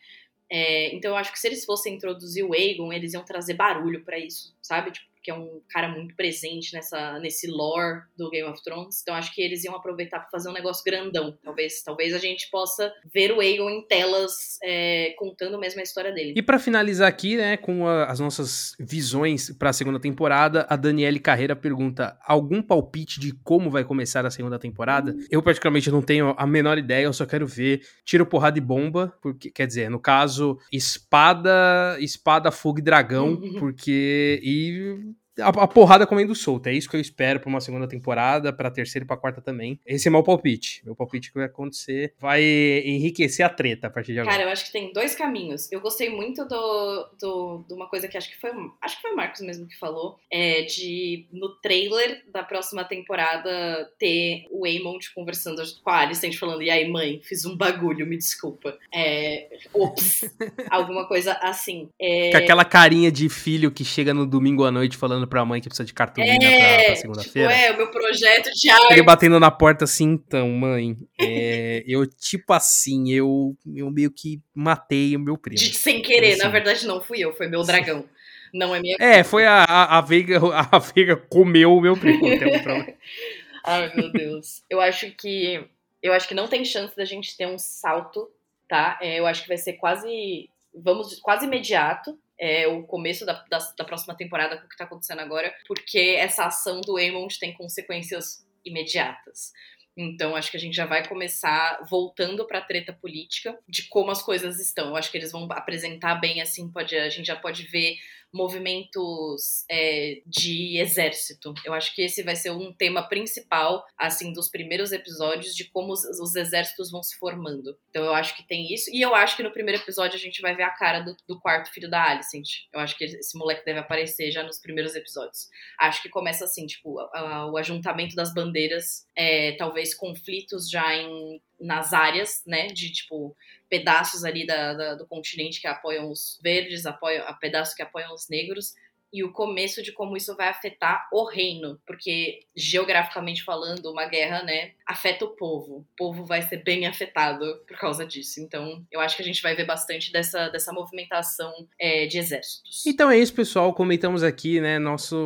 É, 0.50 0.94
então 0.94 1.12
eu 1.12 1.16
acho 1.16 1.32
que 1.32 1.38
se 1.38 1.48
eles 1.48 1.64
fossem 1.64 1.94
introduzir 1.94 2.44
o 2.44 2.52
Aegon, 2.52 2.92
eles 2.92 3.14
iam 3.14 3.24
trazer 3.24 3.54
barulho 3.54 4.04
para 4.04 4.18
isso, 4.18 4.54
sabe? 4.60 4.92
Tipo, 4.92 5.06
que 5.24 5.30
é 5.30 5.34
um 5.34 5.62
cara 5.70 5.88
muito 5.88 6.14
presente 6.14 6.74
nessa, 6.74 7.18
nesse 7.18 7.46
lore 7.50 8.02
do 8.16 8.28
Game 8.28 8.46
of 8.46 8.62
Thrones. 8.62 9.00
Então 9.00 9.14
acho 9.14 9.34
que 9.34 9.40
eles 9.40 9.64
iam 9.64 9.74
aproveitar 9.74 10.20
para 10.20 10.28
fazer 10.28 10.50
um 10.50 10.52
negócio 10.52 10.84
grandão. 10.84 11.36
Talvez, 11.42 11.82
talvez 11.82 12.14
a 12.14 12.18
gente 12.18 12.50
possa 12.50 12.92
ver 13.12 13.32
o 13.32 13.40
Aegon 13.40 13.70
em 13.70 13.86
telas 13.86 14.58
é, 14.62 15.14
contando 15.16 15.58
mesmo 15.58 15.80
a 15.80 15.82
história 15.82 16.12
dele. 16.12 16.34
E 16.36 16.42
para 16.42 16.58
finalizar 16.58 17.08
aqui, 17.08 17.38
né, 17.38 17.56
com 17.56 17.88
a, 17.88 18.04
as 18.04 18.20
nossas 18.20 18.76
visões 18.78 19.50
para 19.50 19.70
a 19.70 19.72
segunda 19.72 19.98
temporada, 19.98 20.66
a 20.68 20.76
Daniele 20.76 21.18
Carreira 21.18 21.56
pergunta: 21.56 22.18
algum 22.26 22.62
palpite 22.62 23.18
de 23.18 23.32
como 23.42 23.70
vai 23.70 23.82
começar 23.82 24.26
a 24.26 24.30
segunda 24.30 24.58
temporada? 24.58 25.12
Hum. 25.12 25.26
Eu 25.30 25.42
particularmente 25.42 25.90
não 25.90 26.02
tenho 26.02 26.34
a 26.36 26.46
menor 26.46 26.76
ideia. 26.76 27.04
Eu 27.06 27.14
só 27.14 27.24
quero 27.24 27.46
ver 27.46 27.80
tiro, 28.04 28.26
porrada 28.26 28.58
e 28.58 28.60
bomba, 28.60 29.16
porque 29.22 29.50
quer 29.50 29.66
dizer, 29.66 29.88
no 29.88 29.98
caso 29.98 30.58
espada, 30.70 31.96
espada, 31.98 32.50
fogo 32.50 32.80
e 32.80 32.82
dragão, 32.82 33.40
porque 33.58 34.38
e 34.42 35.13
a, 35.40 35.48
a, 35.48 35.68
porrada 35.68 36.06
comendo 36.06 36.34
solta. 36.34 36.70
É 36.70 36.74
isso 36.74 36.88
que 36.88 36.96
eu 36.96 37.00
espero 37.00 37.40
pra 37.40 37.48
uma 37.48 37.60
segunda 37.60 37.88
temporada, 37.88 38.52
pra 38.52 38.70
terceira 38.70 39.04
e 39.04 39.06
pra 39.06 39.16
quarta 39.16 39.40
também. 39.40 39.78
Esse 39.86 40.08
é 40.08 40.10
meu 40.10 40.22
palpite. 40.22 40.82
Meu 40.84 40.94
palpite 40.94 41.30
que 41.30 41.38
vai 41.38 41.46
acontecer 41.46 42.14
vai 42.18 42.42
enriquecer 42.42 43.44
a 43.44 43.48
treta 43.48 43.86
a 43.88 43.90
partir 43.90 44.12
de 44.12 44.20
agora. 44.20 44.36
Cara, 44.36 44.48
eu 44.48 44.52
acho 44.52 44.66
que 44.66 44.72
tem 44.72 44.92
dois 44.92 45.14
caminhos. 45.14 45.70
Eu 45.72 45.80
gostei 45.80 46.08
muito 46.08 46.44
do, 46.44 47.10
do, 47.20 47.64
de 47.66 47.74
uma 47.74 47.88
coisa 47.88 48.08
que 48.08 48.16
acho 48.16 48.30
que 48.30 48.40
foi. 48.40 48.50
Acho 48.80 48.96
que 48.96 49.02
foi 49.02 49.12
o 49.12 49.16
Marcos 49.16 49.40
mesmo 49.40 49.66
que 49.66 49.78
falou. 49.78 50.18
É 50.30 50.62
de 50.62 51.26
no 51.32 51.50
trailer 51.60 52.22
da 52.30 52.42
próxima 52.42 52.84
temporada 52.84 53.90
ter 53.98 54.46
o 54.50 54.64
Aemond 54.64 55.12
conversando 55.14 55.62
com 55.82 55.90
a 55.90 56.00
Alicent 56.00 56.36
falando: 56.36 56.62
E 56.62 56.70
aí, 56.70 56.88
mãe, 56.88 57.20
fiz 57.22 57.44
um 57.44 57.56
bagulho, 57.56 58.06
me 58.06 58.16
desculpa. 58.16 58.78
É. 58.92 59.48
Ops. 59.72 60.24
alguma 60.70 61.06
coisa 61.06 61.32
assim. 61.42 61.88
É... 62.00 62.30
Com 62.30 62.36
aquela 62.36 62.64
carinha 62.64 63.10
de 63.10 63.28
filho 63.28 63.70
que 63.70 63.84
chega 63.84 64.14
no 64.14 64.26
domingo 64.26 64.64
à 64.64 64.70
noite 64.70 64.96
falando 64.96 65.23
falando 65.24 65.28
pra 65.28 65.44
mãe 65.44 65.60
que 65.60 65.68
precisa 65.68 65.86
de 65.86 65.94
cartolina 65.94 66.44
é, 66.44 66.76
pra, 66.76 66.86
pra 66.86 66.96
segunda-feira. 66.96 67.52
Tipo, 67.52 67.64
é, 67.64 67.70
o 67.72 67.76
meu 67.76 67.90
projeto 67.90 68.50
de 68.52 68.70
arte. 68.70 68.92
Ele 68.92 69.02
batendo 69.02 69.40
na 69.40 69.50
porta 69.50 69.84
assim, 69.84 70.12
então, 70.12 70.48
mãe, 70.50 70.96
é, 71.20 71.82
eu, 71.88 72.06
tipo 72.06 72.52
assim, 72.52 73.10
eu, 73.10 73.56
eu 73.74 73.90
meio 73.90 74.10
que 74.10 74.40
matei 74.54 75.16
o 75.16 75.20
meu 75.20 75.36
primo. 75.36 75.58
De, 75.58 75.74
sem 75.74 76.02
querer, 76.02 76.32
assim. 76.32 76.42
na 76.42 76.48
verdade 76.48 76.86
não 76.86 77.00
fui 77.00 77.20
eu, 77.20 77.34
foi 77.34 77.48
meu 77.48 77.62
dragão. 77.62 78.04
Não 78.52 78.74
é 78.74 78.80
minha. 78.80 78.96
É, 79.00 79.24
foi 79.24 79.44
a, 79.46 79.64
a, 79.64 79.98
a 79.98 80.00
Veiga, 80.00 80.38
a 80.70 80.78
Veiga 80.78 81.16
comeu 81.16 81.74
o 81.74 81.80
meu 81.80 81.96
primo. 81.96 82.24
Ai, 83.66 83.92
meu 83.96 84.12
Deus. 84.12 84.62
Eu 84.68 84.80
acho 84.80 85.10
que. 85.10 85.64
Eu 86.02 86.12
acho 86.12 86.28
que 86.28 86.34
não 86.34 86.46
tem 86.46 86.64
chance 86.64 86.94
da 86.94 87.04
gente 87.04 87.36
ter 87.36 87.46
um 87.46 87.58
salto, 87.58 88.30
tá? 88.68 88.98
É, 89.00 89.18
eu 89.18 89.26
acho 89.26 89.42
que 89.42 89.48
vai 89.48 89.56
ser 89.56 89.72
quase. 89.74 90.48
Vamos, 90.72 91.18
quase 91.20 91.46
imediato 91.46 92.18
é, 92.38 92.66
o 92.66 92.82
começo 92.84 93.24
da, 93.24 93.44
da, 93.48 93.58
da, 93.76 93.84
próxima 93.84 94.14
temporada 94.14 94.56
com 94.56 94.66
o 94.66 94.68
que 94.68 94.76
tá 94.76 94.84
acontecendo 94.84 95.20
agora, 95.20 95.54
porque 95.66 96.16
essa 96.18 96.46
ação 96.46 96.80
do 96.80 96.96
Aemond 96.96 97.38
tem 97.38 97.52
consequências 97.54 98.46
imediatas. 98.64 99.52
Então, 99.96 100.34
acho 100.34 100.50
que 100.50 100.56
a 100.56 100.60
gente 100.60 100.74
já 100.74 100.86
vai 100.86 101.06
começar 101.06 101.78
voltando 101.88 102.44
para 102.46 102.58
a 102.58 102.64
treta 102.64 102.92
política 102.92 103.56
de 103.68 103.84
como 103.84 104.10
as 104.10 104.22
coisas 104.22 104.58
estão. 104.58 104.88
Eu 104.88 104.96
acho 104.96 105.10
que 105.10 105.16
eles 105.16 105.30
vão 105.30 105.46
apresentar 105.52 106.16
bem, 106.16 106.40
assim, 106.40 106.68
pode, 106.68 106.96
a 106.96 107.08
gente 107.08 107.26
já 107.26 107.36
pode 107.36 107.62
ver 107.64 107.96
movimentos 108.34 109.64
é, 109.70 110.20
de 110.26 110.78
exército. 110.78 111.54
Eu 111.64 111.72
acho 111.72 111.94
que 111.94 112.02
esse 112.02 112.22
vai 112.22 112.34
ser 112.34 112.50
um 112.50 112.72
tema 112.72 113.08
principal, 113.08 113.86
assim, 113.96 114.32
dos 114.32 114.48
primeiros 114.48 114.90
episódios, 114.90 115.54
de 115.54 115.64
como 115.70 115.92
os, 115.92 116.04
os, 116.20 116.34
exércitos 116.34 116.90
vão 116.90 117.02
se 117.02 117.16
formando. 117.16 117.78
Então 117.88 118.04
eu 118.04 118.12
acho 118.12 118.36
que 118.36 118.46
tem 118.46 118.72
isso. 118.74 118.90
E 118.92 119.00
eu 119.00 119.14
acho 119.14 119.36
que 119.36 119.42
no 119.42 119.52
primeiro 119.52 119.80
episódio 119.80 120.16
a 120.16 120.20
gente 120.20 120.42
vai 120.42 120.54
ver 120.54 120.64
a 120.64 120.70
cara 120.70 121.00
do, 121.00 121.16
do 121.28 121.40
quarto 121.40 121.72
filho 121.72 121.88
da 121.88 122.10
Alicent. 122.10 122.64
Eu 122.72 122.80
acho 122.80 122.98
que 122.98 123.04
esse 123.04 123.38
moleque 123.38 123.64
deve 123.64 123.78
aparecer 123.78 124.32
já 124.32 124.42
nos 124.42 124.58
primeiros 124.58 124.96
episódios. 124.96 125.48
Acho 125.78 126.02
que 126.02 126.08
começa 126.08 126.44
assim, 126.44 126.66
tipo, 126.66 126.98
a, 126.98 127.18
a, 127.18 127.52
o 127.52 127.56
ajuntamento 127.56 128.16
das 128.16 128.34
bandeiras, 128.34 129.06
é, 129.14 129.52
talvez 129.52 129.94
conflitos 129.94 130.68
já 130.68 130.94
em 130.96 131.40
nas 131.60 131.92
áreas, 131.92 132.42
né, 132.46 132.66
de 132.66 132.92
tipo 132.92 133.36
pedaços 133.68 134.24
ali 134.24 134.46
da, 134.46 134.74
da, 134.74 134.94
do 134.94 135.06
continente 135.06 135.60
que 135.60 135.66
apoiam 135.66 136.10
os 136.10 136.38
verdes, 136.42 136.86
apoiam, 136.86 137.26
pedaços 137.38 137.74
que 137.74 137.82
apoiam 137.82 138.14
os 138.14 138.28
negros, 138.28 138.74
e 139.14 139.22
o 139.22 139.30
começo 139.30 139.80
de 139.80 139.92
como 139.92 140.16
isso 140.16 140.34
vai 140.34 140.48
afetar 140.48 141.08
o 141.12 141.24
reino, 141.24 141.78
porque 141.86 142.40
geograficamente 142.56 143.44
falando, 143.44 143.92
uma 143.92 144.06
guerra, 144.06 144.42
né, 144.42 144.72
afeta 144.84 145.24
o 145.24 145.36
povo. 145.36 145.76
O 145.76 145.86
povo 145.96 146.24
vai 146.24 146.42
ser 146.42 146.64
bem 146.64 146.84
afetado 146.84 147.62
por 147.64 147.78
causa 147.78 148.04
disso. 148.04 148.40
Então, 148.40 148.84
eu 148.90 149.00
acho 149.00 149.16
que 149.16 149.22
a 149.22 149.24
gente 149.24 149.40
vai 149.40 149.54
ver 149.54 149.66
bastante 149.66 150.10
dessa, 150.10 150.48
dessa 150.48 150.72
movimentação 150.72 151.52
é, 151.78 152.06
de 152.06 152.18
exércitos. 152.18 152.84
Então 152.84 153.08
é 153.08 153.16
isso, 153.16 153.32
pessoal. 153.32 153.72
Comentamos 153.72 154.24
aqui, 154.24 154.60
né, 154.60 154.80
nosso, 154.80 155.16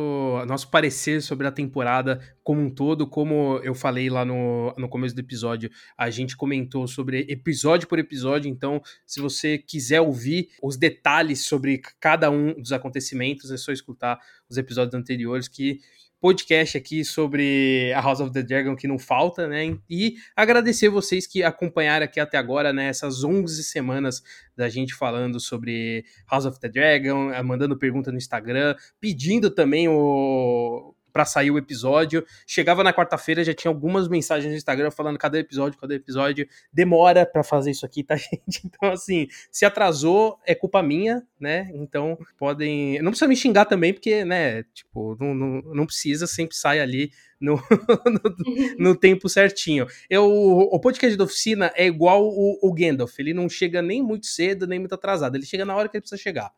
nosso 0.47 0.69
parecer 0.69 1.21
sobre 1.23 1.47
a 1.47 1.51
temporada 1.51 2.21
como 2.43 2.61
um 2.61 2.69
todo. 2.69 3.07
Como 3.07 3.59
eu 3.63 3.73
falei 3.73 4.07
lá 4.07 4.23
no, 4.23 4.71
no 4.77 4.87
começo 4.87 5.15
do 5.15 5.21
episódio, 5.21 5.71
a 5.97 6.11
gente 6.11 6.37
comentou 6.37 6.87
sobre 6.87 7.25
episódio 7.27 7.87
por 7.87 7.97
episódio. 7.97 8.49
Então, 8.49 8.81
se 9.05 9.19
você 9.19 9.57
quiser 9.57 10.01
ouvir 10.01 10.49
os 10.61 10.77
detalhes 10.77 11.45
sobre 11.45 11.81
cada 11.99 12.29
um 12.29 12.53
dos 12.53 12.71
acontecimentos, 12.71 13.51
é 13.51 13.57
só 13.57 13.71
escutar 13.79 14.19
os 14.49 14.57
episódios 14.57 14.93
anteriores 14.93 15.47
que 15.47 15.79
podcast 16.19 16.77
aqui 16.77 17.05
sobre 17.05 17.93
a 17.93 18.01
House 18.01 18.19
of 18.19 18.33
the 18.33 18.43
Dragon 18.43 18.75
que 18.75 18.87
não 18.87 18.99
falta, 18.99 19.47
né? 19.47 19.77
E 19.89 20.15
agradecer 20.35 20.89
vocês 20.89 21.25
que 21.25 21.43
acompanharam 21.43 22.03
aqui 22.03 22.19
até 22.19 22.37
agora, 22.37 22.73
né? 22.73 22.87
Essas 22.87 23.23
11 23.23 23.63
semanas 23.63 24.21
da 24.55 24.67
gente 24.67 24.93
falando 24.93 25.39
sobre 25.39 26.03
House 26.29 26.45
of 26.45 26.59
the 26.59 26.67
Dragon, 26.67 27.31
mandando 27.43 27.77
pergunta 27.77 28.11
no 28.11 28.17
Instagram, 28.17 28.75
pedindo 28.99 29.49
também 29.49 29.87
o 29.87 30.93
para 31.19 31.25
sair 31.25 31.51
o 31.51 31.57
episódio. 31.57 32.25
Chegava 32.47 32.81
na 32.81 32.93
quarta-feira, 32.93 33.43
já 33.43 33.53
tinha 33.53 33.69
algumas 33.69 34.07
mensagens 34.07 34.49
no 34.49 34.57
Instagram 34.57 34.89
falando 34.89 35.17
cadê 35.17 35.39
episódio, 35.39 35.77
cadê 35.77 35.95
episódio. 35.95 36.47
Demora 36.71 37.25
para 37.25 37.43
fazer 37.43 37.71
isso 37.71 37.85
aqui, 37.85 38.03
tá, 38.03 38.15
gente? 38.15 38.61
Então, 38.63 38.89
assim, 38.89 39.27
se 39.51 39.65
atrasou, 39.65 40.39
é 40.45 40.55
culpa 40.55 40.81
minha, 40.81 41.21
né? 41.37 41.69
Então, 41.73 42.17
podem. 42.37 43.01
Não 43.01 43.11
precisa 43.11 43.27
me 43.27 43.35
xingar 43.35 43.65
também, 43.65 43.93
porque, 43.93 44.23
né, 44.23 44.63
tipo, 44.73 45.17
não, 45.19 45.35
não, 45.35 45.61
não 45.61 45.85
precisa, 45.85 46.25
sempre 46.25 46.55
sai 46.55 46.79
ali 46.79 47.11
no, 47.39 47.55
no, 48.05 48.35
no, 48.77 48.95
tempo 48.95 49.29
certinho. 49.29 49.87
Eu, 50.09 50.25
o 50.25 50.79
podcast 50.79 51.17
da 51.17 51.23
oficina 51.23 51.71
é 51.75 51.87
igual 51.87 52.27
o, 52.27 52.59
o 52.61 52.73
Gandalf, 52.73 53.17
ele 53.19 53.33
não 53.33 53.47
chega 53.47 53.81
nem 53.81 54.03
muito 54.03 54.25
cedo, 54.25 54.67
nem 54.67 54.79
muito 54.79 54.95
atrasado, 54.95 55.35
ele 55.35 55.45
chega 55.45 55.63
na 55.63 55.75
hora 55.75 55.87
que 55.87 55.95
ele 55.95 56.01
precisa 56.01 56.21
chegar. 56.21 56.51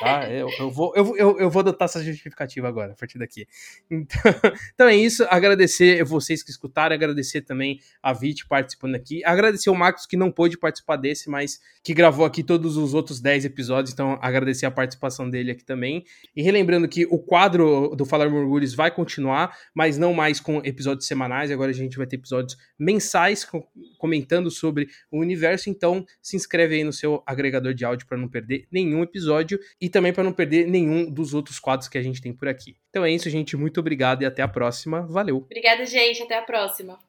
Tá? 0.00 0.28
Eu, 0.28 0.48
eu, 0.58 0.70
vou, 0.70 0.92
eu, 0.94 1.16
eu, 1.16 1.38
eu 1.40 1.50
vou 1.50 1.60
adotar 1.60 1.86
essa 1.86 2.02
justificativa 2.02 2.68
agora, 2.68 2.92
a 2.92 2.94
partir 2.94 3.18
daqui. 3.18 3.46
Então, 3.90 4.18
então 4.74 4.88
é 4.88 4.94
isso, 4.94 5.24
agradecer 5.28 6.04
vocês 6.04 6.42
que 6.42 6.50
escutaram, 6.50 6.94
agradecer 6.94 7.42
também 7.42 7.80
a 8.02 8.12
Vit 8.12 8.46
participando 8.46 8.94
aqui, 8.94 9.24
agradecer 9.24 9.70
o 9.70 9.74
Marcos 9.74 10.06
que 10.06 10.16
não 10.16 10.30
pôde 10.30 10.58
participar 10.58 10.96
desse, 10.96 11.28
mas 11.28 11.60
que 11.82 11.94
gravou 11.94 12.24
aqui 12.24 12.42
todos 12.42 12.76
os 12.76 12.94
outros 12.94 13.20
10 13.20 13.46
episódios, 13.46 13.92
então 13.92 14.18
agradecer 14.20 14.66
a 14.66 14.70
participação 14.70 15.28
dele 15.28 15.50
aqui 15.50 15.64
também. 15.64 16.04
E 16.36 16.42
relembrando 16.42 16.88
que 16.88 17.06
o 17.06 17.18
quadro 17.18 17.94
do 17.96 18.04
Falar 18.04 18.28
Mergulhos 18.28 18.74
vai 18.74 18.90
continuar, 18.90 19.56
mas 19.74 19.98
não 19.98 20.12
mais 20.12 20.27
com 20.40 20.58
episódios 20.64 21.06
semanais, 21.06 21.50
agora 21.50 21.70
a 21.70 21.74
gente 21.74 21.96
vai 21.96 22.06
ter 22.06 22.16
episódios 22.16 22.56
mensais 22.78 23.48
comentando 23.98 24.50
sobre 24.50 24.88
o 25.10 25.20
universo, 25.20 25.70
então 25.70 26.04
se 26.20 26.36
inscreve 26.36 26.76
aí 26.76 26.84
no 26.84 26.92
seu 26.92 27.22
agregador 27.26 27.72
de 27.72 27.84
áudio 27.84 28.06
para 28.06 28.18
não 28.18 28.28
perder 28.28 28.66
nenhum 28.70 29.02
episódio 29.02 29.58
e 29.80 29.88
também 29.88 30.12
para 30.12 30.24
não 30.24 30.32
perder 30.32 30.66
nenhum 30.66 31.10
dos 31.10 31.32
outros 31.32 31.58
quadros 31.58 31.88
que 31.88 31.96
a 31.96 32.02
gente 32.02 32.20
tem 32.20 32.32
por 32.32 32.48
aqui. 32.48 32.76
Então 32.90 33.04
é 33.04 33.10
isso, 33.10 33.30
gente, 33.30 33.56
muito 33.56 33.80
obrigado 33.80 34.22
e 34.22 34.26
até 34.26 34.42
a 34.42 34.48
próxima. 34.48 35.06
Valeu. 35.06 35.38
Obrigada, 35.38 35.86
gente, 35.86 36.22
até 36.22 36.36
a 36.36 36.42
próxima. 36.42 36.98